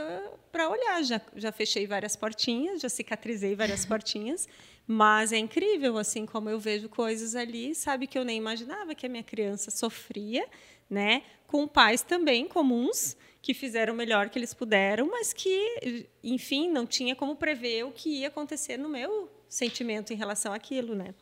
para 0.51 0.69
olhar, 0.69 1.03
já 1.03 1.21
já 1.35 1.51
fechei 1.51 1.87
várias 1.87 2.15
portinhas, 2.15 2.81
já 2.81 2.89
cicatrizei 2.89 3.55
várias 3.55 3.83
portinhas 3.85 4.47
mas 4.87 5.31
é 5.31 5.37
incrível, 5.37 5.97
assim, 5.97 6.25
como 6.25 6.49
eu 6.49 6.59
vejo 6.59 6.87
coisas 6.87 7.35
ali, 7.35 7.73
sabe, 7.73 8.05
que 8.05 8.17
eu 8.17 8.23
nem 8.23 8.37
imaginava 8.37 8.93
que 8.93 9.05
a 9.05 9.09
minha 9.09 9.23
criança 9.23 9.71
sofria, 9.71 10.47
né? 10.89 11.23
Com 11.47 11.67
pais 11.67 12.03
também 12.03 12.47
comuns, 12.47 13.17
que 13.41 13.53
fizeram 13.53 13.93
o 13.93 13.97
melhor 13.97 14.29
que 14.29 14.37
eles 14.37 14.53
puderam, 14.53 15.07
mas 15.09 15.33
que, 15.33 16.07
enfim, 16.23 16.69
não 16.69 16.85
tinha 16.85 17.15
como 17.15 17.35
prever 17.35 17.83
o 17.85 17.91
que 17.91 18.21
ia 18.21 18.27
acontecer 18.27 18.77
no 18.77 18.87
meu 18.87 19.29
sentimento 19.49 20.13
em 20.13 20.15
relação 20.15 20.53
àquilo, 20.53 20.93
né? 20.93 21.15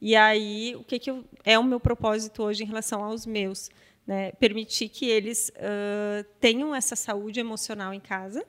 E 0.00 0.16
aí, 0.16 0.74
o 0.76 0.84
que, 0.84 0.98
que 0.98 1.10
eu, 1.10 1.22
é 1.44 1.58
o 1.58 1.64
meu 1.64 1.78
propósito 1.78 2.42
hoje 2.42 2.62
em 2.62 2.66
relação 2.66 3.04
aos 3.04 3.26
meus? 3.26 3.70
Né? 4.10 4.32
Permitir 4.32 4.88
que 4.88 5.08
eles 5.08 5.52
uh, 5.54 6.24
tenham 6.40 6.74
essa 6.74 6.96
saúde 6.96 7.38
emocional 7.38 7.94
em 7.94 8.00
casa, 8.00 8.44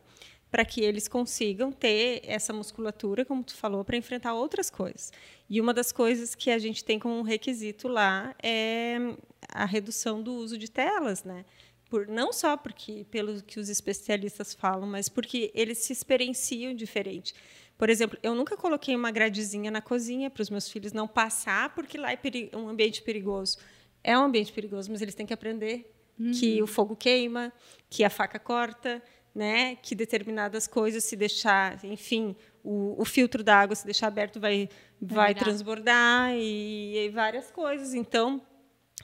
para 0.49 0.65
que 0.65 0.81
eles 0.81 1.07
consigam 1.07 1.71
ter 1.71 2.23
essa 2.25 2.51
musculatura, 2.51 3.23
como 3.23 3.43
tu 3.43 3.55
falou, 3.55 3.85
para 3.85 3.95
enfrentar 3.95 4.33
outras 4.33 4.71
coisas. 4.71 5.13
E 5.47 5.61
uma 5.61 5.71
das 5.71 5.91
coisas 5.91 6.33
que 6.33 6.49
a 6.49 6.57
gente 6.57 6.83
tem 6.83 6.97
como 6.97 7.21
requisito 7.21 7.87
lá 7.87 8.33
é 8.41 8.97
a 9.49 9.65
redução 9.65 10.23
do 10.23 10.33
uso 10.33 10.57
de 10.57 10.67
telas, 10.67 11.23
né? 11.23 11.45
Por, 11.91 12.07
não 12.07 12.33
só 12.33 12.57
porque 12.57 13.05
pelo 13.11 13.43
que 13.43 13.59
os 13.59 13.69
especialistas 13.69 14.55
falam, 14.55 14.87
mas 14.87 15.09
porque 15.09 15.51
eles 15.53 15.77
se 15.77 15.93
experienciam 15.93 16.73
diferente. 16.73 17.35
Por 17.77 17.87
exemplo, 17.87 18.17
eu 18.23 18.33
nunca 18.33 18.57
coloquei 18.57 18.95
uma 18.95 19.11
gradezinha 19.11 19.69
na 19.69 19.79
cozinha 19.79 20.27
para 20.27 20.41
os 20.41 20.49
meus 20.49 20.67
filhos 20.67 20.91
não 20.91 21.07
passar, 21.07 21.75
porque 21.75 21.99
lá 21.99 22.11
é 22.11 22.17
um 22.57 22.67
ambiente 22.67 23.03
perigoso. 23.03 23.59
É 24.03 24.17
um 24.17 24.23
ambiente 24.23 24.51
perigoso, 24.51 24.91
mas 24.91 25.01
eles 25.01 25.15
têm 25.15 25.25
que 25.25 25.33
aprender 25.33 25.91
uhum. 26.19 26.31
que 26.31 26.61
o 26.61 26.67
fogo 26.67 26.95
queima, 26.95 27.51
que 27.89 28.03
a 28.03 28.09
faca 28.09 28.39
corta, 28.39 29.01
né, 29.33 29.75
que 29.77 29.95
determinadas 29.95 30.67
coisas, 30.67 31.03
se 31.03 31.15
deixar, 31.15 31.83
enfim, 31.85 32.35
o, 32.63 33.01
o 33.01 33.05
filtro 33.05 33.43
da 33.43 33.55
água, 33.57 33.75
se 33.75 33.85
deixar 33.85 34.07
aberto, 34.07 34.39
vai, 34.39 34.69
vai, 35.01 35.33
transbordar 35.33 36.33
e, 36.35 36.97
e 36.97 37.09
várias 37.09 37.49
coisas. 37.49 37.93
Então, 37.93 38.41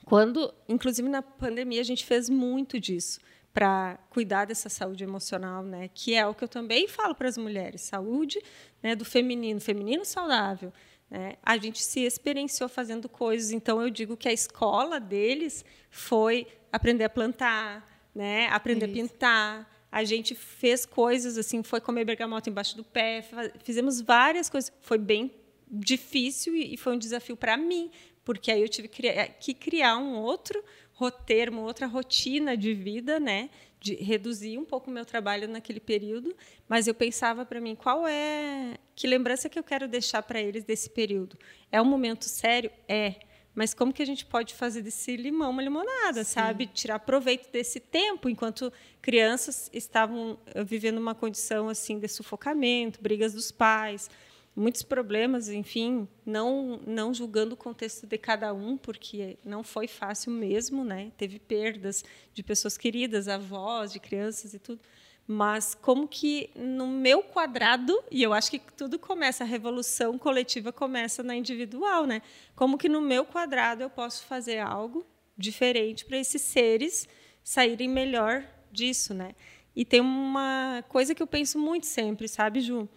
quando, 0.06 0.54
inclusive 0.68 1.08
na 1.08 1.22
pandemia, 1.22 1.82
a 1.82 1.86
gente 1.86 2.06
fez 2.06 2.30
muito 2.30 2.80
disso 2.80 3.20
para 3.54 3.98
cuidar 4.12 4.46
dessa 4.46 4.70
saúde 4.70 5.04
emocional, 5.04 5.64
né? 5.64 5.90
Que 5.92 6.14
é 6.14 6.28
o 6.28 6.34
que 6.36 6.44
eu 6.44 6.48
também 6.48 6.88
falo 6.88 7.16
para 7.16 7.28
as 7.28 7.38
mulheres, 7.38 7.82
saúde, 7.82 8.40
né, 8.84 8.96
do 8.96 9.04
feminino, 9.04 9.60
feminino 9.60 10.06
saudável. 10.06 10.72
Né? 11.10 11.36
A 11.42 11.58
gente 11.58 11.82
se 11.82 12.02
experienciou 12.02 12.68
fazendo 12.68 13.08
coisas, 13.08 13.52
então 13.52 13.82
eu 13.82 13.90
digo 13.90 14.18
que 14.18 14.28
a 14.28 14.34
escola 14.34 15.00
deles 15.00 15.64
foi 15.90 16.48
aprender 16.72 17.06
a 17.06 17.10
plantar, 17.10 17.86
né? 18.14 18.48
Aprender 18.48 18.90
Isso. 18.90 19.00
a 19.00 19.04
pintar. 19.04 19.78
A 19.90 20.04
gente 20.04 20.36
fez 20.36 20.86
coisas 20.86 21.38
assim, 21.38 21.64
foi 21.64 21.80
comer 21.80 22.04
bergamota 22.04 22.50
embaixo 22.50 22.76
do 22.76 22.84
pé, 22.84 23.24
fizemos 23.64 24.02
várias 24.02 24.50
coisas. 24.50 24.72
Foi 24.82 24.98
bem 24.98 25.34
difícil 25.70 26.56
e 26.56 26.76
foi 26.78 26.94
um 26.94 26.98
desafio 26.98 27.38
para 27.38 27.56
mim, 27.56 27.90
porque 28.24 28.52
aí 28.52 28.62
eu 28.62 28.70
tive 28.70 28.90
que 28.90 29.54
criar 29.54 29.98
um 29.98 30.16
outro 30.16 30.62
roteiro, 30.94 31.52
uma 31.52 31.62
outra 31.62 31.88
rotina 31.88 32.58
de 32.58 32.74
vida, 32.74 33.20
né? 33.20 33.50
De 33.80 33.94
reduzir 33.96 34.58
um 34.58 34.66
pouco 34.66 34.90
o 34.90 34.94
meu 34.94 35.06
trabalho 35.06 35.48
naquele 35.48 35.80
período, 35.80 36.36
mas 36.68 36.88
eu 36.88 36.96
pensava 36.96 37.46
para 37.46 37.62
mim 37.62 37.76
qual 37.76 38.08
é 38.08 38.76
que 38.96 39.08
lembrança 39.08 39.48
que 39.48 39.60
eu 39.60 39.64
quero 39.64 39.88
deixar 39.88 40.24
para 40.24 40.42
eles 40.42 40.64
desse 40.64 40.90
período. 40.90 41.38
É 41.72 41.82
um 41.82 41.86
momento 41.86 42.26
sério, 42.26 42.72
é, 42.88 43.16
mas 43.58 43.74
como 43.74 43.92
que 43.92 44.04
a 44.04 44.06
gente 44.06 44.24
pode 44.24 44.54
fazer 44.54 44.84
desse 44.84 45.16
limão 45.16 45.50
uma 45.50 45.64
limonada, 45.64 46.24
Sim. 46.24 46.34
sabe? 46.34 46.68
Tirar 46.68 47.00
proveito 47.00 47.52
desse 47.52 47.80
tempo 47.80 48.30
enquanto 48.30 48.72
crianças 49.02 49.68
estavam 49.74 50.38
eh, 50.54 50.64
vivendo 50.64 51.00
uma 51.00 51.16
condição 51.16 51.68
assim 51.68 51.98
de 51.98 52.08
sufocamento, 52.08 53.02
brigas 53.02 53.34
dos 53.34 53.52
pais, 53.52 54.12
muitos 54.58 54.82
problemas, 54.82 55.50
enfim, 55.50 56.08
não 56.26 56.82
não 56.86 57.14
julgando 57.14 57.54
o 57.54 57.58
contexto 57.58 58.08
de 58.08 58.18
cada 58.18 58.52
um, 58.54 58.76
porque 58.76 59.38
não 59.46 59.64
foi 59.64 59.88
fácil 59.88 60.32
mesmo, 60.32 60.84
né? 60.84 61.12
Teve 61.16 61.38
perdas 61.38 62.04
de 62.34 62.42
pessoas 62.42 62.76
queridas, 62.76 63.28
avós, 63.28 63.94
de 63.94 64.00
crianças 64.00 64.56
e 64.56 64.60
tudo. 64.60 64.82
Mas 65.28 65.76
como 65.76 66.08
que 66.08 66.50
no 66.56 66.88
meu 66.88 67.22
quadrado, 67.22 68.02
e 68.10 68.24
eu 68.24 68.34
acho 68.34 68.50
que 68.50 68.60
tudo 68.60 68.98
começa, 68.98 69.44
a 69.44 69.48
revolução 69.48 70.18
coletiva 70.18 70.72
começa 70.72 71.22
na 71.22 71.36
individual, 71.36 72.08
né? 72.08 72.22
Como 72.56 72.78
que 72.78 72.90
no 72.90 73.02
meu 73.02 73.26
quadrado 73.26 73.84
eu 73.84 73.90
posso 73.90 74.26
fazer 74.26 74.58
algo 74.58 75.06
diferente 75.38 76.04
para 76.04 76.18
esses 76.18 76.42
seres 76.42 77.08
saírem 77.44 77.88
melhor 77.88 78.44
disso, 78.72 79.14
né? 79.14 79.36
E 79.76 79.86
tem 79.86 80.02
uma 80.02 80.84
coisa 80.88 81.14
que 81.14 81.22
eu 81.22 81.28
penso 81.28 81.60
muito 81.60 81.86
sempre, 81.86 82.28
sabe, 82.28 82.62
Ju? 82.62 82.90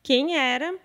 Quem 0.00 0.36
era 0.36 0.78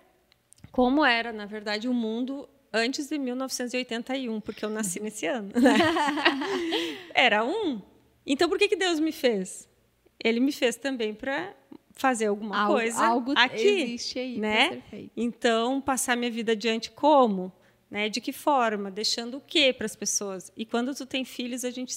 como 0.73 1.05
era, 1.05 1.31
na 1.31 1.45
verdade, 1.45 1.87
o 1.87 1.93
mundo 1.93 2.49
antes 2.73 3.07
de 3.07 3.19
1981, 3.19 4.41
porque 4.41 4.65
eu 4.65 4.71
nasci 4.71 4.99
nesse 4.99 5.27
ano. 5.27 5.49
Né? 5.53 5.75
era 7.13 7.45
um. 7.45 7.79
Então, 8.25 8.49
por 8.49 8.57
que, 8.57 8.67
que 8.67 8.75
Deus 8.75 8.99
me 8.99 9.11
fez? 9.11 9.69
Ele 10.21 10.39
me 10.39 10.51
fez 10.51 10.75
também 10.75 11.13
para 11.13 11.53
fazer 11.91 12.25
alguma 12.25 12.57
algo, 12.57 12.73
coisa 12.73 13.05
algo 13.05 13.33
aqui, 13.37 13.67
existe 13.67 14.17
aí 14.17 14.39
né? 14.39 14.81
Então, 15.15 15.79
passar 15.79 16.17
minha 16.17 16.31
vida 16.31 16.53
adiante 16.53 16.89
como? 16.89 17.53
Né? 17.87 18.09
De 18.09 18.19
que 18.19 18.33
forma? 18.33 18.89
Deixando 18.89 19.37
o 19.37 19.41
quê 19.41 19.71
para 19.71 19.85
as 19.85 19.95
pessoas? 19.95 20.51
E 20.57 20.65
quando 20.65 20.95
tu 20.95 21.05
tem 21.05 21.23
filhos, 21.23 21.63
a 21.63 21.69
gente 21.69 21.95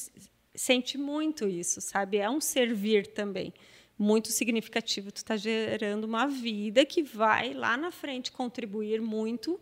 sente 0.54 0.98
muito 0.98 1.48
isso, 1.48 1.80
sabe? 1.80 2.18
É 2.18 2.28
um 2.28 2.42
servir 2.42 3.06
também 3.06 3.54
muito 3.98 4.28
significativo. 4.28 5.10
Tu 5.10 5.18
está 5.18 5.36
gerando 5.36 6.04
uma 6.04 6.26
vida 6.26 6.84
que 6.84 7.02
vai 7.02 7.54
lá 7.54 7.76
na 7.76 7.90
frente 7.90 8.32
contribuir 8.32 9.00
muito, 9.00 9.60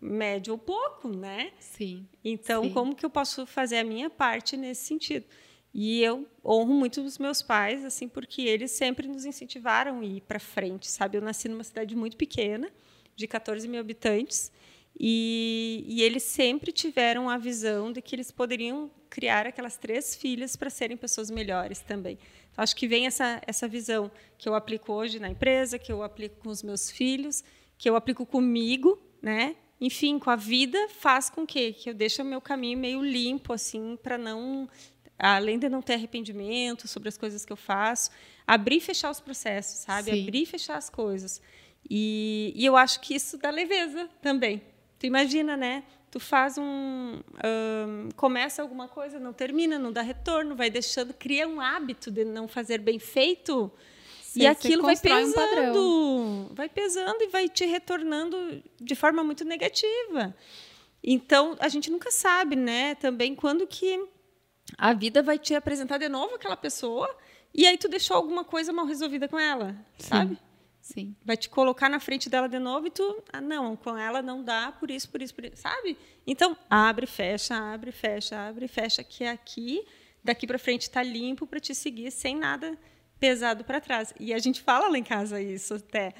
médio 0.00 0.52
ou 0.52 0.58
pouco, 0.58 1.08
né? 1.08 1.52
Sim. 1.58 2.06
Então, 2.24 2.64
sim. 2.64 2.70
como 2.70 2.94
que 2.94 3.04
eu 3.04 3.10
posso 3.10 3.46
fazer 3.46 3.78
a 3.78 3.84
minha 3.84 4.10
parte 4.10 4.56
nesse 4.56 4.84
sentido? 4.84 5.26
E 5.72 6.00
eu 6.02 6.26
honro 6.44 6.72
muito 6.72 7.00
os 7.00 7.18
meus 7.18 7.42
pais, 7.42 7.84
assim, 7.84 8.06
porque 8.06 8.42
eles 8.42 8.70
sempre 8.70 9.08
nos 9.08 9.24
incentivaram 9.24 10.00
a 10.00 10.04
ir 10.04 10.20
para 10.20 10.38
frente, 10.38 10.88
sabe? 10.88 11.18
Eu 11.18 11.22
nasci 11.22 11.48
numa 11.48 11.64
cidade 11.64 11.96
muito 11.96 12.16
pequena, 12.16 12.70
de 13.16 13.26
14 13.26 13.66
mil 13.66 13.80
habitantes, 13.80 14.52
e, 14.98 15.84
e, 15.88 16.02
eles 16.02 16.22
sempre 16.22 16.70
tiveram 16.70 17.28
a 17.28 17.36
visão 17.36 17.92
de 17.92 18.00
que 18.00 18.14
eles 18.14 18.30
poderiam 18.30 18.88
criar 19.10 19.44
aquelas 19.44 19.76
três 19.76 20.14
filhas 20.14 20.54
para 20.54 20.70
serem 20.70 20.96
pessoas 20.96 21.32
melhores 21.32 21.80
também. 21.80 22.16
Então, 22.54 22.62
acho 22.62 22.76
que 22.76 22.86
vem 22.86 23.06
essa, 23.06 23.42
essa 23.46 23.66
visão 23.66 24.10
que 24.38 24.48
eu 24.48 24.54
aplico 24.54 24.92
hoje 24.92 25.18
na 25.18 25.28
empresa, 25.28 25.76
que 25.76 25.90
eu 25.90 26.04
aplico 26.04 26.36
com 26.36 26.48
os 26.48 26.62
meus 26.62 26.88
filhos, 26.88 27.42
que 27.76 27.90
eu 27.90 27.96
aplico 27.96 28.24
comigo, 28.24 29.02
né? 29.20 29.56
Enfim, 29.80 30.20
com 30.20 30.30
a 30.30 30.36
vida, 30.36 30.78
faz 30.88 31.28
com 31.28 31.44
que, 31.44 31.72
que 31.72 31.90
eu 31.90 31.94
deixe 31.94 32.22
o 32.22 32.24
meu 32.24 32.40
caminho 32.40 32.78
meio 32.78 33.04
limpo, 33.04 33.52
assim, 33.52 33.98
para 34.00 34.16
não, 34.16 34.68
além 35.18 35.58
de 35.58 35.68
não 35.68 35.82
ter 35.82 35.94
arrependimento 35.94 36.86
sobre 36.86 37.08
as 37.08 37.18
coisas 37.18 37.44
que 37.44 37.52
eu 37.52 37.56
faço, 37.56 38.12
abrir 38.46 38.76
e 38.76 38.80
fechar 38.80 39.10
os 39.10 39.18
processos, 39.18 39.80
sabe? 39.80 40.12
Sim. 40.12 40.22
Abrir 40.22 40.42
e 40.42 40.46
fechar 40.46 40.76
as 40.76 40.88
coisas. 40.88 41.42
E, 41.90 42.52
e 42.54 42.64
eu 42.64 42.76
acho 42.76 43.00
que 43.00 43.16
isso 43.16 43.36
dá 43.36 43.50
leveza 43.50 44.08
também. 44.22 44.62
Tu 44.96 45.06
imagina, 45.06 45.56
né? 45.56 45.82
Tu 46.14 46.20
faz 46.20 46.56
um, 46.56 46.62
um, 47.44 48.08
começa 48.14 48.62
alguma 48.62 48.86
coisa, 48.86 49.18
não 49.18 49.32
termina, 49.32 49.80
não 49.80 49.90
dá 49.90 50.00
retorno, 50.00 50.54
vai 50.54 50.70
deixando, 50.70 51.12
cria 51.12 51.48
um 51.48 51.60
hábito 51.60 52.08
de 52.08 52.24
não 52.24 52.46
fazer 52.46 52.78
bem 52.78 53.00
feito 53.00 53.68
Sim, 54.22 54.42
e 54.42 54.46
aquilo 54.46 54.84
vai 54.84 54.96
pesando, 54.96 55.80
um 55.80 56.54
vai 56.54 56.68
pesando 56.68 57.20
e 57.20 57.26
vai 57.26 57.48
te 57.48 57.66
retornando 57.66 58.62
de 58.80 58.94
forma 58.94 59.24
muito 59.24 59.44
negativa. 59.44 60.32
Então 61.02 61.56
a 61.58 61.68
gente 61.68 61.90
nunca 61.90 62.12
sabe, 62.12 62.54
né? 62.54 62.94
Também 62.94 63.34
quando 63.34 63.66
que 63.66 64.00
a 64.78 64.92
vida 64.92 65.20
vai 65.20 65.36
te 65.36 65.52
apresentar 65.52 65.98
de 65.98 66.08
novo 66.08 66.36
aquela 66.36 66.56
pessoa 66.56 67.12
e 67.52 67.66
aí 67.66 67.76
tu 67.76 67.88
deixou 67.88 68.16
alguma 68.16 68.44
coisa 68.44 68.72
mal 68.72 68.86
resolvida 68.86 69.26
com 69.26 69.36
ela, 69.36 69.72
Sim. 69.98 70.08
sabe? 70.08 70.38
Sim. 70.84 71.16
Vai 71.24 71.34
te 71.34 71.48
colocar 71.48 71.88
na 71.88 71.98
frente 71.98 72.28
dela 72.28 72.46
de 72.46 72.58
novo 72.58 72.88
e 72.88 72.90
tu, 72.90 73.24
ah, 73.32 73.40
não, 73.40 73.74
com 73.74 73.96
ela 73.96 74.20
não 74.20 74.44
dá, 74.44 74.70
por 74.70 74.90
isso, 74.90 75.08
por 75.08 75.22
isso, 75.22 75.34
por 75.34 75.46
isso, 75.46 75.56
sabe? 75.56 75.96
Então, 76.26 76.54
abre, 76.68 77.06
fecha, 77.06 77.56
abre, 77.56 77.90
fecha, 77.90 78.38
abre, 78.38 78.68
fecha, 78.68 79.02
que 79.02 79.24
aqui, 79.24 79.82
daqui 80.22 80.46
para 80.46 80.58
frente 80.58 80.82
está 80.82 81.02
limpo 81.02 81.46
para 81.46 81.58
te 81.58 81.74
seguir 81.74 82.10
sem 82.10 82.36
nada 82.36 82.78
pesado 83.18 83.64
para 83.64 83.80
trás. 83.80 84.12
E 84.20 84.34
a 84.34 84.38
gente 84.38 84.60
fala 84.60 84.86
lá 84.88 84.98
em 84.98 85.02
casa 85.02 85.40
isso 85.40 85.72
até 85.72 86.12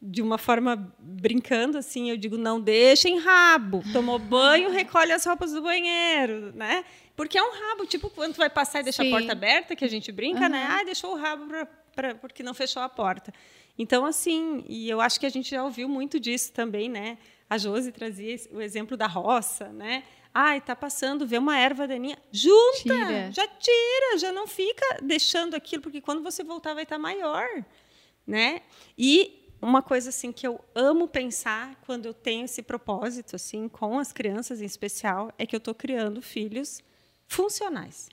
de 0.00 0.22
uma 0.22 0.38
forma 0.38 0.94
brincando 1.00 1.76
assim, 1.76 2.08
eu 2.08 2.16
digo 2.16 2.38
não 2.38 2.60
deixem 2.60 3.18
rabo. 3.18 3.82
Tomou 3.92 4.20
banho, 4.20 4.70
recolhe 4.70 5.10
as 5.10 5.24
roupas 5.24 5.50
do 5.50 5.62
banheiro, 5.62 6.52
né? 6.54 6.84
Porque 7.16 7.36
é 7.36 7.42
um 7.42 7.52
rabo, 7.52 7.86
tipo 7.86 8.08
quando 8.08 8.34
tu 8.34 8.38
vai 8.38 8.50
passar 8.50 8.80
e 8.80 8.84
deixa 8.84 9.02
Sim. 9.02 9.08
a 9.08 9.18
porta 9.18 9.32
aberta, 9.32 9.74
que 9.74 9.84
a 9.84 9.88
gente 9.88 10.12
brinca, 10.12 10.42
uhum. 10.42 10.48
né? 10.48 10.64
Ah, 10.70 10.84
deixou 10.84 11.12
o 11.12 11.16
rabo 11.16 11.46
pra, 11.46 11.66
pra, 11.66 12.14
porque 12.14 12.44
não 12.44 12.54
fechou 12.54 12.80
a 12.82 12.88
porta. 12.88 13.34
Então, 13.78 14.04
assim, 14.04 14.64
e 14.68 14.88
eu 14.88 15.00
acho 15.00 15.18
que 15.18 15.26
a 15.26 15.30
gente 15.30 15.50
já 15.50 15.64
ouviu 15.64 15.88
muito 15.88 16.20
disso 16.20 16.52
também, 16.52 16.88
né? 16.88 17.18
A 17.48 17.58
Josi 17.58 17.92
trazia 17.92 18.36
o 18.50 18.60
exemplo 18.60 18.96
da 18.96 19.06
roça, 19.06 19.72
né? 19.72 20.04
Ai, 20.34 20.60
tá 20.60 20.74
passando, 20.74 21.26
vê 21.26 21.36
uma 21.36 21.58
erva 21.58 21.86
daninha, 21.86 22.18
junta, 22.30 22.82
tira. 22.82 23.30
já 23.32 23.46
tira, 23.46 24.18
já 24.18 24.32
não 24.32 24.46
fica 24.46 24.98
deixando 25.02 25.54
aquilo, 25.54 25.82
porque 25.82 26.00
quando 26.00 26.22
você 26.22 26.42
voltar 26.42 26.72
vai 26.72 26.84
estar 26.84 26.96
tá 26.96 27.02
maior, 27.02 27.46
né? 28.26 28.62
E 28.96 29.42
uma 29.60 29.82
coisa 29.82 30.08
assim 30.08 30.32
que 30.32 30.46
eu 30.46 30.58
amo 30.74 31.06
pensar 31.06 31.76
quando 31.86 32.06
eu 32.06 32.14
tenho 32.14 32.46
esse 32.46 32.62
propósito 32.62 33.36
assim 33.36 33.68
com 33.68 33.98
as 33.98 34.12
crianças 34.12 34.62
em 34.62 34.64
especial 34.64 35.30
é 35.38 35.46
que 35.46 35.54
eu 35.54 35.58
estou 35.58 35.74
criando 35.74 36.22
filhos 36.22 36.82
funcionais. 37.26 38.08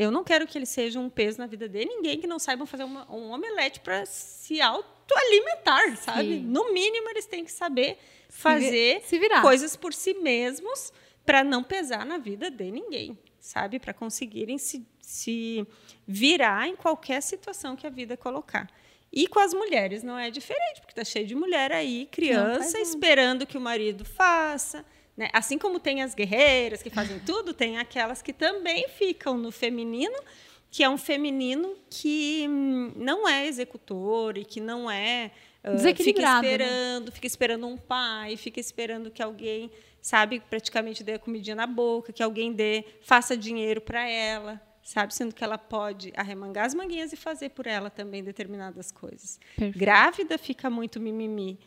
Eu 0.00 0.10
não 0.10 0.24
quero 0.24 0.46
que 0.46 0.56
eles 0.56 0.70
sejam 0.70 1.04
um 1.04 1.10
peso 1.10 1.38
na 1.38 1.46
vida 1.46 1.68
de 1.68 1.84
ninguém 1.84 2.18
que 2.18 2.26
não 2.26 2.38
saibam 2.38 2.66
fazer 2.66 2.84
uma, 2.84 3.10
um 3.12 3.32
omelete 3.32 3.80
para 3.80 4.06
se 4.06 4.58
autoalimentar, 4.58 5.94
sabe? 5.98 6.36
Sim. 6.36 6.40
No 6.40 6.72
mínimo, 6.72 7.10
eles 7.10 7.26
têm 7.26 7.44
que 7.44 7.52
saber 7.52 7.98
fazer 8.30 9.02
se 9.04 9.18
coisas 9.42 9.76
por 9.76 9.92
si 9.92 10.14
mesmos 10.14 10.90
para 11.26 11.44
não 11.44 11.62
pesar 11.62 12.06
na 12.06 12.16
vida 12.16 12.50
de 12.50 12.70
ninguém, 12.70 13.18
sabe? 13.38 13.78
Para 13.78 13.92
conseguirem 13.92 14.56
se, 14.56 14.86
se 15.02 15.66
virar 16.08 16.66
em 16.66 16.76
qualquer 16.76 17.20
situação 17.20 17.76
que 17.76 17.86
a 17.86 17.90
vida 17.90 18.16
colocar. 18.16 18.70
E 19.12 19.26
com 19.26 19.38
as 19.38 19.52
mulheres 19.52 20.02
não 20.02 20.18
é 20.18 20.30
diferente, 20.30 20.80
porque 20.80 20.92
está 20.92 21.04
cheio 21.04 21.26
de 21.26 21.34
mulher 21.34 21.72
aí, 21.72 22.08
criança, 22.10 22.80
esperando 22.80 23.46
que 23.46 23.58
o 23.58 23.60
marido 23.60 24.02
faça 24.04 24.82
né? 25.20 25.28
Assim 25.34 25.58
como 25.58 25.78
tem 25.78 26.00
as 26.00 26.14
guerreiras 26.14 26.82
que 26.82 26.88
fazem 26.88 27.18
tudo, 27.18 27.52
tem 27.52 27.76
aquelas 27.76 28.22
que 28.22 28.32
também 28.32 28.88
ficam 28.88 29.36
no 29.36 29.52
feminino, 29.52 30.16
que 30.70 30.82
é 30.82 30.88
um 30.88 30.96
feminino 30.96 31.76
que 31.90 32.46
hum, 32.48 32.90
não 32.96 33.28
é 33.28 33.46
executor 33.46 34.38
e 34.38 34.46
que 34.46 34.62
não 34.62 34.90
é 34.90 35.30
uh, 35.62 35.78
fica 35.94 36.22
né? 36.22 36.36
esperando, 36.36 37.04
né? 37.04 37.10
fica 37.12 37.26
esperando 37.26 37.66
um 37.66 37.76
pai, 37.76 38.38
fica 38.38 38.58
esperando 38.58 39.10
que 39.10 39.22
alguém, 39.22 39.70
sabe, 40.00 40.40
praticamente 40.40 41.04
dê 41.04 41.12
a 41.12 41.18
comidinha 41.18 41.54
na 41.54 41.66
boca, 41.66 42.14
que 42.14 42.22
alguém 42.22 42.50
dê, 42.50 42.82
faça 43.02 43.36
dinheiro 43.36 43.82
para 43.82 44.08
ela. 44.08 44.58
sabe? 44.82 45.14
Sendo 45.14 45.34
que 45.34 45.44
ela 45.44 45.58
pode 45.58 46.14
arremangar 46.16 46.64
as 46.64 46.74
manguinhas 46.74 47.12
e 47.12 47.16
fazer 47.16 47.50
por 47.50 47.66
ela 47.66 47.90
também 47.90 48.24
determinadas 48.24 48.90
coisas. 48.90 49.38
Perfeito. 49.54 49.78
Grávida 49.78 50.38
fica 50.38 50.70
muito 50.70 50.98
mimimi. 50.98 51.58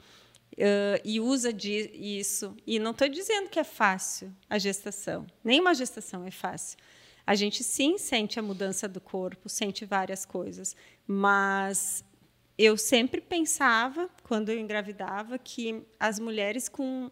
Uh, 0.54 1.02
e 1.04 1.20
usa 1.20 1.52
isso. 1.52 2.56
E 2.66 2.78
não 2.78 2.92
estou 2.92 3.10
dizendo 3.10 3.50
que 3.50 3.60
é 3.60 3.64
fácil 3.64 4.32
a 4.50 4.60
gestação. 4.60 5.26
Nenhuma 5.44 5.74
gestação 5.74 6.26
é 6.26 6.32
fácil. 6.32 6.78
A 7.26 7.36
gente 7.36 7.64
sim 7.64 7.98
sente 7.98 8.40
a 8.40 8.44
mudança 8.44 8.88
do 8.88 9.00
corpo, 9.00 9.50
sente 9.50 9.86
várias 9.86 10.26
coisas, 10.26 10.76
mas 11.08 12.04
eu 12.58 12.78
sempre 12.78 13.22
pensava, 13.22 14.10
quando 14.24 14.50
eu 14.50 14.60
engravidava, 14.60 15.40
que 15.40 15.82
as 16.00 16.20
mulheres 16.20 16.68
com 16.68 17.10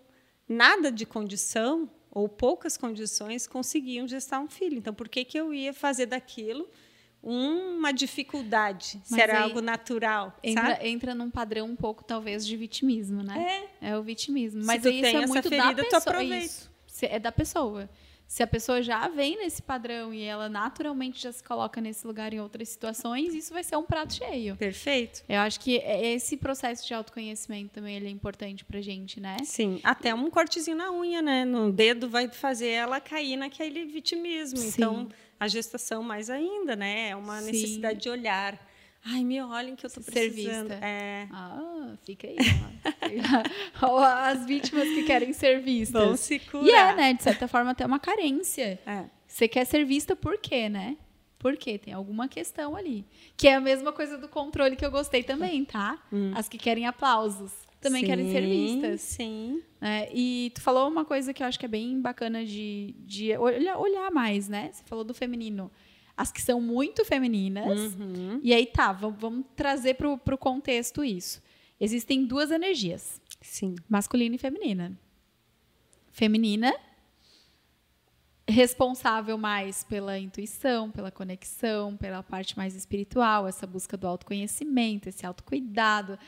nada 0.48 0.92
de 0.92 1.06
condição 1.06 1.90
ou 2.12 2.28
poucas 2.28 2.78
condições 2.78 3.48
conseguiam 3.48 4.08
gestar 4.08 4.42
um 4.42 4.50
filho. 4.50 4.78
Então, 4.78 4.94
por 4.94 5.08
que, 5.08 5.24
que 5.24 5.40
eu 5.40 5.54
ia 5.54 5.74
fazer 5.74 6.08
daquilo 6.08 6.70
uma 7.24 7.92
dificuldade, 7.92 9.00
Mas 9.02 9.08
se 9.10 9.22
era 9.22 9.42
algo 9.42 9.62
natural. 9.62 10.36
Entra, 10.44 10.88
entra 10.88 11.16
num 11.16 11.30
padrão 11.30 11.68
um 11.68 11.76
pouco, 11.76 12.04
talvez, 12.04 12.46
de 12.46 12.58
vitimismo, 12.58 13.22
né? 13.22 13.68
É. 13.82 13.90
É 13.92 13.98
o 13.98 14.04
vitimismo. 14.04 14.64
Mas 14.66 14.86
aí 14.86 15.02
isso 15.02 15.18
é 15.18 15.28
muito 15.28 15.50
ferida, 15.50 15.84
da 15.84 16.02
pessoa. 16.02 16.24
Isso. 16.24 16.72
É 17.04 17.20
da 17.20 17.32
pessoa. 17.32 17.90
Se 18.32 18.42
a 18.42 18.48
pessoa 18.48 18.82
já 18.82 19.10
vem 19.10 19.38
nesse 19.38 19.62
padrão 19.62 20.14
e 20.14 20.24
ela 20.24 20.48
naturalmente 20.48 21.22
já 21.22 21.34
se 21.34 21.44
coloca 21.44 21.82
nesse 21.82 22.08
lugar 22.08 22.34
em 22.34 22.40
outras 22.40 22.70
situações, 22.70 23.34
isso 23.34 23.52
vai 23.52 23.62
ser 23.62 23.76
um 23.76 23.84
prato 23.84 24.14
cheio. 24.14 24.56
Perfeito. 24.56 25.22
Eu 25.28 25.42
acho 25.42 25.60
que 25.60 25.80
é, 25.80 26.14
esse 26.14 26.38
processo 26.38 26.88
de 26.88 26.94
autoconhecimento 26.94 27.72
também 27.74 27.98
ele 27.98 28.08
é 28.08 28.10
importante 28.10 28.64
pra 28.64 28.80
gente, 28.80 29.20
né? 29.20 29.36
Sim, 29.44 29.82
até 29.84 30.16
um 30.16 30.30
cortezinho 30.30 30.78
na 30.78 30.94
unha, 30.94 31.22
né? 31.22 31.44
No 31.44 31.74
dedo 31.74 32.08
vai 32.08 32.30
fazer 32.30 32.70
ela 32.70 33.02
cair 33.02 33.36
naquele 33.36 33.84
vitimismo. 33.84 34.60
Sim. 34.60 34.70
Então, 34.70 35.10
a 35.42 35.48
gestação 35.48 36.04
mais 36.04 36.30
ainda, 36.30 36.76
né? 36.76 37.10
É 37.10 37.16
uma 37.16 37.40
Sim. 37.40 37.48
necessidade 37.48 38.00
de 38.00 38.08
olhar. 38.08 38.64
Ai, 39.04 39.24
me 39.24 39.42
olhem 39.42 39.76
que 39.76 39.84
eu 39.84 39.88
estou 39.88 40.04
precisando. 40.04 40.68
Ser 40.68 40.76
vista. 40.76 40.86
É. 40.86 41.28
Ah, 41.32 41.96
fica 42.06 42.28
aí. 42.28 42.38
As 44.24 44.46
vítimas 44.46 44.88
que 44.90 45.02
querem 45.02 45.34
ser 45.34 45.60
vistas. 45.60 46.00
Vão 46.00 46.16
se 46.16 46.38
curar. 46.38 46.68
E 46.68 46.70
é, 46.70 46.96
né? 46.96 47.14
De 47.16 47.24
certa 47.24 47.48
forma, 47.48 47.72
até 47.72 47.84
uma 47.84 47.98
carência. 47.98 48.80
É. 48.86 49.06
Você 49.26 49.48
quer 49.48 49.66
ser 49.66 49.84
vista 49.84 50.16
por 50.16 50.38
quê, 50.38 50.70
né? 50.70 50.96
Por 51.40 51.58
quê? 51.58 51.80
Tem 51.80 51.92
alguma 51.92 52.28
questão 52.28 52.76
ali. 52.76 53.04
Que 53.36 53.48
é 53.48 53.56
a 53.56 53.60
mesma 53.60 53.92
coisa 53.92 54.20
do 54.20 54.30
controle 54.30 54.76
que 54.76 54.86
eu 54.86 54.92
gostei 54.92 55.24
também, 55.24 55.66
tá? 55.66 55.98
Hum. 56.14 56.34
As 56.36 56.48
que 56.48 56.60
querem 56.60 56.86
aplausos 56.86 57.52
também 57.82 58.02
sim, 58.02 58.08
querem 58.08 58.32
ser 58.32 58.42
vistas. 58.42 59.02
Sim. 59.02 59.62
É, 59.82 60.10
e 60.14 60.52
tu 60.54 60.62
falou 60.62 60.88
uma 60.88 61.04
coisa 61.04 61.34
que 61.34 61.44
eu 61.44 61.48
acho 61.48 61.60
que 61.60 61.66
é 61.66 61.70
bem 61.70 62.00
bacana 62.00 62.46
de, 62.46 62.96
de 63.00 63.36
olhar, 63.38 63.78
olhar 63.78 64.12
mais, 64.12 64.48
né? 64.48 64.70
Você 64.72 64.84
falou 64.86 65.04
do 65.04 65.14
feminino 65.14 65.72
as 66.16 66.32
que 66.32 66.42
são 66.42 66.62
muito 66.62 67.04
femininas. 67.04 67.96
Uhum. 67.96 68.40
E 68.44 68.54
aí 68.54 68.68
tá, 68.68 68.92
vamos, 68.92 69.20
vamos 69.20 69.46
trazer 69.56 69.96
para 69.96 70.08
o 70.14 70.38
contexto 70.38 71.04
isso. 71.04 71.42
Existem 71.80 72.26
duas 72.26 72.52
energias. 72.52 73.20
Sim. 73.42 73.76
Masculina 73.90 74.36
e 74.36 74.38
feminina. 74.38 74.96
Feminina, 76.12 76.76
responsável 78.48 79.38
mais 79.38 79.84
pela 79.84 80.20
intuição, 80.20 80.92
pela 80.92 81.10
conexão, 81.10 81.98
pela 81.98 82.22
parte 82.22 82.56
mais 82.56 82.76
espiritual, 82.76 83.48
essa 83.48 83.66
busca 83.66 83.98
do 83.98 84.08
autoconhecimento, 84.08 85.10
esse 85.10 85.26
autocuidado. 85.26 86.20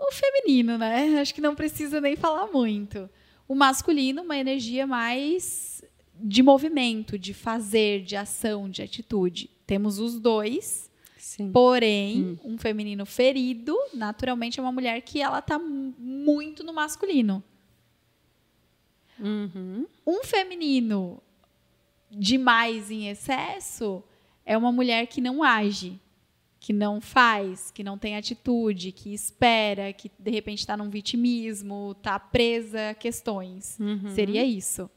O 0.00 0.12
feminino, 0.12 0.78
né? 0.78 1.18
Acho 1.20 1.34
que 1.34 1.40
não 1.40 1.54
precisa 1.54 2.00
nem 2.00 2.16
falar 2.16 2.46
muito. 2.46 3.08
O 3.46 3.54
masculino, 3.54 4.22
uma 4.22 4.36
energia 4.36 4.86
mais 4.86 5.84
de 6.14 6.42
movimento, 6.42 7.18
de 7.18 7.32
fazer, 7.32 8.02
de 8.02 8.16
ação, 8.16 8.68
de 8.68 8.82
atitude. 8.82 9.50
Temos 9.66 9.98
os 9.98 10.18
dois. 10.18 10.90
Sim. 11.18 11.52
Porém, 11.52 12.38
hum. 12.44 12.54
um 12.54 12.58
feminino 12.58 13.04
ferido, 13.06 13.76
naturalmente, 13.94 14.58
é 14.58 14.62
uma 14.62 14.72
mulher 14.72 15.00
que 15.02 15.20
ela 15.20 15.38
está 15.38 15.58
muito 15.58 16.64
no 16.64 16.72
masculino. 16.72 17.42
Uhum. 19.18 19.86
Um 20.06 20.24
feminino 20.24 21.22
demais 22.10 22.90
em 22.90 23.08
excesso 23.08 24.02
é 24.44 24.56
uma 24.56 24.72
mulher 24.72 25.06
que 25.06 25.20
não 25.20 25.42
age, 25.42 26.00
que 26.60 26.74
não 26.74 27.00
faz, 27.00 27.70
que 27.70 27.82
não 27.82 27.96
tem 27.96 28.16
atitude, 28.16 28.92
que 28.92 29.14
espera, 29.14 29.94
que 29.94 30.10
de 30.18 30.30
repente 30.30 30.58
está 30.58 30.76
num 30.76 30.90
vitimismo, 30.90 31.96
está 31.96 32.18
presa 32.18 32.90
a 32.90 32.94
questões. 32.94 33.78
Uhum. 33.80 34.14
Seria 34.14 34.44
isso. 34.44 34.88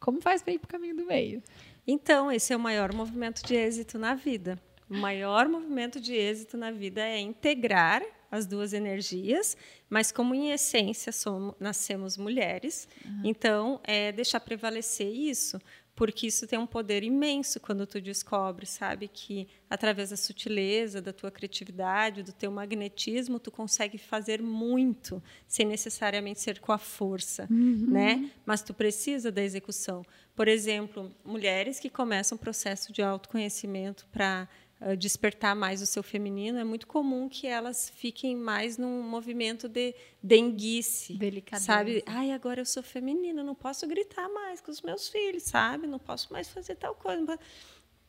Como 0.00 0.20
faz 0.20 0.42
para 0.42 0.52
ir 0.52 0.58
para 0.58 0.66
o 0.66 0.72
caminho 0.72 0.96
do 0.96 1.06
meio? 1.06 1.40
Então, 1.86 2.30
esse 2.30 2.52
é 2.52 2.56
o 2.56 2.60
maior 2.60 2.92
movimento 2.92 3.46
de 3.46 3.54
êxito 3.54 3.96
na 3.96 4.14
vida. 4.14 4.60
O 4.90 4.96
maior 4.96 5.48
movimento 5.48 6.00
de 6.00 6.14
êxito 6.14 6.56
na 6.56 6.72
vida 6.72 7.00
é 7.00 7.20
integrar 7.20 8.02
as 8.30 8.46
duas 8.46 8.72
energias, 8.72 9.56
mas 9.88 10.12
como 10.12 10.34
em 10.34 10.50
essência 10.50 11.12
somos, 11.12 11.54
nascemos 11.58 12.16
mulheres, 12.16 12.88
uhum. 13.04 13.22
então 13.24 13.80
é 13.84 14.12
deixar 14.12 14.40
prevalecer 14.40 15.10
isso, 15.10 15.58
porque 15.98 16.28
isso 16.28 16.46
tem 16.46 16.56
um 16.56 16.66
poder 16.66 17.02
imenso 17.02 17.58
quando 17.58 17.84
tu 17.84 18.00
descobre, 18.00 18.64
sabe, 18.64 19.08
que 19.08 19.48
através 19.68 20.10
da 20.10 20.16
sutileza, 20.16 21.02
da 21.02 21.12
tua 21.12 21.28
criatividade, 21.28 22.22
do 22.22 22.32
teu 22.32 22.52
magnetismo, 22.52 23.40
tu 23.40 23.50
consegue 23.50 23.98
fazer 23.98 24.40
muito, 24.40 25.20
sem 25.48 25.66
necessariamente 25.66 26.40
ser 26.40 26.60
com 26.60 26.70
a 26.70 26.78
força, 26.78 27.48
uhum. 27.50 27.86
né? 27.88 28.30
Mas 28.46 28.62
tu 28.62 28.72
precisa 28.72 29.32
da 29.32 29.42
execução. 29.42 30.04
Por 30.36 30.46
exemplo, 30.46 31.12
mulheres 31.24 31.80
que 31.80 31.90
começam 31.90 32.36
um 32.36 32.38
processo 32.38 32.92
de 32.92 33.02
autoconhecimento 33.02 34.06
para 34.12 34.48
despertar 34.96 35.56
mais 35.56 35.82
o 35.82 35.86
seu 35.86 36.02
feminino, 36.02 36.58
é 36.58 36.64
muito 36.64 36.86
comum 36.86 37.28
que 37.28 37.46
elas 37.46 37.90
fiquem 37.90 38.36
mais 38.36 38.78
num 38.78 39.02
movimento 39.02 39.68
de 39.68 39.94
denguice. 40.22 41.14
Delicadeza. 41.14 41.66
Sabe? 41.66 42.02
Ai, 42.06 42.30
agora 42.30 42.60
eu 42.60 42.66
sou 42.66 42.82
feminina, 42.82 43.42
não 43.42 43.54
posso 43.54 43.86
gritar 43.88 44.28
mais 44.28 44.60
com 44.60 44.70
os 44.70 44.80
meus 44.80 45.08
filhos, 45.08 45.42
sabe? 45.44 45.86
Não 45.86 45.98
posso 45.98 46.32
mais 46.32 46.48
fazer 46.48 46.76
tal 46.76 46.94
coisa. 46.94 47.38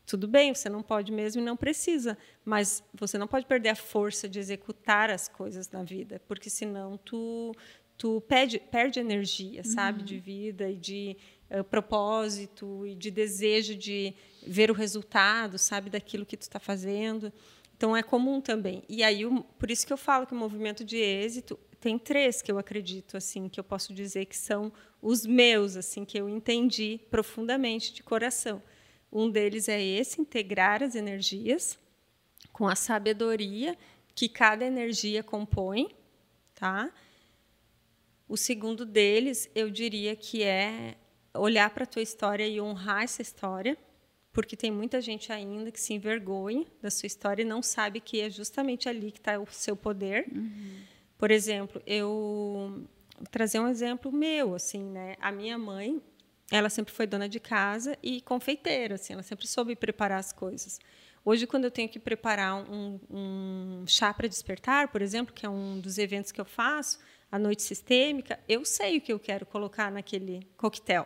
Tudo 0.05 0.27
bem, 0.27 0.53
você 0.53 0.69
não 0.69 0.81
pode 0.81 1.11
mesmo 1.11 1.41
e 1.41 1.45
não 1.45 1.55
precisa, 1.55 2.17
mas 2.43 2.83
você 2.93 3.17
não 3.17 3.27
pode 3.27 3.45
perder 3.45 3.69
a 3.69 3.75
força 3.75 4.27
de 4.27 4.39
executar 4.39 5.09
as 5.09 5.27
coisas 5.27 5.69
na 5.69 5.83
vida, 5.83 6.21
porque 6.27 6.49
senão 6.49 6.97
tu 6.97 7.55
tu 7.97 8.21
perde, 8.21 8.59
perde 8.59 8.97
energia, 8.97 9.61
sabe, 9.63 9.99
uhum. 9.99 10.05
de 10.05 10.17
vida 10.19 10.69
e 10.69 10.75
de 10.77 11.17
uh, 11.51 11.63
propósito 11.65 12.87
e 12.87 12.95
de 12.95 13.11
desejo 13.11 13.75
de 13.75 14.15
ver 14.45 14.71
o 14.71 14.73
resultado, 14.73 15.57
sabe, 15.57 15.89
daquilo 15.89 16.25
que 16.25 16.37
tu 16.37 16.43
está 16.43 16.59
fazendo. 16.59 17.31
Então 17.75 17.95
é 17.95 18.03
comum 18.03 18.41
também. 18.41 18.83
E 18.89 19.03
aí, 19.03 19.21
por 19.57 19.71
isso 19.71 19.87
que 19.87 19.93
eu 19.93 19.97
falo 19.97 20.27
que 20.27 20.33
o 20.33 20.37
movimento 20.37 20.83
de 20.83 20.97
êxito 20.97 21.57
tem 21.79 21.97
três 21.97 22.41
que 22.41 22.51
eu 22.51 22.57
acredito 22.57 23.15
assim, 23.15 23.47
que 23.47 23.59
eu 23.59 23.63
posso 23.63 23.93
dizer 23.93 24.25
que 24.25 24.37
são 24.37 24.71
os 25.01 25.25
meus, 25.25 25.77
assim, 25.77 26.03
que 26.03 26.19
eu 26.19 26.27
entendi 26.27 26.99
profundamente 27.09 27.93
de 27.93 28.03
coração. 28.03 28.61
Um 29.11 29.29
deles 29.29 29.69
é 29.69 29.81
esse 29.81 30.21
integrar 30.21 30.83
as 30.83 30.93
energias 30.93 31.79
com 32.51 32.67
a 32.67 32.75
sabedoria 32.75 33.77
que 34.13 34.27
cada 34.27 34.65
energia 34.65 35.23
compõe, 35.23 35.95
tá? 36.53 36.91
O 38.27 38.35
segundo 38.35 38.85
deles, 38.85 39.49
eu 39.55 39.69
diria 39.69 40.15
que 40.15 40.43
é 40.43 40.97
olhar 41.33 41.69
para 41.69 41.85
a 41.85 41.87
tua 41.87 42.01
história 42.01 42.45
e 42.45 42.59
honrar 42.59 43.03
essa 43.03 43.21
história, 43.21 43.77
porque 44.39 44.55
tem 44.55 44.71
muita 44.71 45.01
gente 45.01 45.33
ainda 45.33 45.69
que 45.69 45.81
se 45.81 45.93
envergonha 45.93 46.65
da 46.81 46.89
sua 46.89 47.07
história 47.07 47.41
e 47.41 47.45
não 47.45 47.61
sabe 47.61 47.99
que 47.99 48.21
é 48.21 48.29
justamente 48.29 48.87
ali 48.87 49.11
que 49.11 49.19
está 49.19 49.37
o 49.37 49.45
seu 49.51 49.75
poder. 49.75 50.27
Uhum. 50.33 50.77
Por 51.17 51.29
exemplo, 51.29 51.81
eu 51.85 52.07
vou 53.17 53.27
trazer 53.29 53.59
um 53.59 53.67
exemplo 53.67 54.13
meu, 54.13 54.55
assim, 54.55 54.81
né? 54.81 55.17
A 55.19 55.29
minha 55.29 55.57
mãe, 55.57 56.01
ela 56.49 56.69
sempre 56.69 56.93
foi 56.93 57.05
dona 57.05 57.27
de 57.27 57.37
casa 57.37 57.97
e 58.01 58.21
confeiteira, 58.21 58.95
assim, 58.95 59.11
ela 59.11 59.23
sempre 59.23 59.45
soube 59.45 59.75
preparar 59.75 60.19
as 60.19 60.31
coisas. 60.31 60.79
Hoje, 61.25 61.45
quando 61.45 61.65
eu 61.65 61.71
tenho 61.71 61.89
que 61.89 61.99
preparar 61.99 62.55
um, 62.55 62.97
um 63.09 63.83
chá 63.87 64.13
para 64.13 64.25
despertar, 64.25 64.87
por 64.87 65.01
exemplo, 65.01 65.33
que 65.33 65.45
é 65.45 65.49
um 65.49 65.81
dos 65.81 65.97
eventos 65.97 66.31
que 66.31 66.39
eu 66.39 66.45
faço, 66.45 66.97
a 67.29 67.37
noite 67.37 67.61
sistêmica, 67.61 68.39
eu 68.47 68.63
sei 68.63 68.99
o 68.99 69.01
que 69.01 69.11
eu 69.11 69.19
quero 69.19 69.45
colocar 69.45 69.91
naquele 69.91 70.47
coquetel. 70.55 71.05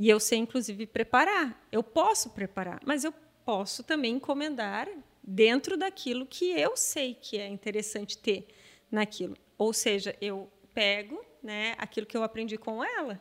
E 0.00 0.08
eu 0.08 0.18
sei, 0.18 0.38
inclusive, 0.38 0.86
preparar. 0.86 1.62
Eu 1.70 1.82
posso 1.82 2.30
preparar, 2.30 2.80
mas 2.86 3.04
eu 3.04 3.12
posso 3.44 3.82
também 3.82 4.14
encomendar 4.14 4.88
dentro 5.22 5.76
daquilo 5.76 6.24
que 6.24 6.46
eu 6.58 6.74
sei 6.74 7.12
que 7.12 7.36
é 7.36 7.46
interessante 7.46 8.16
ter 8.16 8.48
naquilo. 8.90 9.36
Ou 9.58 9.74
seja, 9.74 10.16
eu 10.18 10.50
pego 10.72 11.22
né, 11.42 11.74
aquilo 11.76 12.06
que 12.06 12.16
eu 12.16 12.22
aprendi 12.22 12.56
com 12.56 12.82
ela. 12.82 13.20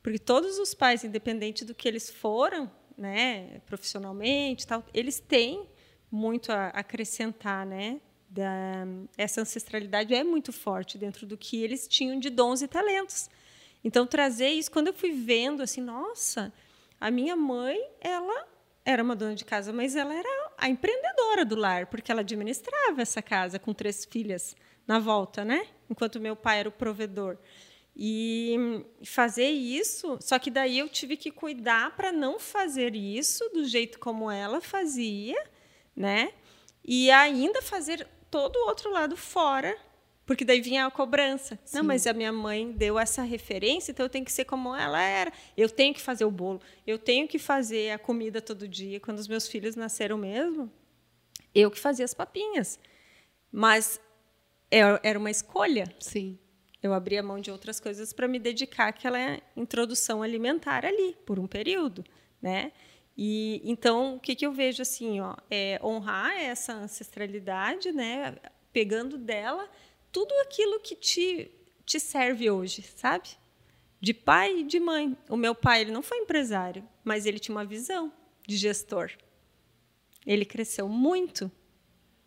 Porque 0.00 0.20
todos 0.20 0.56
os 0.60 0.72
pais, 0.72 1.02
independente 1.02 1.64
do 1.64 1.74
que 1.74 1.88
eles 1.88 2.08
foram, 2.08 2.70
né, 2.96 3.60
profissionalmente, 3.66 4.68
tal, 4.68 4.84
eles 4.94 5.18
têm 5.18 5.68
muito 6.12 6.52
a 6.52 6.68
acrescentar, 6.68 7.66
né? 7.66 8.00
Da, 8.30 8.86
essa 9.18 9.40
ancestralidade 9.40 10.14
é 10.14 10.22
muito 10.22 10.52
forte 10.52 10.96
dentro 10.96 11.26
do 11.26 11.36
que 11.36 11.60
eles 11.60 11.88
tinham 11.88 12.20
de 12.20 12.30
dons 12.30 12.62
e 12.62 12.68
talentos. 12.68 13.28
Então 13.84 14.06
trazer 14.06 14.48
isso, 14.48 14.70
quando 14.70 14.88
eu 14.88 14.94
fui 14.94 15.12
vendo 15.12 15.62
assim, 15.62 15.82
nossa, 15.82 16.52
a 16.98 17.10
minha 17.10 17.36
mãe, 17.36 17.78
ela 18.00 18.48
era 18.84 19.02
uma 19.02 19.14
dona 19.14 19.34
de 19.34 19.44
casa, 19.44 19.72
mas 19.72 19.94
ela 19.94 20.14
era 20.14 20.52
a 20.56 20.68
empreendedora 20.68 21.44
do 21.44 21.54
lar, 21.54 21.86
porque 21.86 22.10
ela 22.10 22.22
administrava 22.22 23.02
essa 23.02 23.20
casa 23.20 23.58
com 23.58 23.74
três 23.74 24.04
filhas 24.04 24.56
na 24.86 24.98
volta, 24.98 25.44
né? 25.44 25.66
Enquanto 25.88 26.20
meu 26.20 26.34
pai 26.34 26.60
era 26.60 26.68
o 26.68 26.72
provedor. 26.72 27.38
E 27.96 28.84
fazer 29.04 29.48
isso, 29.50 30.18
só 30.20 30.38
que 30.38 30.50
daí 30.50 30.78
eu 30.78 30.88
tive 30.88 31.16
que 31.16 31.30
cuidar 31.30 31.94
para 31.94 32.10
não 32.10 32.40
fazer 32.40 32.96
isso 32.96 33.48
do 33.50 33.64
jeito 33.64 33.98
como 33.98 34.30
ela 34.30 34.60
fazia, 34.60 35.40
né? 35.94 36.32
E 36.84 37.10
ainda 37.10 37.62
fazer 37.62 38.06
todo 38.30 38.56
o 38.56 38.66
outro 38.66 38.90
lado 38.90 39.16
fora, 39.16 39.76
porque 40.26 40.44
daí 40.44 40.60
vinha 40.60 40.86
a 40.86 40.90
cobrança. 40.90 41.58
Sim. 41.64 41.78
Não, 41.78 41.84
mas 41.84 42.06
a 42.06 42.12
minha 42.12 42.32
mãe 42.32 42.72
deu 42.72 42.98
essa 42.98 43.22
referência, 43.22 43.92
então 43.92 44.06
eu 44.06 44.10
tenho 44.10 44.24
que 44.24 44.32
ser 44.32 44.44
como 44.44 44.74
ela 44.74 45.02
era. 45.02 45.32
Eu 45.56 45.68
tenho 45.68 45.94
que 45.94 46.00
fazer 46.00 46.24
o 46.24 46.30
bolo, 46.30 46.60
eu 46.86 46.98
tenho 46.98 47.28
que 47.28 47.38
fazer 47.38 47.90
a 47.90 47.98
comida 47.98 48.40
todo 48.40 48.66
dia. 48.66 49.00
Quando 49.00 49.18
os 49.18 49.28
meus 49.28 49.46
filhos 49.46 49.76
nasceram 49.76 50.16
mesmo, 50.16 50.70
eu 51.54 51.70
que 51.70 51.78
fazia 51.78 52.04
as 52.04 52.14
papinhas. 52.14 52.78
Mas 53.52 54.00
é, 54.70 54.80
era 55.02 55.18
uma 55.18 55.30
escolha. 55.30 55.84
Sim 55.98 56.38
eu 56.84 56.92
abri 56.92 57.16
a 57.16 57.22
mão 57.22 57.40
de 57.40 57.50
outras 57.50 57.80
coisas 57.80 58.12
para 58.12 58.28
me 58.28 58.38
dedicar 58.38 58.88
àquela 58.88 59.18
introdução 59.56 60.22
alimentar 60.22 60.84
ali 60.84 61.16
por 61.24 61.38
um 61.38 61.46
período, 61.46 62.04
né? 62.42 62.72
E 63.16 63.62
então 63.64 64.16
o 64.16 64.20
que, 64.20 64.34
que 64.36 64.44
eu 64.44 64.52
vejo 64.52 64.82
assim, 64.82 65.18
ó, 65.18 65.34
é 65.50 65.80
honrar 65.82 66.36
essa 66.36 66.74
ancestralidade, 66.74 67.90
né? 67.90 68.36
Pegando 68.70 69.16
dela 69.16 69.66
tudo 70.14 70.32
aquilo 70.42 70.78
que 70.78 70.94
te 70.94 71.50
te 71.84 72.00
serve 72.00 72.50
hoje, 72.50 72.82
sabe? 72.96 73.28
De 74.00 74.14
pai 74.14 74.60
e 74.60 74.64
de 74.64 74.80
mãe. 74.80 75.14
O 75.28 75.36
meu 75.36 75.54
pai 75.54 75.82
ele 75.82 75.90
não 75.90 76.02
foi 76.02 76.18
empresário, 76.18 76.82
mas 77.02 77.26
ele 77.26 77.38
tinha 77.38 77.54
uma 77.54 77.64
visão 77.64 78.10
de 78.46 78.56
gestor. 78.56 79.10
Ele 80.24 80.46
cresceu 80.46 80.88
muito 80.88 81.50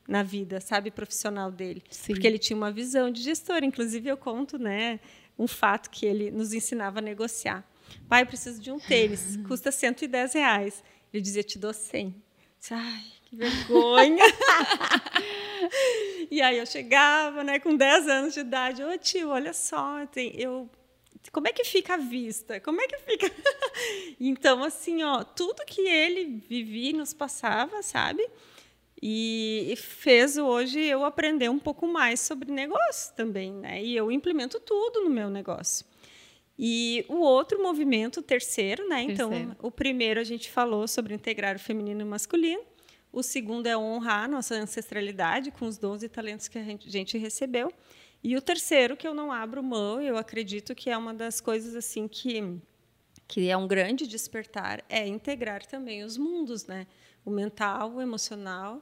na 0.08 0.22
vida, 0.22 0.62
sabe, 0.62 0.92
profissional 0.92 1.52
dele, 1.52 1.82
Sim. 1.90 2.14
porque 2.14 2.28
ele 2.28 2.38
tinha 2.38 2.56
uma 2.56 2.72
visão 2.72 3.10
de 3.10 3.22
gestor. 3.22 3.64
Inclusive 3.64 4.10
eu 4.10 4.18
conto, 4.18 4.60
né, 4.60 5.00
um 5.40 5.48
fato 5.48 5.90
que 5.90 6.06
ele 6.06 6.30
nos 6.30 6.54
ensinava 6.54 7.00
a 7.00 7.02
negociar. 7.02 7.68
Pai, 8.08 8.22
eu 8.24 8.28
preciso 8.28 8.62
de 8.62 8.70
um 8.70 8.80
tênis, 8.80 9.38
custa 9.48 9.72
110 9.72 10.34
reais. 10.34 10.84
Ele 11.12 11.22
dizia, 11.22 11.42
te 11.42 11.58
dou 11.58 11.74
100. 11.74 12.14
Disse, 12.60 12.74
Ai, 12.74 13.06
que 13.28 13.36
vergonha. 13.36 14.24
e 16.32 16.42
aí 16.42 16.58
eu 16.58 16.66
chegava, 16.66 17.44
né, 17.44 17.60
com 17.60 17.76
10 17.76 18.08
anos 18.08 18.34
de 18.34 18.40
idade, 18.40 18.84
ô 18.84 18.98
tio, 18.98 19.30
olha 19.30 19.54
só, 19.54 20.06
tem, 20.08 20.34
eu 20.40 20.70
como 21.32 21.48
é 21.48 21.52
que 21.52 21.66
fica 21.66 21.96
a 21.96 21.98
vista? 21.98 22.60
Como 22.62 22.80
é 22.80 22.88
que 22.88 22.98
fica? 23.00 23.30
então, 24.18 24.64
assim, 24.64 25.04
ó, 25.04 25.26
tudo 25.26 25.66
que 25.66 25.82
ele 25.82 26.42
vivia 26.48 26.94
nos 26.94 27.14
passava, 27.14 27.84
sabe? 27.84 28.26
E, 29.02 29.74
fez 29.78 30.38
hoje 30.38 30.80
eu 30.80 31.04
aprender 31.04 31.50
um 31.50 31.60
pouco 31.60 31.86
mais 31.86 32.22
sobre 32.22 32.52
negócio 32.52 33.14
também, 33.16 33.52
né? 33.52 33.84
E 33.84 33.96
eu 33.96 34.12
implemento 34.12 34.60
tudo 34.60 35.02
no 35.02 35.10
meu 35.10 35.30
negócio. 35.30 35.86
E 36.58 37.06
o 37.08 37.18
outro 37.18 37.62
movimento, 37.62 38.22
o 38.22 38.24
terceiro, 38.24 38.88
né? 38.88 39.02
Então, 39.02 39.30
terceiro. 39.30 39.52
Então, 39.52 39.68
o 39.68 39.70
primeiro 39.70 40.20
a 40.20 40.24
gente 40.24 40.50
falou 40.50 40.88
sobre 40.88 41.14
integrar 41.14 41.56
o 41.56 41.60
feminino 41.60 42.02
e 42.02 42.04
o 42.04 42.08
masculino. 42.08 42.64
O 43.12 43.24
segundo 43.24 43.68
é 43.68 43.78
honrar 43.78 44.30
nossa 44.30 44.56
ancestralidade 44.56 45.52
com 45.52 45.66
os 45.66 45.78
12 45.78 46.08
talentos 46.10 46.48
que 46.48 46.58
a 46.58 46.62
a 46.62 46.90
gente 46.90 47.18
recebeu. 47.18 47.72
E 48.24 48.36
o 48.36 48.42
terceiro, 48.42 48.98
que 48.98 49.08
eu 49.08 49.14
não 49.14 49.32
abro 49.32 49.64
mão, 49.64 50.02
eu 50.02 50.18
acredito 50.18 50.76
que 50.76 50.90
é 50.90 50.98
uma 50.98 51.14
das 51.14 51.40
coisas 51.40 51.76
assim 51.76 52.08
que, 52.08 52.60
que 53.28 53.50
é 53.50 53.56
um 53.56 53.68
grande 53.68 54.08
despertar, 54.08 54.84
é 54.90 55.08
integrar 55.08 55.66
também 55.66 56.04
os 56.04 56.18
mundos, 56.18 56.66
né? 56.66 56.88
o 57.28 57.30
mental, 57.30 57.92
o 57.92 58.02
emocional, 58.02 58.78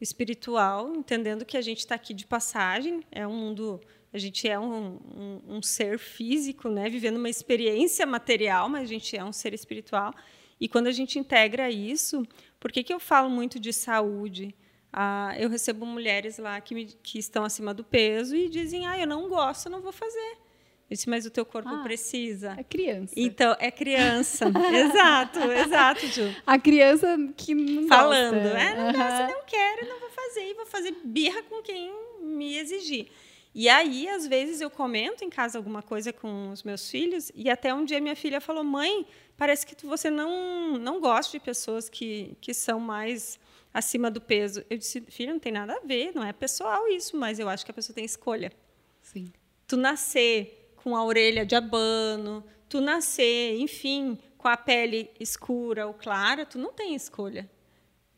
o 0.00 0.02
espiritual, 0.02 0.94
entendendo 0.94 1.44
que 1.44 1.56
a 1.56 1.60
gente 1.60 1.78
está 1.78 1.96
aqui 1.96 2.14
de 2.14 2.24
passagem, 2.24 3.02
é 3.10 3.26
um 3.26 3.34
mundo, 3.34 3.80
a 4.12 4.18
gente 4.18 4.48
é 4.48 4.56
um, 4.56 5.00
um, 5.16 5.56
um, 5.56 5.62
ser 5.62 5.98
físico, 5.98 6.68
né, 6.68 6.88
vivendo 6.88 7.16
uma 7.16 7.28
experiência 7.28 8.06
material, 8.06 8.68
mas 8.68 8.82
a 8.82 8.86
gente 8.86 9.16
é 9.16 9.24
um 9.24 9.32
ser 9.32 9.52
espiritual. 9.52 10.14
E 10.60 10.68
quando 10.68 10.86
a 10.88 10.92
gente 10.92 11.18
integra 11.18 11.70
isso, 11.70 12.26
por 12.58 12.72
que, 12.72 12.82
que 12.82 12.92
eu 12.92 12.98
falo 12.98 13.30
muito 13.30 13.60
de 13.60 13.72
saúde? 13.72 14.54
Ah, 14.92 15.34
eu 15.38 15.48
recebo 15.48 15.84
mulheres 15.84 16.38
lá 16.38 16.60
que, 16.60 16.74
me, 16.74 16.86
que 16.86 17.18
estão 17.18 17.44
acima 17.44 17.72
do 17.74 17.84
peso 17.84 18.34
e 18.34 18.48
dizem: 18.48 18.86
ah, 18.86 18.98
eu 18.98 19.06
não 19.06 19.28
gosto, 19.28 19.68
não 19.70 19.80
vou 19.80 19.92
fazer. 19.92 20.38
Eu 20.90 20.94
disse, 20.94 21.10
mas 21.10 21.26
o 21.26 21.30
teu 21.30 21.44
corpo 21.44 21.68
ah, 21.68 21.82
precisa. 21.82 22.54
É 22.56 22.64
criança. 22.64 23.12
Então, 23.14 23.54
é 23.60 23.70
criança. 23.70 24.46
exato, 24.72 25.38
exato, 25.52 26.06
Ju. 26.06 26.34
A 26.46 26.58
criança 26.58 27.14
que 27.36 27.54
não 27.54 27.86
Falando, 27.86 28.40
gosta. 28.42 28.58
é, 28.58 28.74
não 28.74 28.86
uhum. 28.86 28.92
gosta, 28.92 29.28
não 29.28 29.44
quero, 29.44 29.88
não 29.88 30.00
vou 30.00 30.08
fazer. 30.08 30.50
E 30.50 30.54
vou 30.54 30.66
fazer 30.66 30.96
birra 31.04 31.42
com 31.42 31.60
quem 31.62 31.92
me 32.22 32.56
exigir. 32.56 33.08
E 33.54 33.68
aí, 33.68 34.08
às 34.08 34.26
vezes, 34.26 34.60
eu 34.60 34.70
comento 34.70 35.24
em 35.24 35.30
casa 35.30 35.58
alguma 35.58 35.82
coisa 35.82 36.12
com 36.12 36.50
os 36.50 36.62
meus 36.62 36.90
filhos, 36.90 37.32
e 37.34 37.50
até 37.50 37.72
um 37.74 37.84
dia 37.84 38.00
minha 38.00 38.14
filha 38.14 38.40
falou, 38.40 38.62
mãe, 38.62 39.06
parece 39.36 39.66
que 39.66 39.86
você 39.86 40.10
não, 40.10 40.78
não 40.78 41.00
gosta 41.00 41.32
de 41.32 41.44
pessoas 41.44 41.88
que, 41.88 42.36
que 42.40 42.52
são 42.52 42.78
mais 42.78 43.38
acima 43.72 44.10
do 44.10 44.20
peso. 44.20 44.64
Eu 44.68 44.76
disse, 44.76 45.00
filha, 45.02 45.32
não 45.32 45.40
tem 45.40 45.52
nada 45.52 45.74
a 45.74 45.86
ver, 45.86 46.12
não 46.14 46.24
é 46.24 46.32
pessoal 46.32 46.88
isso, 46.88 47.16
mas 47.16 47.38
eu 47.38 47.48
acho 47.48 47.64
que 47.64 47.70
a 47.70 47.74
pessoa 47.74 47.94
tem 47.94 48.04
escolha. 48.04 48.52
Sim. 49.02 49.32
Tu 49.66 49.76
nascer 49.76 50.72
com 50.76 50.94
a 50.96 51.04
orelha 51.04 51.44
de 51.44 51.54
abano, 51.54 52.44
tu 52.68 52.80
nascer, 52.80 53.58
enfim, 53.58 54.18
com 54.36 54.48
a 54.48 54.56
pele 54.56 55.10
escura 55.18 55.86
ou 55.86 55.94
clara, 55.94 56.46
tu 56.46 56.58
não 56.58 56.72
tem 56.72 56.94
escolha. 56.94 57.48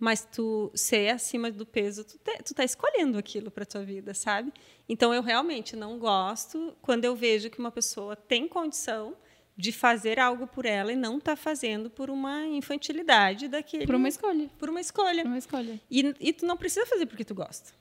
Mas 0.01 0.25
tu 0.25 0.73
ser 0.75 1.11
acima 1.11 1.51
do 1.51 1.67
peso, 1.67 2.03
tu, 2.05 2.19
te, 2.19 2.43
tu 2.43 2.55
tá 2.55 2.65
escolhendo 2.65 3.19
aquilo 3.19 3.51
para 3.51 3.67
tua 3.67 3.85
vida, 3.85 4.15
sabe? 4.15 4.51
Então 4.89 5.13
eu 5.13 5.23
realmente 5.23 5.77
não 5.77 5.99
gosto 5.99 6.75
quando 6.81 7.05
eu 7.05 7.15
vejo 7.15 7.51
que 7.51 7.59
uma 7.59 7.71
pessoa 7.71 8.17
tem 8.17 8.49
condição 8.49 9.15
de 9.55 9.73
fazer 9.73 10.19
algo 10.19 10.47
por 10.47 10.65
ela 10.65 10.91
e 10.91 10.97
não 10.97 11.19
está 11.19 11.37
fazendo 11.37 11.91
por 11.91 12.09
uma 12.09 12.47
infantilidade 12.47 13.47
daquele. 13.47 13.85
Por 13.85 13.95
uma 13.95 14.09
escolha. 14.09 14.49
Por 14.59 14.71
uma 14.71 14.81
escolha. 14.81 15.23
Por 15.23 15.29
uma 15.29 15.39
escolha. 15.39 15.81
E, 15.91 16.15
e 16.19 16.33
tu 16.33 16.47
não 16.47 16.57
precisa 16.57 16.87
fazer 16.87 17.05
porque 17.05 17.25
tu 17.25 17.35
gosta. 17.35 17.79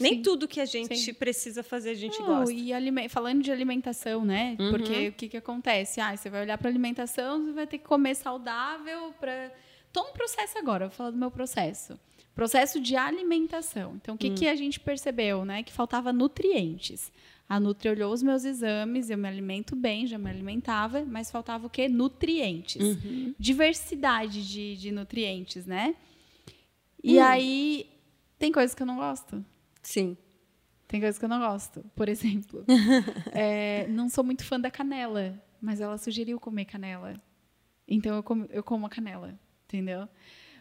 Nem 0.00 0.14
Sim. 0.14 0.22
tudo 0.22 0.48
que 0.48 0.60
a 0.60 0.64
gente 0.64 0.96
Sim. 0.96 1.14
precisa 1.14 1.62
fazer 1.62 1.90
a 1.90 1.94
gente 1.94 2.18
Não, 2.18 2.26
gosta. 2.26 2.52
E 2.52 3.08
falando 3.08 3.42
de 3.42 3.52
alimentação, 3.52 4.24
né? 4.24 4.56
Uhum. 4.58 4.70
Porque 4.72 5.08
o 5.08 5.12
que, 5.12 5.28
que 5.28 5.36
acontece? 5.36 6.00
Ah, 6.00 6.16
você 6.16 6.28
vai 6.28 6.42
olhar 6.42 6.58
para 6.58 6.68
alimentação, 6.68 7.44
você 7.44 7.52
vai 7.52 7.66
ter 7.66 7.78
que 7.78 7.84
comer 7.84 8.16
saudável 8.16 9.14
para. 9.20 9.52
Toma 9.94 10.10
um 10.10 10.12
processo 10.12 10.58
agora, 10.58 10.88
vou 10.88 10.96
falar 10.96 11.12
do 11.12 11.16
meu 11.16 11.30
processo. 11.30 11.96
Processo 12.34 12.80
de 12.80 12.96
alimentação. 12.96 13.94
Então, 13.94 14.16
o 14.16 14.18
que, 14.18 14.28
hum. 14.28 14.34
que 14.34 14.48
a 14.48 14.56
gente 14.56 14.80
percebeu, 14.80 15.44
né? 15.44 15.62
Que 15.62 15.72
faltava 15.72 16.12
nutrientes. 16.12 17.12
A 17.48 17.60
Nutri 17.60 17.90
olhou 17.90 18.12
os 18.12 18.20
meus 18.20 18.44
exames, 18.44 19.08
eu 19.08 19.16
me 19.16 19.28
alimento 19.28 19.76
bem, 19.76 20.04
já 20.04 20.18
me 20.18 20.28
alimentava, 20.28 21.04
mas 21.04 21.30
faltava 21.30 21.68
o 21.68 21.70
quê? 21.70 21.88
Nutrientes. 21.88 22.82
Uhum. 22.82 23.34
Diversidade 23.38 24.44
de, 24.48 24.76
de 24.76 24.90
nutrientes, 24.90 25.64
né? 25.64 25.94
E 27.00 27.20
hum. 27.20 27.22
aí, 27.22 27.88
tem 28.36 28.50
coisas 28.50 28.74
que 28.74 28.82
eu 28.82 28.86
não 28.86 28.96
gosto. 28.96 29.44
Sim. 29.80 30.16
Tem 30.88 31.00
coisas 31.00 31.20
que 31.20 31.24
eu 31.24 31.28
não 31.28 31.38
gosto. 31.38 31.84
Por 31.94 32.08
exemplo, 32.08 32.64
é, 33.30 33.86
não 33.86 34.08
sou 34.08 34.24
muito 34.24 34.44
fã 34.44 34.58
da 34.58 34.72
canela, 34.72 35.40
mas 35.62 35.80
ela 35.80 35.96
sugeriu 35.98 36.40
comer 36.40 36.64
canela. 36.64 37.14
Então 37.86 38.16
eu 38.16 38.22
como, 38.24 38.46
eu 38.50 38.64
como 38.64 38.86
a 38.86 38.88
canela, 38.88 39.38
entendeu? 39.74 40.08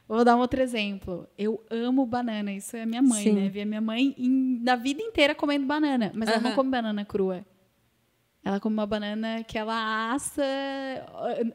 Vou 0.07 0.25
dar 0.25 0.35
um 0.35 0.39
outro 0.39 0.61
exemplo. 0.61 1.27
Eu 1.37 1.63
amo 1.69 2.05
banana. 2.05 2.51
Isso 2.51 2.75
é 2.75 2.81
a 2.81 2.85
minha 2.85 3.01
mãe, 3.01 3.23
Sim. 3.23 3.33
né? 3.33 3.49
Vi 3.49 3.61
a 3.61 3.65
minha 3.65 3.81
mãe 3.81 4.13
em, 4.17 4.59
na 4.61 4.75
vida 4.75 5.01
inteira 5.01 5.33
comendo 5.33 5.65
banana, 5.65 6.11
mas 6.13 6.29
ela 6.29 6.41
não 6.41 6.53
come 6.53 6.69
banana 6.69 7.05
crua. 7.05 7.45
Ela 8.43 8.59
come 8.59 8.73
uma 8.73 8.85
banana 8.85 9.43
que 9.43 9.57
ela 9.57 10.11
assa. 10.11 10.43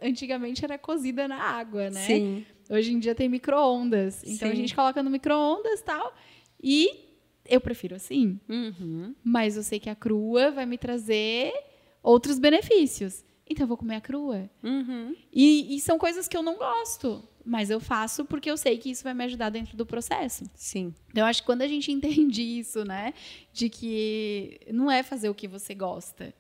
Antigamente 0.00 0.64
era 0.64 0.78
cozida 0.78 1.28
na 1.28 1.36
água, 1.36 1.90
né? 1.90 2.00
Sim. 2.00 2.46
Hoje 2.70 2.92
em 2.92 2.98
dia 2.98 3.14
tem 3.14 3.28
micro-ondas. 3.28 4.22
Então 4.24 4.48
Sim. 4.48 4.54
a 4.54 4.56
gente 4.56 4.74
coloca 4.74 5.02
no 5.02 5.10
micro-ondas 5.10 5.80
e 5.80 5.84
tal. 5.84 6.14
E 6.62 7.08
eu 7.46 7.60
prefiro 7.60 7.94
assim. 7.94 8.40
Uhum. 8.48 9.14
Mas 9.22 9.56
eu 9.56 9.62
sei 9.62 9.78
que 9.78 9.90
a 9.90 9.94
crua 9.94 10.50
vai 10.50 10.64
me 10.64 10.78
trazer 10.78 11.52
outros 12.02 12.38
benefícios. 12.38 13.22
Então 13.48 13.64
eu 13.64 13.68
vou 13.68 13.76
comer 13.76 13.96
a 13.96 14.00
crua. 14.00 14.48
Uhum. 14.62 15.14
E, 15.32 15.76
e, 15.76 15.80
são 15.80 15.98
coisas 15.98 16.28
que 16.28 16.36
eu 16.36 16.42
não 16.42 16.56
gosto. 16.56 17.26
Mas 17.48 17.70
eu 17.70 17.80
faço 17.80 18.26
porque 18.26 18.50
eu 18.50 18.58
sei 18.58 18.76
que 18.76 18.90
isso 18.90 19.02
vai 19.02 19.14
me 19.14 19.24
ajudar 19.24 19.48
dentro 19.48 19.74
do 19.74 19.86
processo. 19.86 20.44
Sim. 20.54 20.94
Então, 21.08 21.22
eu 21.22 21.24
acho 21.24 21.40
que 21.40 21.46
quando 21.46 21.62
a 21.62 21.66
gente 21.66 21.90
entende 21.90 22.42
isso, 22.42 22.84
né? 22.84 23.14
De 23.52 23.70
que 23.70 24.60
não 24.70 24.90
é 24.90 25.02
fazer 25.02 25.30
o 25.30 25.34
que 25.34 25.48
você 25.48 25.74
gosta. 25.74 26.34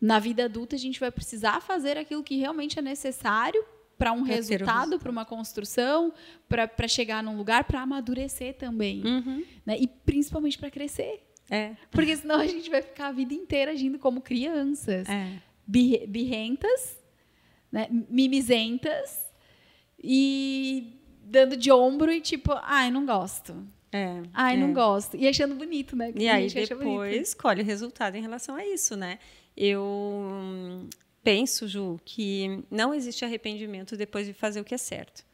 Na 0.00 0.20
vida 0.20 0.44
adulta, 0.44 0.76
a 0.76 0.78
gente 0.78 1.00
vai 1.00 1.10
precisar 1.10 1.60
fazer 1.60 1.98
aquilo 1.98 2.22
que 2.22 2.36
realmente 2.36 2.78
é 2.78 2.82
necessário 2.82 3.62
para 3.98 4.12
um 4.12 4.22
resultado, 4.22 4.98
para 4.98 5.10
uma 5.10 5.26
construção, 5.26 6.14
para 6.48 6.88
chegar 6.88 7.22
num 7.22 7.36
lugar, 7.36 7.64
para 7.64 7.82
amadurecer 7.82 8.54
também. 8.54 9.02
Uhum. 9.04 9.44
Né? 9.66 9.78
E 9.78 9.86
principalmente 9.86 10.56
para 10.56 10.70
crescer. 10.70 11.26
É. 11.50 11.74
Porque 11.90 12.16
senão 12.16 12.36
a 12.36 12.46
gente 12.46 12.70
vai 12.70 12.80
ficar 12.80 13.08
a 13.08 13.12
vida 13.12 13.34
inteira 13.34 13.72
agindo 13.72 13.98
como 13.98 14.22
crianças. 14.22 15.08
É. 15.08 15.42
Birrentas, 15.66 16.98
né? 17.70 17.88
mimizentas 17.90 19.29
e 20.02 20.98
dando 21.22 21.56
de 21.56 21.70
ombro 21.70 22.10
e 22.10 22.20
tipo, 22.20 22.52
ai, 22.62 22.90
não 22.90 23.06
gosto. 23.06 23.54
É, 23.92 24.22
Ai, 24.32 24.54
é. 24.54 24.56
não 24.56 24.72
gosto. 24.72 25.16
E 25.16 25.26
achando 25.26 25.54
bonito, 25.54 25.96
né? 25.96 26.12
Que 26.12 26.20
E 26.20 26.28
aí 26.28 26.48
depois 26.48 27.34
colhe 27.34 27.62
o 27.62 27.64
resultado 27.64 28.14
em 28.14 28.22
relação 28.22 28.54
a 28.54 28.64
isso, 28.64 28.96
né? 28.96 29.18
Eu 29.56 29.82
hum, 29.82 30.88
penso, 31.24 31.66
Ju, 31.66 31.98
que 32.04 32.62
não 32.70 32.94
existe 32.94 33.24
arrependimento 33.24 33.96
depois 33.96 34.26
de 34.26 34.32
fazer 34.32 34.60
o 34.60 34.64
que 34.64 34.74
é 34.74 34.78
certo. 34.78 35.24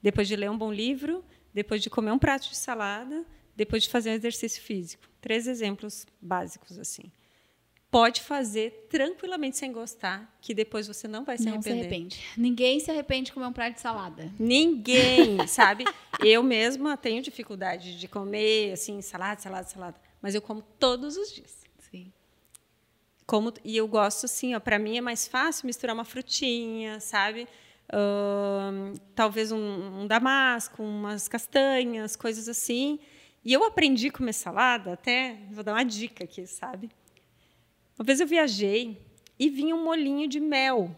Depois 0.00 0.28
de 0.28 0.36
ler 0.36 0.48
um 0.48 0.56
bom 0.56 0.72
livro, 0.72 1.24
depois 1.52 1.82
de 1.82 1.90
comer 1.90 2.12
um 2.12 2.18
prato 2.18 2.48
de 2.48 2.56
salada, 2.56 3.24
depois 3.56 3.82
de 3.82 3.88
fazer 3.88 4.10
um 4.10 4.14
exercício 4.14 4.62
físico. 4.62 5.08
Três 5.20 5.48
exemplos 5.48 6.06
básicos 6.20 6.78
assim. 6.78 7.10
Pode 7.90 8.20
fazer 8.20 8.86
tranquilamente 8.90 9.56
sem 9.56 9.72
gostar, 9.72 10.36
que 10.42 10.52
depois 10.52 10.86
você 10.86 11.08
não 11.08 11.24
vai 11.24 11.38
se 11.38 11.44
Não 11.46 11.62
se 11.62 11.70
arrepender. 11.70 11.80
arrepende. 11.86 12.20
Ninguém 12.36 12.78
se 12.80 12.90
arrepende 12.90 13.26
de 13.26 13.32
comer 13.32 13.46
um 13.46 13.52
prato 13.52 13.74
de 13.74 13.80
salada. 13.80 14.30
Ninguém, 14.38 15.44
sabe? 15.48 15.84
Eu 16.20 16.42
mesma 16.42 16.98
tenho 16.98 17.22
dificuldade 17.22 17.98
de 17.98 18.06
comer 18.06 18.72
assim, 18.72 19.00
salada, 19.00 19.40
salada, 19.40 19.66
salada, 19.68 19.96
mas 20.20 20.34
eu 20.34 20.42
como 20.42 20.60
todos 20.78 21.16
os 21.16 21.32
dias. 21.32 21.64
Sim. 21.90 22.12
Como, 23.26 23.54
e 23.64 23.74
eu 23.76 23.88
gosto 23.88 24.26
assim, 24.26 24.54
ó, 24.54 24.60
para 24.60 24.78
mim 24.78 24.98
é 24.98 25.00
mais 25.00 25.26
fácil 25.26 25.66
misturar 25.66 25.94
uma 25.94 26.04
frutinha, 26.04 27.00
sabe? 27.00 27.48
Ahn, 27.90 28.92
talvez 29.14 29.50
um, 29.50 30.02
um 30.02 30.06
damasco, 30.06 30.82
umas 30.82 31.26
castanhas, 31.26 32.16
coisas 32.16 32.48
assim. 32.50 32.98
E 33.42 33.52
eu 33.52 33.64
aprendi 33.64 34.08
a 34.08 34.12
comer 34.12 34.34
salada, 34.34 34.92
até 34.92 35.38
vou 35.50 35.64
dar 35.64 35.72
uma 35.72 35.84
dica 35.84 36.24
aqui, 36.24 36.46
sabe? 36.46 36.90
Uma 37.98 38.04
vez 38.04 38.20
eu 38.20 38.28
viajei 38.28 38.96
e 39.36 39.50
vinha 39.50 39.74
um 39.74 39.82
molinho 39.82 40.28
de 40.28 40.38
mel. 40.38 40.94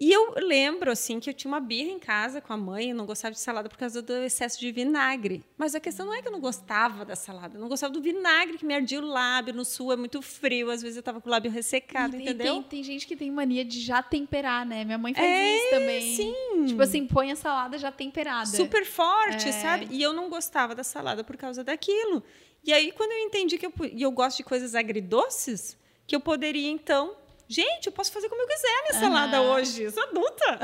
E 0.00 0.10
eu 0.10 0.34
lembro 0.38 0.90
assim 0.90 1.20
que 1.20 1.30
eu 1.30 1.34
tinha 1.34 1.48
uma 1.52 1.60
birra 1.60 1.88
em 1.90 2.00
casa 2.00 2.40
com 2.40 2.52
a 2.52 2.56
mãe, 2.56 2.90
eu 2.90 2.96
não 2.96 3.06
gostava 3.06 3.32
de 3.32 3.38
salada 3.38 3.68
por 3.68 3.78
causa 3.78 4.02
do 4.02 4.12
excesso 4.24 4.58
de 4.58 4.72
vinagre. 4.72 5.44
Mas 5.56 5.72
a 5.74 5.78
questão 5.80 6.04
não 6.06 6.12
é 6.12 6.20
que 6.20 6.26
eu 6.26 6.32
não 6.32 6.40
gostava 6.40 7.04
da 7.04 7.14
salada, 7.14 7.56
eu 7.56 7.60
não 7.60 7.68
gostava 7.68 7.92
do 7.92 8.02
vinagre 8.02 8.58
que 8.58 8.66
me 8.66 8.74
ardia 8.74 8.98
o 9.00 9.06
lábio. 9.06 9.54
No 9.54 9.64
sul 9.64 9.92
é 9.92 9.96
muito 9.96 10.20
frio, 10.20 10.68
às 10.70 10.82
vezes 10.82 10.96
eu 10.96 11.00
estava 11.00 11.20
com 11.20 11.28
o 11.28 11.30
lábio 11.30 11.48
ressecado, 11.50 12.16
E- 12.16 12.22
entendeu? 12.22 12.54
tem, 12.54 12.62
tem 12.64 12.82
gente 12.82 13.06
que 13.06 13.14
tem 13.16 13.30
mania 13.30 13.64
de 13.64 13.80
já 13.80 14.02
temperar, 14.02 14.66
né? 14.66 14.84
Minha 14.84 14.98
mãe 14.98 15.14
faz 15.14 15.26
É, 15.26 15.56
isso 15.56 15.70
também. 15.70 16.16
sim. 16.16 16.64
Tipo 16.66 16.82
assim, 16.82 17.06
põe 17.06 17.30
a 17.30 17.36
salada 17.36 17.78
já 17.78 17.92
temperada. 17.92 18.46
super 18.46 18.84
forte, 18.84 19.48
É. 19.48 19.52
sabe? 19.52 19.86
E 19.90 20.02
eu 20.02 20.12
não 20.12 20.28
gostava 20.28 20.74
da 20.74 20.82
salada 20.82 21.22
por 21.22 21.36
causa 21.36 21.62
daquilo. 21.62 22.20
E 22.64 22.72
aí, 22.72 22.90
quando 22.90 23.12
eu 23.12 23.18
entendi 23.20 23.56
que 23.58 23.66
eu, 23.66 23.72
e 23.92 24.02
eu 24.02 24.10
gosto 24.10 24.38
de 24.38 24.42
coisas 24.42 24.74
agridoces, 24.74 25.76
que 26.06 26.16
eu 26.16 26.20
poderia, 26.20 26.68
então. 26.68 27.14
Gente, 27.48 27.86
eu 27.86 27.92
posso 27.92 28.10
fazer 28.10 28.28
como 28.28 28.40
eu 28.40 28.46
quiser 28.46 28.82
minha 28.88 29.00
salada 29.00 29.38
Aham. 29.38 29.54
hoje. 29.54 29.82
Eu 29.82 29.90
sou 29.90 30.02
adulta. 30.02 30.60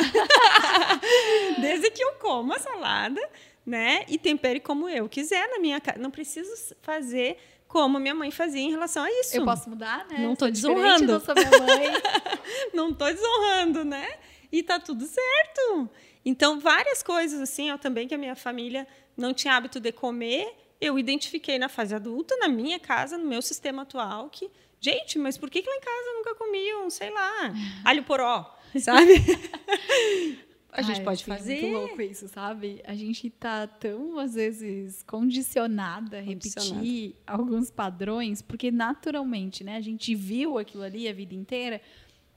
Desde 1.60 1.90
que 1.90 2.02
eu 2.02 2.12
como 2.14 2.52
a 2.54 2.58
salada, 2.58 3.20
né? 3.66 4.04
E 4.08 4.18
tempere 4.18 4.60
como 4.60 4.88
eu 4.88 5.08
quiser 5.08 5.48
na 5.50 5.58
minha 5.58 5.80
casa. 5.80 5.98
Não 5.98 6.10
preciso 6.10 6.50
fazer 6.80 7.36
como 7.68 8.00
minha 8.00 8.14
mãe 8.14 8.30
fazia 8.30 8.62
em 8.62 8.70
relação 8.70 9.04
a 9.04 9.10
isso. 9.10 9.36
Eu 9.36 9.44
posso 9.44 9.68
mudar, 9.68 10.06
né? 10.08 10.18
Não 10.18 10.32
diferente, 10.32 10.52
desonrando. 10.52 11.12
Não 11.12 11.20
sou 11.20 11.34
minha 11.34 11.50
mãe. 11.50 11.86
não 12.74 12.90
estou 12.90 13.12
desonrando, 13.12 13.84
né? 13.84 14.08
E 14.50 14.62
tá 14.62 14.80
tudo 14.80 15.06
certo. 15.06 15.88
Então, 16.24 16.58
várias 16.58 17.02
coisas 17.02 17.40
assim, 17.40 17.70
eu 17.70 17.78
também 17.78 18.08
que 18.08 18.14
a 18.14 18.18
minha 18.18 18.34
família 18.34 18.86
não 19.16 19.32
tinha 19.32 19.54
hábito 19.54 19.78
de 19.78 19.92
comer, 19.92 20.52
eu 20.80 20.98
identifiquei 20.98 21.58
na 21.58 21.68
fase 21.68 21.94
adulta, 21.94 22.36
na 22.38 22.48
minha 22.48 22.78
casa, 22.78 23.16
no 23.16 23.26
meu 23.26 23.40
sistema 23.40 23.82
atual, 23.82 24.28
que, 24.30 24.50
gente, 24.80 25.18
mas 25.18 25.36
por 25.36 25.50
que, 25.50 25.62
que 25.62 25.68
lá 25.68 25.76
em 25.76 25.80
casa 25.80 26.12
nunca 26.16 26.34
comiam, 26.34 26.90
sei 26.90 27.10
lá, 27.10 27.52
alho 27.84 28.02
poró, 28.02 28.56
sabe? 28.78 29.14
a 30.72 30.82
gente 30.82 30.98
Ai, 30.98 31.04
pode 31.04 31.22
assim, 31.22 31.32
é 31.32 31.36
fazer. 31.36 31.60
muito 31.60 31.78
louco 31.78 32.02
isso, 32.02 32.28
sabe? 32.28 32.80
A 32.84 32.94
gente 32.94 33.28
tá 33.30 33.66
tão, 33.66 34.18
às 34.18 34.34
vezes, 34.34 35.02
condicionada 35.02 36.18
a 36.18 36.20
repetir 36.20 37.14
alguns 37.26 37.70
padrões, 37.70 38.40
porque 38.40 38.70
naturalmente, 38.70 39.62
né? 39.62 39.76
A 39.76 39.80
gente 39.80 40.14
viu 40.14 40.58
aquilo 40.58 40.82
ali 40.82 41.08
a 41.08 41.12
vida 41.12 41.34
inteira 41.34 41.80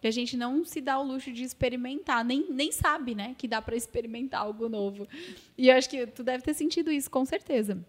que 0.02 0.08
a 0.08 0.12
gente 0.12 0.36
não 0.36 0.66
se 0.66 0.82
dá 0.82 1.00
o 1.00 1.04
luxo 1.04 1.32
de 1.32 1.44
experimentar, 1.44 2.26
nem, 2.26 2.52
nem 2.52 2.74
sabe, 2.74 3.16
né? 3.16 3.36
Que 3.38 3.48
dá 3.48 3.62
para 3.62 3.74
experimentar 3.74 4.42
algo 4.42 4.68
novo. 4.68 5.08
E 5.58 5.70
eu 5.70 5.78
acho 5.78 5.90
que 5.90 6.06
tu 6.08 6.24
deve 6.24 6.44
ter 6.44 6.54
sentido 6.54 6.92
isso, 6.92 7.10
com 7.10 7.24
certeza. 7.24 7.82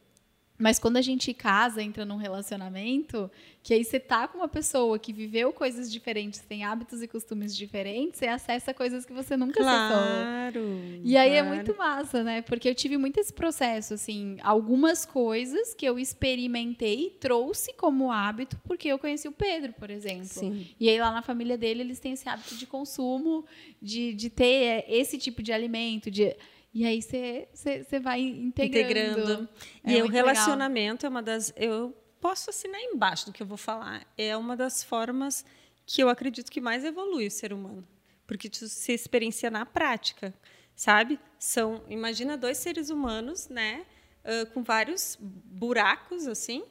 Mas 0.57 0.79
quando 0.79 0.97
a 0.97 1.03
gente 1.03 1.35
casa, 1.35 1.83
entra 1.83 2.05
num 2.05 2.17
relacionamento, 2.17 3.29
que 3.61 3.75
aí 3.75 3.83
você 3.83 3.99
tá 3.99 4.29
com 4.29 4.39
uma 4.39 4.47
pessoa 4.47 4.99
que 5.01 5.13
viveu 5.13 5.53
coisas 5.53 5.91
diferentes, 5.91 6.39
tem 6.41 6.63
hábitos 6.63 7.03
e 7.03 7.09
costumes 7.09 7.57
diferentes, 7.57 8.21
você 8.21 8.27
acessa 8.27 8.73
coisas 8.73 9.05
que 9.05 9.13
você 9.13 9.37
nunca 9.37 9.61
acessou. 9.61 10.03
Claro. 10.03 11.01
E 11.03 11.17
aí 11.17 11.31
é 11.31 11.43
claro. 11.43 11.57
muito 11.57 11.77
massa, 11.77 12.23
né? 12.23 12.41
Porque 12.43 12.69
eu 12.69 12.75
tive 12.75 12.97
muito 12.97 13.19
esse 13.19 13.33
processo, 13.33 13.95
assim, 13.95 14.37
algumas 14.43 15.05
coisas 15.05 15.75
que 15.75 15.85
eu 15.85 15.99
experimentei 15.99 17.07
e 17.07 17.11
trouxe 17.11 17.73
como 17.73 18.13
hábito, 18.13 18.57
porque 18.63 18.87
eu 18.87 18.99
conheci 18.99 19.27
o 19.27 19.33
Pedro, 19.33 19.73
por 19.73 19.91
exemplo. 19.91 20.25
Sim. 20.27 20.69
E 20.79 20.89
aí 20.89 21.01
lá 21.01 21.11
na 21.11 21.23
família 21.23 21.59
dele, 21.59 21.81
eles 21.81 21.99
têm 21.99 22.13
esse 22.13 22.29
hábito 22.29 22.55
de 22.55 22.67
consumo, 22.67 23.45
de, 23.83 24.15
de 24.15 24.31
ter 24.31 24.45
é, 24.45 24.85
esse 24.89 25.19
tipo 25.19 25.43
de 25.43 25.53
alimento, 25.53 26.13
de... 26.13 26.37
E 26.75 26.85
aí 26.85 27.01
você 27.01 28.01
vai 28.01 28.21
integrando. 28.21 28.91
integrando. 28.91 29.49
É 29.85 29.93
e 29.93 29.95
o 29.97 29.99
muito 30.01 30.13
legal. 30.13 30.27
relacionamento 30.27 31.07
é 31.07 31.09
uma 31.09 31.23
das. 31.23 31.53
Eu 31.57 31.97
posso 32.21 32.51
assinar 32.51 32.81
embaixo 32.81 33.27
do 33.27 33.33
que 33.33 33.43
eu 33.43 33.47
vou 33.47 33.57
falar. 33.57 34.05
É 34.19 34.37
uma 34.37 34.57
das 34.57 34.83
formas 34.83 35.45
que 35.87 36.03
eu 36.03 36.09
acredito 36.09 36.51
que 36.51 36.61
mais 36.61 36.85
evolui 36.85 37.29
o 37.29 37.31
ser 37.31 37.53
humano. 37.53 37.87
Porque 38.27 38.51
se 38.53 38.93
experiencia 38.93 39.51
na 39.51 39.65
prática, 39.65 40.35
sabe? 40.75 41.21
São, 41.39 41.85
imagina 41.89 42.37
dois 42.37 42.59
seres 42.59 42.91
humanos, 42.91 43.49
né? 43.49 43.87
ah, 44.25 44.47
com 44.47 44.63
vários 44.63 45.17
buracos, 45.21 46.27
assim. 46.27 46.65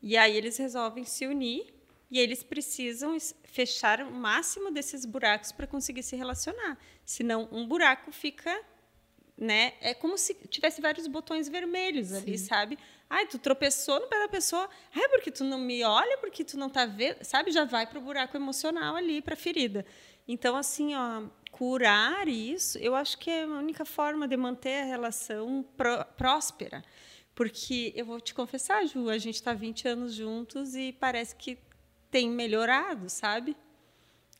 E 0.00 0.16
aí 0.16 0.36
eles 0.36 0.56
resolvem 0.56 1.04
se 1.04 1.26
unir. 1.26 1.74
E 2.10 2.18
eles 2.18 2.42
precisam 2.42 3.16
fechar 3.42 4.02
o 4.02 4.12
máximo 4.12 4.70
desses 4.70 5.06
buracos 5.06 5.50
para 5.50 5.66
conseguir 5.66 6.02
se 6.02 6.14
relacionar. 6.14 6.78
Senão, 7.06 7.48
um 7.50 7.66
buraco 7.66 8.12
fica 8.12 8.54
né? 9.36 9.72
É 9.80 9.94
como 9.94 10.16
se 10.18 10.34
tivesse 10.48 10.80
vários 10.80 11.06
botões 11.06 11.48
vermelhos 11.48 12.12
ali, 12.12 12.38
Sim. 12.38 12.46
sabe? 12.46 12.78
Ai, 13.08 13.26
tu 13.26 13.38
tropeçou 13.38 14.00
no 14.00 14.06
pé 14.06 14.18
da 14.20 14.28
pessoa. 14.28 14.68
Ai, 14.94 15.08
porque 15.08 15.30
tu 15.30 15.44
não 15.44 15.58
me 15.58 15.82
olha, 15.84 16.16
porque 16.18 16.44
tu 16.44 16.56
não 16.58 16.68
tá 16.70 16.86
vendo, 16.86 17.22
sabe? 17.24 17.50
Já 17.50 17.64
vai 17.64 17.86
para 17.86 17.98
o 17.98 18.02
buraco 18.02 18.36
emocional 18.36 18.96
ali, 18.96 19.20
para 19.20 19.34
a 19.34 19.36
ferida. 19.36 19.84
Então, 20.26 20.56
assim, 20.56 20.94
ó, 20.94 21.24
curar 21.50 22.28
isso, 22.28 22.78
eu 22.78 22.94
acho 22.94 23.18
que 23.18 23.28
é 23.30 23.42
a 23.42 23.46
única 23.46 23.84
forma 23.84 24.26
de 24.28 24.36
manter 24.36 24.82
a 24.82 24.84
relação 24.84 25.64
pró- 25.76 26.04
próspera. 26.16 26.82
Porque 27.34 27.92
eu 27.96 28.04
vou 28.06 28.20
te 28.20 28.34
confessar, 28.34 28.86
Ju, 28.86 29.08
a 29.08 29.18
gente 29.18 29.36
está 29.36 29.52
20 29.54 29.88
anos 29.88 30.14
juntos 30.14 30.74
e 30.74 30.92
parece 30.92 31.34
que 31.34 31.58
tem 32.10 32.30
melhorado, 32.30 33.08
sabe? 33.08 33.56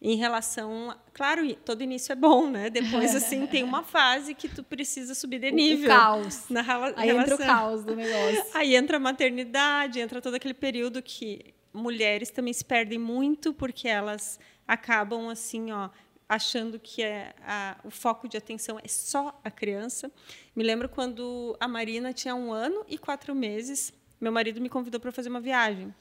Em 0.04 0.16
relação, 0.16 0.92
claro, 1.14 1.54
todo 1.64 1.80
início 1.80 2.12
é 2.12 2.16
bom, 2.16 2.50
né? 2.50 2.68
Depois 2.68 3.14
assim 3.14 3.46
tem 3.46 3.62
uma 3.62 3.84
fase 3.84 4.34
que 4.34 4.48
tu 4.48 4.64
precisa 4.64 5.14
subir 5.14 5.38
de 5.38 5.52
nível 5.52 5.88
O 5.88 5.96
caos. 5.96 6.48
na 6.50 6.60
rela- 6.60 6.92
Aí 6.96 7.10
entra 7.10 7.36
o 7.36 7.38
relação. 7.38 7.46
caos 7.46 7.84
do 7.84 7.94
negócio. 7.94 8.44
Aí 8.52 8.74
entra 8.74 8.96
a 8.96 9.00
maternidade, 9.00 10.00
entra 10.00 10.20
todo 10.20 10.34
aquele 10.34 10.54
período 10.54 11.00
que 11.00 11.54
mulheres 11.72 12.30
também 12.30 12.52
se 12.52 12.64
perdem 12.64 12.98
muito 12.98 13.54
porque 13.54 13.86
elas 13.86 14.40
acabam 14.66 15.28
assim, 15.28 15.70
ó, 15.70 15.88
achando 16.28 16.80
que 16.80 17.00
é 17.02 17.32
a- 17.46 17.76
o 17.84 17.90
foco 17.90 18.26
de 18.28 18.36
atenção 18.36 18.80
é 18.82 18.88
só 18.88 19.38
a 19.44 19.50
criança. 19.52 20.10
Me 20.56 20.64
lembro 20.64 20.88
quando 20.88 21.56
a 21.60 21.68
Marina 21.68 22.12
tinha 22.12 22.34
um 22.34 22.52
ano 22.52 22.84
e 22.88 22.98
quatro 22.98 23.34
meses, 23.36 23.92
meu 24.20 24.32
marido 24.32 24.60
me 24.60 24.68
convidou 24.68 24.98
para 24.98 25.12
fazer 25.12 25.28
uma 25.28 25.40
viagem 25.40 25.94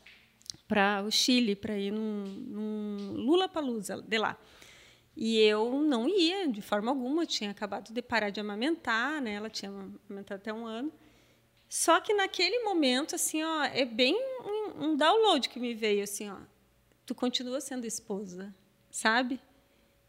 para 0.68 1.04
o 1.04 1.12
Chile, 1.12 1.56
para 1.56 1.78
ir 1.78 1.92
num, 1.92 2.24
num 2.26 3.14
Lula 3.14 3.48
Palusa 3.50 4.02
de 4.02 4.18
lá. 4.18 4.38
E 5.16 5.38
eu 5.40 5.82
não 5.82 6.08
ia 6.08 6.48
de 6.48 6.62
forma 6.62 6.90
alguma, 6.92 7.24
eu 7.24 7.28
tinha 7.28 7.52
acabado 7.52 7.94
de 7.94 8.02
parar 8.02 8.30
de 8.30 8.40
amamentar, 8.40 9.22
né? 9.22 9.34
Ela 9.34 9.50
tinha 9.50 9.70
amamentado 9.70 10.40
até 10.42 10.54
um 10.54 10.66
ano. 10.66 10.92
Só 11.68 12.00
que 12.00 12.14
naquele 12.14 12.60
momento, 12.64 13.16
assim, 13.16 13.44
ó, 13.44 13.64
é 13.64 13.86
bem 13.86 14.16
um, 14.16 14.86
um 14.86 14.96
download 14.96 15.48
que 15.50 15.60
me 15.60 15.74
veio, 15.74 16.04
assim, 16.04 16.30
ó. 16.30 16.38
Tu 17.06 17.14
continua 17.16 17.60
sendo 17.62 17.86
esposa, 17.86 18.54
sabe? 18.90 19.40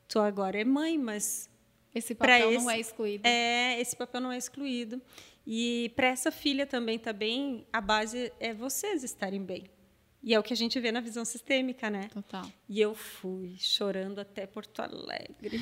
Tu 0.09 0.19
agora 0.21 0.61
é 0.61 0.65
mãe, 0.65 0.97
mas 0.99 1.49
Esse 1.95 2.15
papel 2.15 2.53
não 2.53 2.71
esse- 2.71 2.71
é 2.71 2.81
excluído. 2.81 3.27
é, 3.27 3.81
esse 3.81 3.97
papel 3.97 4.21
não 4.21 4.31
é 4.33 4.39
excluído. 4.39 5.01
E 5.47 5.93
para 5.97 6.07
essa 6.09 6.31
filha 6.31 6.65
também 6.67 6.99
tá 6.99 7.13
bem, 7.13 7.67
a 7.73 7.81
base 7.81 8.33
é 8.39 8.55
vocês 8.55 9.03
estarem 9.03 9.43
bem. 9.43 9.65
E 10.23 10.33
é 10.35 10.39
o 10.39 10.43
que 10.43 10.53
a 10.53 10.57
gente 10.57 10.79
vê 10.79 10.93
na 10.93 11.01
visão 11.01 11.25
sistêmica, 11.25 11.91
né? 11.91 12.09
Total. 12.13 12.49
E 12.69 12.81
eu 12.81 12.95
fui 12.95 13.57
chorando 13.59 14.21
até 14.21 14.47
Porto 14.47 14.81
Alegre. 14.81 15.59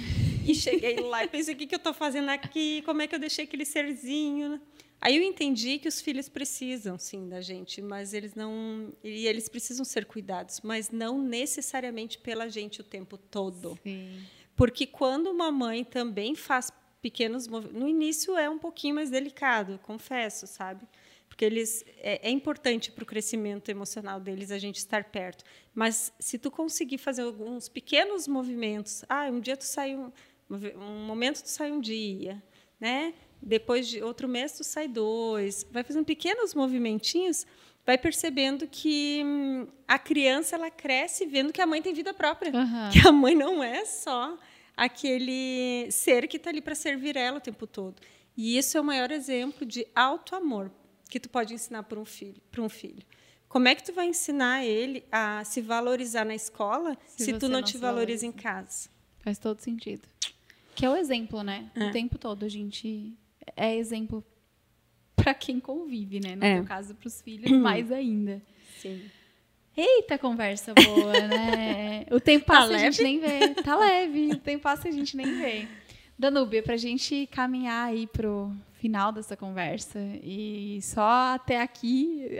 E 0.46 0.54
cheguei 0.54 0.96
lá 1.00 1.24
e 1.24 1.28
pensei: 1.28 1.54
o 1.54 1.56
que, 1.56 1.66
que 1.66 1.74
eu 1.74 1.78
estou 1.78 1.94
fazendo 1.94 2.28
aqui? 2.28 2.82
Como 2.82 3.00
é 3.00 3.06
que 3.06 3.14
eu 3.14 3.18
deixei 3.18 3.44
aquele 3.44 3.64
serzinho? 3.64 4.60
Aí 5.00 5.16
eu 5.16 5.22
entendi 5.22 5.78
que 5.78 5.88
os 5.88 6.00
filhos 6.02 6.28
precisam, 6.28 6.98
sim, 6.98 7.26
da 7.26 7.40
gente, 7.40 7.80
mas 7.80 8.12
eles 8.12 8.34
não. 8.34 8.92
E 9.02 9.26
eles 9.26 9.48
precisam 9.48 9.84
ser 9.84 10.04
cuidados, 10.04 10.60
mas 10.62 10.90
não 10.90 11.22
necessariamente 11.22 12.18
pela 12.18 12.48
gente 12.48 12.82
o 12.82 12.84
tempo 12.84 13.16
todo. 13.16 13.78
Sim. 13.82 14.22
Porque 14.54 14.86
quando 14.86 15.30
uma 15.30 15.50
mãe 15.50 15.84
também 15.84 16.34
faz 16.34 16.70
pequenos 17.00 17.46
no 17.46 17.88
início 17.88 18.36
é 18.36 18.50
um 18.50 18.58
pouquinho 18.58 18.96
mais 18.96 19.08
delicado, 19.08 19.80
confesso, 19.82 20.46
sabe? 20.46 20.86
Porque 21.30 21.44
eles 21.44 21.84
é, 21.96 22.28
é 22.28 22.30
importante 22.30 22.92
para 22.92 23.02
o 23.02 23.06
crescimento 23.06 23.70
emocional 23.70 24.20
deles 24.20 24.50
a 24.50 24.58
gente 24.58 24.76
estar 24.76 25.04
perto. 25.04 25.42
Mas 25.74 26.12
se 26.18 26.38
tu 26.38 26.50
conseguir 26.50 26.98
fazer 26.98 27.22
alguns 27.22 27.68
pequenos 27.68 28.28
movimentos, 28.28 29.04
ah, 29.08 29.30
um 29.30 29.40
dia 29.40 29.56
tu 29.56 29.64
sai 29.64 29.96
um, 29.96 30.12
um 30.50 31.06
momento 31.06 31.42
tu 31.42 31.48
sai 31.48 31.72
um 31.72 31.80
dia, 31.80 32.42
né? 32.78 33.14
Depois 33.40 33.88
de 33.88 34.02
outro 34.02 34.28
mês 34.28 34.52
tu 34.52 34.62
sai 34.62 34.86
dois, 34.86 35.66
vai 35.70 35.82
fazendo 35.82 36.04
pequenos 36.04 36.52
movimentinhos, 36.52 37.46
vai 37.86 37.96
percebendo 37.96 38.66
que 38.66 39.22
hum, 39.24 39.66
a 39.88 39.98
criança 39.98 40.56
ela 40.56 40.70
cresce 40.70 41.24
vendo 41.24 41.52
que 41.52 41.62
a 41.62 41.66
mãe 41.66 41.80
tem 41.80 41.94
vida 41.94 42.12
própria, 42.12 42.52
uhum. 42.52 42.90
que 42.92 43.06
a 43.08 43.12
mãe 43.12 43.34
não 43.34 43.62
é 43.62 43.86
só 43.86 44.36
aquele 44.76 45.90
ser 45.90 46.28
que 46.28 46.36
está 46.36 46.50
ali 46.50 46.60
para 46.60 46.74
servir 46.74 47.16
ela 47.16 47.38
o 47.38 47.40
tempo 47.40 47.66
todo. 47.66 47.96
E 48.36 48.58
isso 48.58 48.76
é 48.76 48.80
o 48.80 48.84
maior 48.84 49.10
exemplo 49.10 49.64
de 49.64 49.86
alto 49.94 50.34
amor 50.34 50.70
que 51.10 51.20
tu 51.20 51.28
pode 51.28 51.52
ensinar 51.52 51.82
para 51.82 51.98
um 51.98 52.04
filho, 52.04 52.40
para 52.50 52.62
um 52.62 52.68
filho. 52.68 53.02
Como 53.48 53.66
é 53.66 53.74
que 53.74 53.82
tu 53.82 53.92
vai 53.92 54.06
ensinar 54.06 54.64
ele 54.64 55.04
a 55.10 55.42
se 55.44 55.60
valorizar 55.60 56.24
na 56.24 56.34
escola 56.34 56.96
se, 57.04 57.24
se 57.24 57.32
tu 57.32 57.48
não, 57.48 57.60
não 57.60 57.62
te 57.62 57.76
valoriza 57.76 58.24
em 58.24 58.32
casa? 58.32 58.88
Faz 59.18 59.38
todo 59.38 59.58
sentido. 59.58 60.08
Que 60.74 60.86
é 60.86 60.90
o 60.90 60.96
exemplo, 60.96 61.42
né? 61.42 61.68
É. 61.74 61.88
O 61.88 61.90
tempo 61.90 62.16
todo 62.16 62.44
a 62.44 62.48
gente 62.48 63.12
é 63.56 63.74
exemplo 63.74 64.24
para 65.16 65.34
quem 65.34 65.58
convive, 65.58 66.20
né? 66.20 66.36
No 66.36 66.44
é. 66.44 66.54
teu 66.54 66.64
caso, 66.64 66.94
para 66.94 67.08
os 67.08 67.20
filhos, 67.20 67.50
mais 67.60 67.90
ainda. 67.90 68.40
Sim. 68.78 69.02
Eita, 69.76 70.16
conversa 70.16 70.72
boa, 70.72 71.12
né? 71.12 72.06
O 72.10 72.20
tempo 72.20 72.46
tá 72.46 72.54
passa 72.54 72.68
tá 72.68 72.72
e 72.72 72.76
a 72.76 72.90
gente 72.90 73.02
nem 73.02 73.20
vê. 73.20 73.54
Tá 73.54 73.76
leve, 73.76 74.30
o 74.32 74.38
tempo 74.38 74.62
passa 74.62 74.88
e 74.88 74.90
a 74.90 74.94
gente 74.94 75.16
nem 75.16 75.26
vê. 75.38 75.68
Danúbia, 76.18 76.62
para 76.62 76.74
a 76.74 76.78
gente 76.78 77.26
caminhar 77.32 77.88
aí 77.88 78.06
pro 78.06 78.54
final 78.80 79.12
dessa 79.12 79.36
conversa 79.36 79.98
e 80.22 80.80
só 80.82 81.34
até 81.34 81.60
aqui 81.60 82.38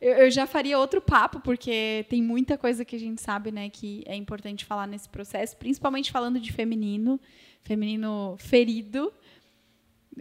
eu 0.00 0.30
já 0.30 0.46
faria 0.46 0.78
outro 0.78 1.00
papo 1.00 1.40
porque 1.40 2.06
tem 2.08 2.22
muita 2.22 2.56
coisa 2.56 2.84
que 2.84 2.94
a 2.94 2.98
gente 2.98 3.20
sabe, 3.20 3.50
né, 3.50 3.68
que 3.68 4.04
é 4.06 4.14
importante 4.14 4.64
falar 4.64 4.86
nesse 4.86 5.08
processo, 5.08 5.56
principalmente 5.56 6.12
falando 6.12 6.38
de 6.38 6.52
feminino, 6.52 7.20
feminino 7.62 8.36
ferido 8.38 9.12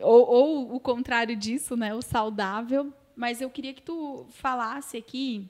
ou, 0.01 0.27
ou 0.27 0.75
o 0.75 0.79
contrário 0.79 1.35
disso, 1.35 1.77
né, 1.77 1.93
o 1.93 2.01
saudável. 2.01 2.91
Mas 3.15 3.39
eu 3.39 3.49
queria 3.49 3.73
que 3.73 3.81
tu 3.81 4.25
falasse 4.29 4.97
aqui 4.97 5.49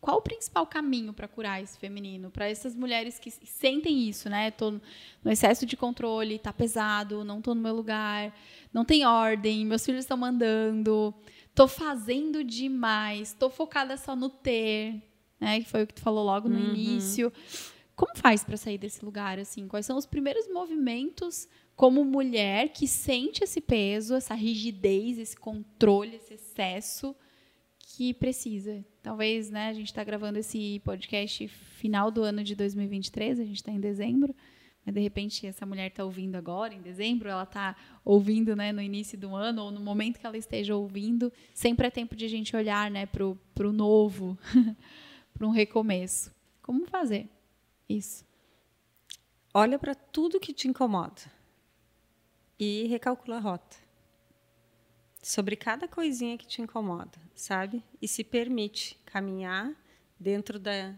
qual 0.00 0.16
o 0.16 0.22
principal 0.22 0.66
caminho 0.66 1.12
para 1.12 1.28
curar 1.28 1.62
esse 1.62 1.78
feminino? 1.78 2.30
Para 2.30 2.48
essas 2.48 2.74
mulheres 2.74 3.18
que 3.18 3.30
sentem 3.30 4.08
isso, 4.08 4.30
né? 4.30 4.50
Tô 4.50 4.70
no 5.22 5.30
excesso 5.30 5.66
de 5.66 5.76
controle, 5.76 6.38
tá 6.38 6.52
pesado, 6.52 7.22
não 7.22 7.42
tô 7.42 7.54
no 7.54 7.60
meu 7.60 7.74
lugar, 7.74 8.34
não 8.72 8.84
tem 8.84 9.04
ordem, 9.04 9.66
meus 9.66 9.84
filhos 9.84 10.04
estão 10.04 10.16
mandando, 10.16 11.14
tô 11.54 11.68
fazendo 11.68 12.42
demais, 12.42 13.34
tô 13.34 13.50
focada 13.50 13.96
só 13.98 14.16
no 14.16 14.30
ter, 14.30 15.02
né? 15.38 15.60
Que 15.60 15.68
foi 15.68 15.82
o 15.82 15.86
que 15.86 15.94
tu 15.94 16.00
falou 16.00 16.24
logo 16.24 16.48
no 16.48 16.58
uhum. 16.58 16.74
início. 16.74 17.30
Como 17.94 18.16
faz 18.16 18.42
para 18.42 18.56
sair 18.56 18.78
desse 18.78 19.04
lugar 19.04 19.38
assim? 19.38 19.68
Quais 19.68 19.84
são 19.84 19.98
os 19.98 20.06
primeiros 20.06 20.48
movimentos 20.48 21.46
como 21.76 22.02
mulher 22.02 22.70
que 22.70 22.88
sente 22.88 23.44
esse 23.44 23.60
peso, 23.60 24.14
essa 24.14 24.32
rigidez, 24.32 25.18
esse 25.18 25.36
controle, 25.36 26.16
esse 26.16 26.32
excesso? 26.32 27.14
Que 27.96 28.14
precisa. 28.14 28.84
Talvez, 29.02 29.50
né, 29.50 29.68
a 29.68 29.72
gente 29.72 29.86
está 29.86 30.04
gravando 30.04 30.38
esse 30.38 30.80
podcast 30.84 31.48
final 31.48 32.10
do 32.10 32.22
ano 32.22 32.44
de 32.44 32.54
2023, 32.54 33.40
a 33.40 33.44
gente 33.44 33.56
está 33.56 33.72
em 33.72 33.80
dezembro, 33.80 34.34
mas 34.84 34.94
de 34.94 35.00
repente 35.00 35.46
essa 35.46 35.66
mulher 35.66 35.88
está 35.88 36.04
ouvindo 36.04 36.36
agora, 36.36 36.74
em 36.74 36.80
dezembro, 36.80 37.28
ela 37.28 37.42
está 37.42 37.76
ouvindo 38.04 38.54
né, 38.54 38.72
no 38.72 38.80
início 38.80 39.18
do 39.18 39.34
ano, 39.34 39.64
ou 39.64 39.70
no 39.70 39.80
momento 39.80 40.20
que 40.20 40.26
ela 40.26 40.36
esteja 40.36 40.76
ouvindo, 40.76 41.32
sempre 41.52 41.86
é 41.86 41.90
tempo 41.90 42.14
de 42.14 42.24
a 42.24 42.28
gente 42.28 42.54
olhar 42.54 42.90
né, 42.90 43.06
para 43.06 43.24
o 43.24 43.72
novo, 43.72 44.38
para 45.34 45.46
um 45.46 45.50
recomeço. 45.50 46.32
Como 46.62 46.86
fazer 46.86 47.28
isso? 47.88 48.24
Olha 49.52 49.78
para 49.78 49.94
tudo 49.94 50.38
que 50.38 50.52
te 50.52 50.68
incomoda 50.68 51.22
e 52.58 52.86
recalcula 52.86 53.38
a 53.38 53.40
rota 53.40 53.89
sobre 55.22 55.56
cada 55.56 55.86
coisinha 55.86 56.38
que 56.38 56.46
te 56.46 56.62
incomoda, 56.62 57.18
sabe? 57.34 57.82
E 58.00 58.08
se 58.08 58.24
permite 58.24 58.98
caminhar 59.04 59.74
dentro 60.18 60.58
da, 60.58 60.94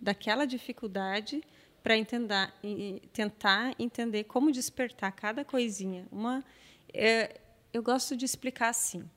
daquela 0.00 0.46
dificuldade 0.46 1.42
para 1.82 1.94
tentar 2.04 3.74
entender 3.78 4.24
como 4.24 4.50
despertar 4.50 5.12
cada 5.12 5.44
coisinha. 5.44 6.06
Uma, 6.10 6.44
é, 6.92 7.40
eu 7.72 7.82
gosto 7.82 8.16
de 8.16 8.24
explicar 8.24 8.68
assim. 8.68 9.08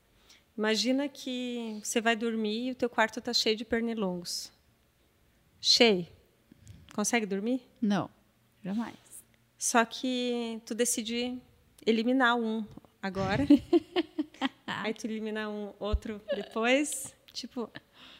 Imagina 0.56 1.08
que 1.08 1.80
você 1.82 2.00
vai 2.00 2.14
dormir 2.14 2.68
e 2.68 2.70
o 2.72 2.74
teu 2.74 2.88
quarto 2.88 3.18
está 3.18 3.32
cheio 3.32 3.56
de 3.56 3.64
pernilongos. 3.64 4.52
Cheio. 5.60 6.06
Consegue 6.94 7.24
dormir? 7.24 7.62
Não, 7.80 8.10
jamais. 8.62 8.96
Só 9.58 9.84
que 9.84 10.60
tu 10.66 10.74
decide 10.74 11.40
eliminar 11.86 12.36
um 12.36 12.64
agora 13.00 13.46
Aí 14.66 14.94
tu 14.94 15.06
elimina 15.06 15.48
um 15.48 15.72
outro 15.78 16.20
depois. 16.34 17.14
Tipo, 17.32 17.70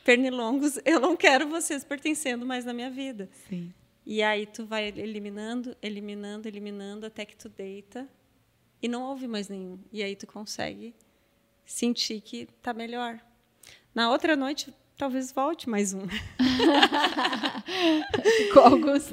pernilongos, 0.05 0.79
eu 0.85 1.01
não 1.01 1.17
quero 1.17 1.49
vocês 1.49 1.85
pertencendo 1.85 2.47
mais 2.47 2.65
na 2.65 2.73
minha 2.73 2.91
vida. 2.91 3.29
Sim. 3.49 3.73
E 4.05 4.23
aí 4.23 4.47
tu 4.47 4.67
vai 4.67 4.89
eliminando, 4.89 5.77
eliminando, 5.81 6.49
eliminando 6.49 7.07
até 7.07 7.25
que 7.25 7.37
tu 7.37 7.49
deita 7.49 8.09
e 8.83 8.89
não 8.89 9.03
ouve 9.03 9.29
mais 9.29 9.49
nenhum. 9.49 9.79
E 9.93 10.03
aí 10.03 10.17
tu 10.17 10.27
consegue 10.27 10.95
sentir 11.65 12.21
que 12.21 12.47
tá 12.61 12.75
melhor. 12.75 13.21
Na 13.95 14.11
outra 14.11 14.35
noite 14.35 14.75
talvez 14.97 15.33
volte 15.33 15.69
mais 15.69 15.95
um. 15.95 16.03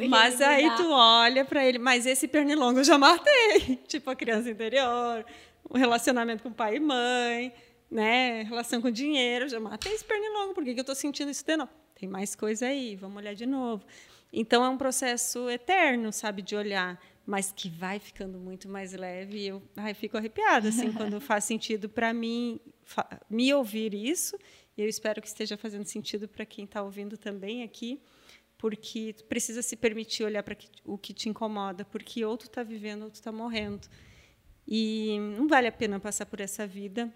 Mas 0.08 0.42
aí 0.42 0.70
tu 0.76 0.92
olha 0.92 1.44
para 1.44 1.66
ele, 1.66 1.80
mas 1.80 2.06
esse 2.06 2.28
pernilongo 2.28 2.80
eu 2.80 2.84
já 2.84 2.98
matei, 2.98 3.78
tipo 3.88 4.10
a 4.10 4.16
criança 4.16 4.52
interior, 4.52 5.26
o 5.70 5.78
relacionamento 5.78 6.44
com 6.44 6.52
pai 6.52 6.78
e 6.78 6.80
mãe, 6.80 7.54
né? 7.90 8.44
Relação 8.44 8.82
com 8.82 8.90
dinheiro. 8.90 9.48
Já 9.48 9.60
matei 9.60 9.94
esse 9.94 10.04
pernilongo, 10.04 10.54
por 10.54 10.64
que, 10.64 10.74
que 10.74 10.80
eu 10.80 10.84
estou 10.84 10.96
sentindo 10.96 11.30
isso 11.30 11.46
de 11.46 11.56
novo? 11.56 11.72
Tem 11.96 12.10
mais 12.10 12.36
coisa 12.36 12.68
aí, 12.68 12.96
vamos 12.96 13.18
olhar 13.18 13.34
de 13.34 13.46
novo. 13.46 13.86
Então 14.32 14.64
é 14.64 14.70
um 14.70 14.78
processo 14.78 15.50
eterno, 15.50 16.12
sabe, 16.12 16.42
de 16.42 16.56
olhar, 16.56 17.00
mas 17.26 17.52
que 17.52 17.70
vai 17.70 18.00
ficando 18.00 18.40
muito 18.40 18.70
mais 18.70 18.94
leve. 18.94 19.46
Eu 19.46 19.62
ai, 19.76 19.94
fico 19.94 20.18
arrepiada 20.18 20.70
assim 20.70 20.92
quando 20.94 21.20
faz 21.20 21.44
sentido 21.44 21.90
para 21.90 22.14
mim 22.14 22.60
me 23.30 23.54
ouvir 23.54 23.94
isso. 23.94 24.38
E 24.78 24.82
eu 24.82 24.88
espero 24.88 25.22
que 25.22 25.28
esteja 25.28 25.58
fazendo 25.58 25.86
sentido 25.86 26.28
para 26.28 26.46
quem 26.46 26.66
está 26.66 26.82
ouvindo 26.82 27.18
também 27.18 27.64
aqui, 27.64 28.02
porque 28.58 29.14
precisa 29.28 29.62
se 29.62 29.76
permitir 29.76 30.24
olhar 30.24 30.42
para 30.42 30.56
o 30.86 30.98
que 30.98 31.14
te 31.14 31.28
incomoda, 31.28 31.84
porque 31.84 32.24
ou 32.24 32.38
tu 32.38 32.46
está 32.46 32.64
vivendo 32.64 33.04
ou 33.04 33.10
tu 33.10 33.16
está 33.16 33.32
morrendo. 33.32 33.90
E 34.72 35.18
não 35.36 35.48
vale 35.48 35.66
a 35.66 35.72
pena 35.72 36.00
passar 36.00 36.28
por 36.28 36.40
essa 36.40 36.68
vida 36.68 37.12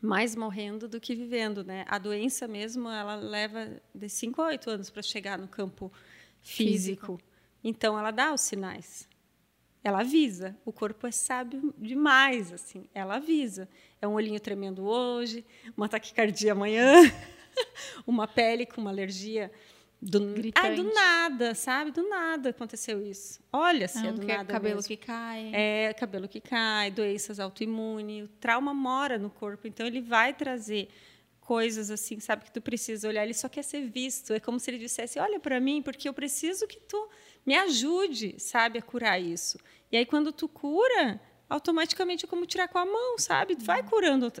mais 0.00 0.36
morrendo 0.36 0.88
do 0.88 1.00
que 1.00 1.12
vivendo, 1.12 1.64
né? 1.64 1.84
A 1.88 1.98
doença 1.98 2.46
mesmo, 2.46 2.88
ela 2.88 3.16
leva 3.16 3.82
de 3.92 4.08
5 4.08 4.40
a 4.40 4.46
8 4.46 4.70
anos 4.70 4.90
para 4.90 5.02
chegar 5.02 5.36
no 5.36 5.48
campo 5.48 5.90
físico. 6.40 7.16
físico. 7.16 7.20
Então 7.64 7.98
ela 7.98 8.12
dá 8.12 8.32
os 8.32 8.42
sinais. 8.42 9.08
Ela 9.82 10.00
avisa. 10.00 10.56
O 10.64 10.72
corpo 10.72 11.04
é 11.04 11.10
sábio 11.10 11.74
demais, 11.76 12.52
assim. 12.52 12.88
Ela 12.94 13.16
avisa. 13.16 13.68
É 14.00 14.06
um 14.06 14.12
olhinho 14.12 14.38
tremendo 14.38 14.84
hoje, 14.84 15.44
uma 15.76 15.88
taquicardia 15.88 16.52
amanhã, 16.52 16.94
uma 18.06 18.28
pele 18.28 18.66
com 18.66 18.80
uma 18.80 18.90
alergia 18.90 19.50
do, 20.04 20.34
ah, 20.54 20.68
do 20.68 20.82
nada, 20.92 21.54
sabe? 21.54 21.90
Do 21.90 22.06
nada 22.06 22.50
aconteceu 22.50 23.02
isso. 23.02 23.40
Olha 23.50 23.88
se 23.88 24.06
é 24.06 24.12
do 24.12 24.22
nada. 24.22 24.52
Cabelo 24.52 24.76
mesmo. 24.76 24.88
que 24.88 24.98
cai. 24.98 25.50
É, 25.54 25.94
cabelo 25.94 26.28
que 26.28 26.42
cai, 26.42 26.90
doenças 26.90 27.40
autoimunes. 27.40 28.26
O 28.26 28.28
trauma 28.28 28.74
mora 28.74 29.16
no 29.16 29.30
corpo, 29.30 29.66
então 29.66 29.86
ele 29.86 30.02
vai 30.02 30.34
trazer 30.34 30.90
coisas 31.40 31.90
assim, 31.90 32.20
sabe? 32.20 32.44
Que 32.44 32.52
tu 32.52 32.60
precisa 32.60 33.08
olhar. 33.08 33.24
Ele 33.24 33.32
só 33.32 33.48
quer 33.48 33.62
ser 33.62 33.88
visto. 33.88 34.34
É 34.34 34.40
como 34.40 34.60
se 34.60 34.70
ele 34.70 34.78
dissesse: 34.78 35.18
Olha 35.18 35.40
para 35.40 35.58
mim, 35.58 35.80
porque 35.80 36.06
eu 36.06 36.12
preciso 36.12 36.66
que 36.66 36.80
tu 36.80 37.08
me 37.46 37.54
ajude, 37.54 38.34
sabe, 38.38 38.78
a 38.78 38.82
curar 38.82 39.18
isso. 39.18 39.58
E 39.90 39.96
aí, 39.96 40.04
quando 40.04 40.32
tu 40.32 40.46
cura, 40.48 41.18
automaticamente 41.48 42.26
é 42.26 42.28
como 42.28 42.44
tirar 42.44 42.68
com 42.68 42.78
a 42.78 42.84
mão, 42.84 43.18
sabe? 43.18 43.56
Tu 43.56 43.64
vai 43.64 43.80
uhum. 43.80 43.88
curando 43.88 44.32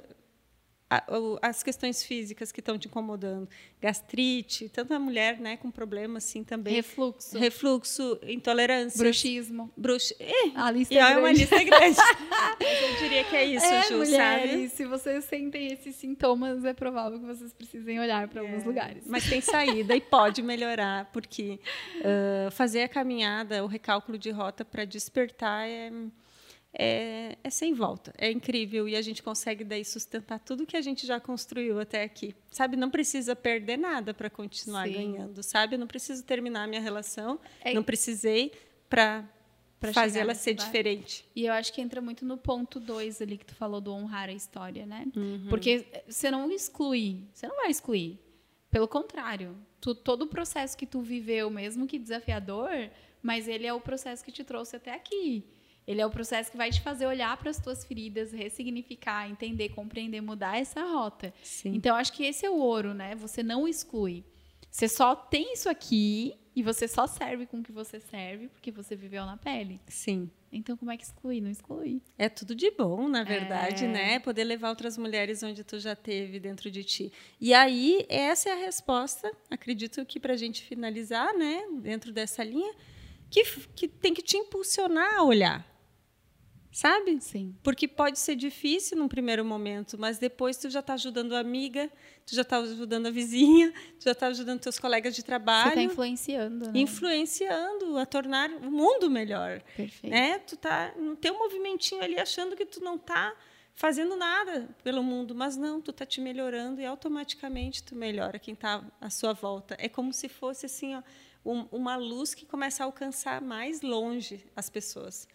as 1.42 1.62
questões 1.62 2.02
físicas 2.02 2.52
que 2.52 2.60
estão 2.60 2.78
te 2.78 2.88
incomodando, 2.88 3.48
gastrite, 3.80 4.68
tanta 4.68 4.98
mulher, 4.98 5.40
né, 5.40 5.56
com 5.56 5.70
problema 5.70 6.18
assim 6.18 6.44
também. 6.44 6.74
Refluxo. 6.74 7.38
Refluxo, 7.38 8.18
intolerância. 8.26 8.98
Bruxismo. 8.98 9.72
Bruxo. 9.76 10.14
Eh, 10.20 10.52
a 10.54 10.70
lista 10.70 10.94
é, 10.94 10.98
é 10.98 11.18
uma 11.18 11.32
lista 11.32 11.62
grande. 11.62 11.96
eu 12.60 12.98
diria 12.98 13.24
que 13.24 13.36
é 13.36 13.44
isso, 13.44 13.66
é, 13.66 13.82
Ju, 13.84 13.98
mulheres, 13.98 14.50
sabe? 14.50 14.68
Se 14.68 14.84
vocês 14.84 15.24
sentem 15.24 15.72
esses 15.72 15.96
sintomas, 15.96 16.64
é 16.64 16.72
provável 16.72 17.18
que 17.18 17.26
vocês 17.26 17.52
precisem 17.52 17.98
olhar 17.98 18.28
para 18.28 18.42
é, 18.42 18.46
alguns 18.46 18.64
lugares. 18.64 19.04
Mas 19.06 19.28
tem 19.28 19.40
saída 19.40 19.96
e 19.96 20.00
pode 20.00 20.42
melhorar, 20.42 21.10
porque 21.12 21.58
uh, 21.96 22.50
fazer 22.50 22.82
a 22.82 22.88
caminhada, 22.88 23.64
o 23.64 23.66
recálculo 23.66 24.18
de 24.18 24.30
rota 24.30 24.64
para 24.64 24.84
despertar 24.84 25.68
é 25.68 25.90
é, 26.76 27.38
é, 27.44 27.50
sem 27.50 27.72
volta, 27.72 28.12
é 28.18 28.30
incrível 28.30 28.88
e 28.88 28.96
a 28.96 29.02
gente 29.02 29.22
consegue 29.22 29.62
daí 29.62 29.84
sustentar 29.84 30.40
tudo 30.40 30.66
que 30.66 30.76
a 30.76 30.80
gente 30.80 31.06
já 31.06 31.20
construiu 31.20 31.78
até 31.78 32.02
aqui, 32.02 32.34
sabe? 32.50 32.76
Não 32.76 32.90
precisa 32.90 33.36
perder 33.36 33.76
nada 33.76 34.12
para 34.12 34.28
continuar 34.28 34.88
Sim. 34.88 34.94
ganhando, 34.94 35.40
sabe? 35.42 35.76
Eu 35.76 35.78
não 35.78 35.86
preciso 35.86 36.24
terminar 36.24 36.64
a 36.64 36.66
minha 36.66 36.80
relação, 36.80 37.38
é... 37.60 37.72
não 37.72 37.84
precisei 37.84 38.50
para 38.90 39.24
fazer 39.92 40.18
ela 40.20 40.34
ser 40.34 40.54
diferente. 40.54 41.24
E 41.36 41.46
eu 41.46 41.52
acho 41.52 41.72
que 41.72 41.80
entra 41.80 42.00
muito 42.00 42.24
no 42.24 42.36
ponto 42.36 42.80
dois 42.80 43.22
ali 43.22 43.38
que 43.38 43.46
tu 43.46 43.54
falou 43.54 43.80
do 43.80 43.92
honrar 43.92 44.28
a 44.28 44.32
história, 44.32 44.84
né? 44.84 45.06
Uhum. 45.14 45.46
Porque 45.48 45.86
você 46.08 46.28
não 46.28 46.50
exclui, 46.50 47.22
você 47.32 47.46
não 47.46 47.56
vai 47.56 47.70
excluir. 47.70 48.18
Pelo 48.68 48.88
contrário, 48.88 49.56
tu, 49.80 49.94
todo 49.94 50.22
o 50.22 50.26
processo 50.26 50.76
que 50.76 50.86
tu 50.86 51.00
viveu, 51.00 51.48
mesmo 51.50 51.86
que 51.86 52.00
desafiador, 52.00 52.90
mas 53.22 53.46
ele 53.46 53.64
é 53.64 53.72
o 53.72 53.80
processo 53.80 54.24
que 54.24 54.32
te 54.32 54.42
trouxe 54.42 54.74
até 54.74 54.92
aqui. 54.92 55.44
Ele 55.86 56.00
é 56.00 56.06
o 56.06 56.10
processo 56.10 56.50
que 56.50 56.56
vai 56.56 56.70
te 56.70 56.80
fazer 56.80 57.06
olhar 57.06 57.36
para 57.36 57.50
as 57.50 57.58
tuas 57.58 57.84
feridas, 57.84 58.32
ressignificar, 58.32 59.28
entender, 59.28 59.70
compreender, 59.70 60.20
mudar 60.20 60.58
essa 60.58 60.82
rota. 60.82 61.32
Sim. 61.42 61.74
Então, 61.74 61.94
acho 61.94 62.12
que 62.12 62.24
esse 62.24 62.46
é 62.46 62.50
o 62.50 62.56
ouro, 62.56 62.94
né? 62.94 63.14
Você 63.16 63.42
não 63.42 63.68
exclui. 63.68 64.24
Você 64.70 64.88
só 64.88 65.14
tem 65.14 65.52
isso 65.52 65.68
aqui 65.68 66.34
e 66.56 66.62
você 66.62 66.88
só 66.88 67.06
serve 67.06 67.46
com 67.46 67.60
o 67.60 67.62
que 67.62 67.70
você 67.70 68.00
serve 68.00 68.48
porque 68.48 68.70
você 68.70 68.96
viveu 68.96 69.24
na 69.26 69.36
pele. 69.36 69.80
Sim. 69.86 70.30
Então, 70.50 70.76
como 70.76 70.90
é 70.90 70.96
que 70.96 71.04
exclui? 71.04 71.40
Não 71.40 71.50
exclui. 71.50 72.00
É 72.16 72.28
tudo 72.28 72.54
de 72.54 72.70
bom, 72.70 73.08
na 73.08 73.24
verdade, 73.24 73.84
é... 73.84 73.88
né? 73.88 74.18
Poder 74.20 74.44
levar 74.44 74.70
outras 74.70 74.96
mulheres 74.96 75.42
onde 75.42 75.62
tu 75.64 75.78
já 75.78 75.94
teve 75.94 76.40
dentro 76.40 76.70
de 76.70 76.82
ti. 76.82 77.12
E 77.40 77.52
aí, 77.52 78.06
essa 78.08 78.48
é 78.48 78.52
a 78.52 78.56
resposta, 78.56 79.30
acredito 79.50 80.04
que 80.06 80.18
para 80.18 80.32
a 80.32 80.36
gente 80.36 80.62
finalizar, 80.62 81.34
né? 81.34 81.64
Dentro 81.80 82.12
dessa 82.12 82.42
linha, 82.42 82.72
que, 83.28 83.44
que 83.74 83.88
tem 83.88 84.14
que 84.14 84.22
te 84.22 84.36
impulsionar 84.36 85.16
a 85.16 85.22
olhar 85.24 85.73
sabe? 86.74 87.20
Sim. 87.20 87.54
Porque 87.62 87.86
pode 87.86 88.18
ser 88.18 88.34
difícil 88.34 88.98
num 88.98 89.06
primeiro 89.06 89.44
momento, 89.44 89.96
mas 89.96 90.18
depois 90.18 90.56
tu 90.56 90.68
já 90.68 90.80
está 90.80 90.94
ajudando 90.94 91.34
a 91.34 91.38
amiga, 91.38 91.88
tu 92.26 92.34
já 92.34 92.42
está 92.42 92.58
ajudando 92.58 93.06
a 93.06 93.10
vizinha, 93.10 93.72
tu 93.98 94.04
já 94.04 94.10
está 94.10 94.26
ajudando 94.26 94.60
teus 94.60 94.78
colegas 94.78 95.14
de 95.14 95.22
trabalho. 95.22 95.70
Você 95.70 95.80
está 95.80 95.82
influenciando, 95.82 96.66
né? 96.66 96.72
Influenciando 96.74 97.96
a 97.96 98.04
tornar 98.04 98.50
o 98.50 98.72
mundo 98.72 99.08
melhor. 99.08 99.62
Perfeito. 99.76 100.12
Né? 100.12 100.40
Tu 100.40 100.56
tá 100.56 100.92
no 100.98 101.14
teu 101.14 101.38
movimentinho 101.38 102.02
ali 102.02 102.18
achando 102.18 102.56
que 102.56 102.66
tu 102.66 102.80
não 102.80 102.96
está 102.96 103.32
fazendo 103.72 104.16
nada 104.16 104.68
pelo 104.82 105.02
mundo, 105.02 105.32
mas 105.32 105.56
não, 105.56 105.80
tu 105.80 105.92
está 105.92 106.04
te 106.04 106.20
melhorando 106.20 106.80
e 106.80 106.86
automaticamente 106.86 107.84
tu 107.84 107.94
melhora 107.94 108.36
quem 108.38 108.54
está 108.54 108.84
à 109.00 109.10
sua 109.10 109.32
volta. 109.32 109.76
É 109.78 109.88
como 109.88 110.12
se 110.12 110.28
fosse 110.28 110.66
assim, 110.66 110.96
ó, 110.96 111.02
um, 111.44 111.68
uma 111.70 111.94
luz 111.94 112.34
que 112.34 112.44
começa 112.44 112.82
a 112.82 112.86
alcançar 112.86 113.40
mais 113.40 113.80
longe 113.80 114.44
as 114.56 114.68
pessoas. 114.68 115.28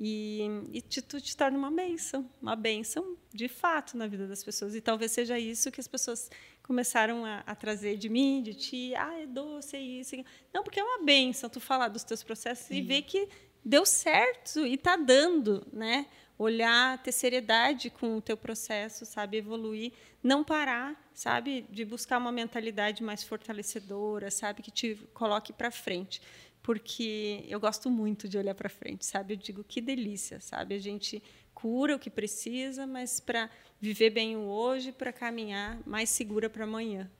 E, 0.00 0.42
e 0.72 0.80
te, 0.80 1.02
tu 1.02 1.20
te 1.20 1.36
torna 1.36 1.58
uma 1.58 1.72
bênção, 1.72 2.30
uma 2.40 2.54
bênção 2.54 3.16
de 3.34 3.48
fato 3.48 3.96
na 3.96 4.06
vida 4.06 4.28
das 4.28 4.44
pessoas. 4.44 4.76
E 4.76 4.80
talvez 4.80 5.10
seja 5.10 5.36
isso 5.40 5.72
que 5.72 5.80
as 5.80 5.88
pessoas 5.88 6.30
começaram 6.62 7.24
a, 7.24 7.40
a 7.40 7.54
trazer 7.56 7.96
de 7.96 8.08
mim, 8.08 8.40
de 8.40 8.54
ti. 8.54 8.94
Ah, 8.94 9.18
é 9.18 9.26
doce, 9.26 9.74
é 9.76 9.80
isso. 9.80 10.14
Não, 10.54 10.62
porque 10.62 10.78
é 10.78 10.84
uma 10.84 11.04
bênção 11.04 11.50
tu 11.50 11.58
falar 11.58 11.88
dos 11.88 12.04
teus 12.04 12.22
processos 12.22 12.66
Sim. 12.66 12.76
e 12.76 12.82
ver 12.82 13.02
que 13.02 13.28
deu 13.64 13.84
certo 13.84 14.64
e 14.64 14.74
está 14.74 14.94
dando, 14.94 15.66
né? 15.72 16.06
Olhar, 16.38 17.02
ter 17.02 17.10
seriedade 17.10 17.90
com 17.90 18.18
o 18.18 18.20
teu 18.20 18.36
processo, 18.36 19.04
sabe? 19.04 19.38
Evoluir, 19.38 19.92
não 20.22 20.44
parar, 20.44 21.10
sabe? 21.12 21.66
De 21.68 21.84
buscar 21.84 22.18
uma 22.18 22.30
mentalidade 22.30 23.02
mais 23.02 23.24
fortalecedora, 23.24 24.30
sabe? 24.30 24.62
Que 24.62 24.70
te 24.70 24.94
coloque 25.12 25.52
para 25.52 25.72
frente 25.72 26.22
porque 26.68 27.46
eu 27.48 27.58
gosto 27.58 27.90
muito 27.90 28.28
de 28.28 28.36
olhar 28.36 28.54
para 28.54 28.68
frente, 28.68 29.06
sabe? 29.06 29.32
Eu 29.32 29.38
digo 29.38 29.64
que 29.64 29.80
delícia, 29.80 30.38
sabe? 30.38 30.74
A 30.74 30.78
gente 30.78 31.22
cura 31.54 31.96
o 31.96 31.98
que 31.98 32.10
precisa, 32.10 32.86
mas 32.86 33.20
para 33.20 33.48
viver 33.80 34.10
bem 34.10 34.36
o 34.36 34.40
hoje, 34.40 34.92
para 34.92 35.10
caminhar 35.10 35.80
mais 35.86 36.10
segura 36.10 36.50
para 36.50 36.64
amanhã. 36.64 37.10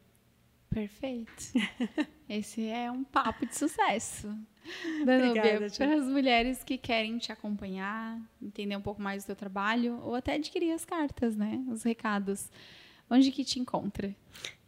Perfeito. 0.69 1.45
Esse 2.29 2.69
é 2.69 2.91
um 2.91 3.03
papo 3.03 3.47
de 3.47 3.57
sucesso. 3.57 4.29
Danúbia, 5.07 5.67
para 5.79 5.95
as 5.95 6.05
mulheres 6.05 6.63
que 6.63 6.77
querem 6.77 7.17
te 7.17 7.33
acompanhar, 7.33 8.21
entender 8.43 8.77
um 8.77 8.83
pouco 8.83 9.01
mais 9.01 9.25
do 9.25 9.29
teu 9.29 9.37
trabalho, 9.37 9.99
ou 10.03 10.15
até 10.15 10.35
adquirir 10.35 10.73
as 10.73 10.85
cartas, 10.85 11.35
né? 11.35 11.65
Os 11.71 11.85
recados. 11.85 12.51
Onde 13.09 13.33
que 13.33 13.43
te 13.47 13.59
encontra? 13.59 14.15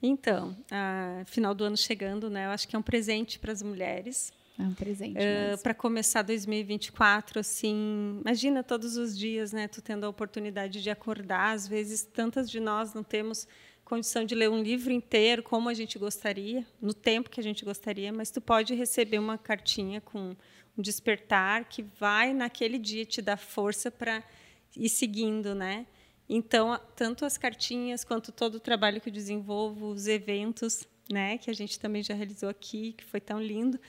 Então, 0.03 0.57
a 0.71 1.23
final 1.27 1.55
do 1.55 1.65
ano 1.65 1.77
chegando, 1.77 2.31
né? 2.31 2.47
Eu 2.47 2.51
acho 2.51 2.67
que 2.67 2.75
é 2.75 2.79
um 2.79 2.83
presente 2.83 3.39
para 3.39 3.53
as 3.53 3.63
mulheres 3.63 4.33
é 4.61 4.69
um 4.69 4.75
presente. 4.75 5.17
Uh, 5.17 5.59
para 5.63 5.73
começar 5.73 6.23
2024, 6.23 7.41
assim, 7.41 8.21
imagina 8.25 8.63
todos 8.63 8.97
os 8.97 9.17
dias, 9.17 9.53
né? 9.53 9.67
Tu 9.67 9.81
tendo 9.81 10.05
a 10.05 10.09
oportunidade 10.09 10.83
de 10.83 10.91
acordar. 10.91 11.55
Às 11.55 11.67
vezes, 11.67 12.03
tantas 12.03 12.51
de 12.51 12.61
nós 12.61 12.93
não 12.93 13.03
temos 13.03 13.49
condição 13.85 14.25
de 14.25 14.35
ler 14.35 14.49
um 14.49 14.63
livro 14.63 14.93
inteiro 14.93 15.43
como 15.43 15.69
a 15.69 15.75
gente 15.75 15.99
gostaria, 15.99 16.65
no 16.81 16.95
tempo 16.95 17.29
que 17.29 17.41
a 17.41 17.43
gente 17.43 17.65
gostaria, 17.65 18.13
mas 18.13 18.31
tu 18.31 18.41
pode 18.41 18.75
receber 18.75 19.19
uma 19.19 19.37
cartinha 19.37 20.01
com 20.01 20.37
um 20.79 20.83
despertar 20.83 21.65
que 21.65 21.83
vai 21.99 22.33
naquele 22.33 22.79
dia 22.79 23.05
te 23.05 23.21
dar 23.21 23.37
força 23.37 23.91
para 23.91 24.23
ir 24.77 24.89
seguindo, 24.89 25.55
né? 25.55 25.87
Então, 26.29 26.79
tanto 26.95 27.25
as 27.25 27.37
cartinhas 27.37 28.05
quanto 28.05 28.31
todo 28.31 28.55
o 28.57 28.61
trabalho 28.61 29.01
que 29.01 29.09
eu 29.09 29.13
desenvolvo, 29.13 29.91
os 29.91 30.07
eventos, 30.07 30.87
né, 31.11 31.37
que 31.39 31.51
a 31.51 31.53
gente 31.53 31.77
também 31.81 32.05
já 32.05 32.15
realizou 32.15 32.49
aqui, 32.49 32.93
que 32.93 33.05
foi 33.05 33.21
tão 33.21 33.43
lindo, 33.43 33.81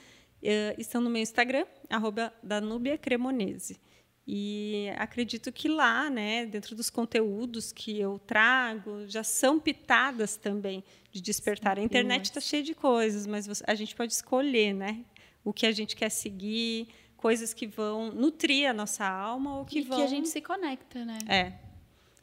estão 0.78 1.02
no 1.02 1.10
meu 1.10 1.22
Instagram, 1.22 1.66
arroba 1.90 2.34
Danúbia 2.42 2.98
Cremonese. 2.98 3.80
E 4.28 4.90
acredito 4.98 5.52
que 5.52 5.68
lá, 5.68 6.10
né, 6.10 6.46
dentro 6.46 6.76
dos 6.76 6.90
conteúdos 6.90 7.72
que 7.72 8.00
eu 8.00 8.20
trago, 8.20 9.06
já 9.08 9.24
são 9.24 9.60
pitadas 9.60 10.38
também 10.38 10.84
de 11.12 11.22
despertar. 11.22 11.78
A 11.80 11.82
internet 11.82 12.26
está 12.26 12.40
cheia 12.40 12.64
de 12.64 12.74
coisas, 12.74 13.26
mas 13.26 13.62
a 13.68 13.76
gente 13.76 13.96
pode 13.96 14.14
escolher 14.14 14.74
né, 14.74 15.04
o 15.44 15.52
que 15.52 15.66
a 15.66 15.72
gente 15.72 15.96
quer 15.96 16.10
seguir, 16.10 16.88
coisas 17.18 17.54
que 17.54 17.68
vão 17.68 18.12
nutrir 18.12 18.70
a 18.70 18.74
nossa 18.74 19.06
alma 19.06 19.58
ou 19.58 19.66
que 19.66 19.80
e 19.80 19.82
vão. 19.82 19.98
que 19.98 20.04
a 20.04 20.08
gente 20.08 20.30
se 20.30 20.42
conecta, 20.42 21.04
né? 21.04 21.18
É. 21.28 21.54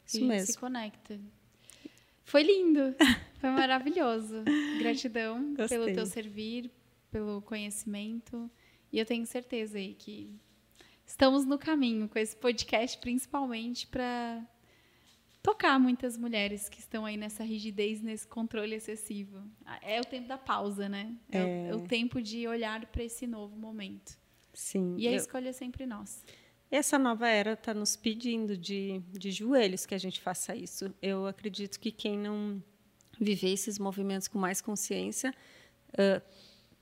Isso 0.05 0.25
mesmo. 0.25 0.53
se 0.53 0.57
conecta. 0.57 1.19
Foi 2.23 2.43
lindo, 2.43 2.95
foi 3.39 3.49
maravilhoso. 3.49 4.43
Gratidão 4.79 5.53
Gostei. 5.53 5.77
pelo 5.77 5.93
teu 5.93 6.05
servir, 6.05 6.71
pelo 7.11 7.41
conhecimento. 7.41 8.49
E 8.91 8.99
eu 8.99 9.05
tenho 9.05 9.25
certeza 9.25 9.77
aí 9.77 9.93
que 9.93 10.33
estamos 11.05 11.45
no 11.45 11.57
caminho 11.57 12.07
com 12.07 12.17
esse 12.19 12.35
podcast, 12.35 12.97
principalmente 12.99 13.87
para 13.87 14.45
tocar 15.41 15.79
muitas 15.79 16.17
mulheres 16.17 16.69
que 16.69 16.79
estão 16.79 17.05
aí 17.05 17.17
nessa 17.17 17.43
rigidez, 17.43 18.01
nesse 18.01 18.27
controle 18.27 18.75
excessivo. 18.75 19.41
É 19.81 19.99
o 19.99 20.05
tempo 20.05 20.27
da 20.27 20.37
pausa, 20.37 20.87
né? 20.87 21.15
É, 21.31 21.37
é. 21.37 21.43
O, 21.43 21.45
é 21.45 21.75
o, 21.75 21.87
tempo 21.87 22.21
de 22.21 22.47
olhar 22.47 22.85
para 22.87 23.03
esse 23.03 23.25
novo 23.25 23.57
momento. 23.57 24.17
Sim. 24.53 24.95
E 24.97 25.07
a 25.07 25.11
eu... 25.11 25.17
escolha 25.17 25.49
é 25.49 25.53
sempre 25.53 25.85
nossa. 25.85 26.23
Essa 26.71 26.99
nova 26.99 27.27
era 27.27 27.53
está 27.53 27.73
nos 27.73 27.95
pedindo 27.95 28.55
de, 28.55 28.99
de 29.11 29.31
joelhos 29.31 29.87
que 29.87 29.95
a 29.95 29.97
gente 29.97 30.21
faça 30.21 30.55
isso. 30.55 30.93
Eu 31.01 31.25
acredito 31.25 31.79
que 31.79 31.91
quem 31.91 32.17
não 32.17 32.61
viver 33.19 33.51
esses 33.51 33.79
movimentos 33.79 34.27
com 34.27 34.37
mais 34.37 34.61
consciência 34.61 35.33
uh, 35.93 36.21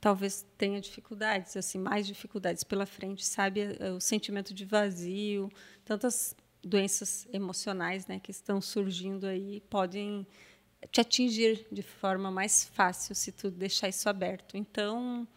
talvez 0.08 0.46
tenha 0.58 0.80
dificuldades, 0.80 1.58
assim, 1.58 1.78
mais 1.78 2.08
dificuldades 2.08 2.64
pela 2.64 2.86
frente, 2.86 3.26
sabe? 3.26 3.76
É, 3.78 3.92
o 3.92 4.00
sentimento 4.00 4.54
de 4.54 4.64
vazio, 4.64 5.52
tantas 5.84 6.34
doenças 6.64 7.28
emocionais, 7.34 8.08
né, 8.08 8.18
que 8.18 8.32
estão 8.32 8.62
surgindo 8.62 9.28
aí, 9.28 9.60
podem 9.70 10.26
te 10.94 11.02
atingir 11.02 11.68
de 11.70 11.82
forma 11.82 12.32
mais 12.32 12.64
fácil 12.64 13.14
se 13.14 13.34
tu 13.34 13.52
deixar 13.52 13.90
isso 13.90 14.08
aberto. 14.08 14.56
Então, 14.56 15.28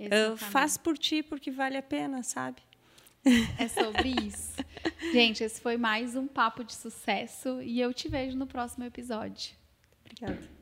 uh, 0.00 0.34
faz 0.38 0.78
por 0.78 0.96
ti 0.96 1.22
porque 1.22 1.50
vale 1.50 1.76
a 1.76 1.82
pena, 1.82 2.22
sabe? 2.22 2.62
É 3.58 3.68
sobre 3.68 4.14
isso. 4.26 4.54
Gente, 5.12 5.44
esse 5.44 5.60
foi 5.60 5.76
mais 5.76 6.16
um 6.16 6.26
papo 6.26 6.64
de 6.64 6.74
sucesso 6.74 7.60
e 7.60 7.82
eu 7.82 7.92
te 7.92 8.08
vejo 8.08 8.34
no 8.34 8.46
próximo 8.46 8.84
episódio. 8.84 9.52
Obrigada. 10.00 10.55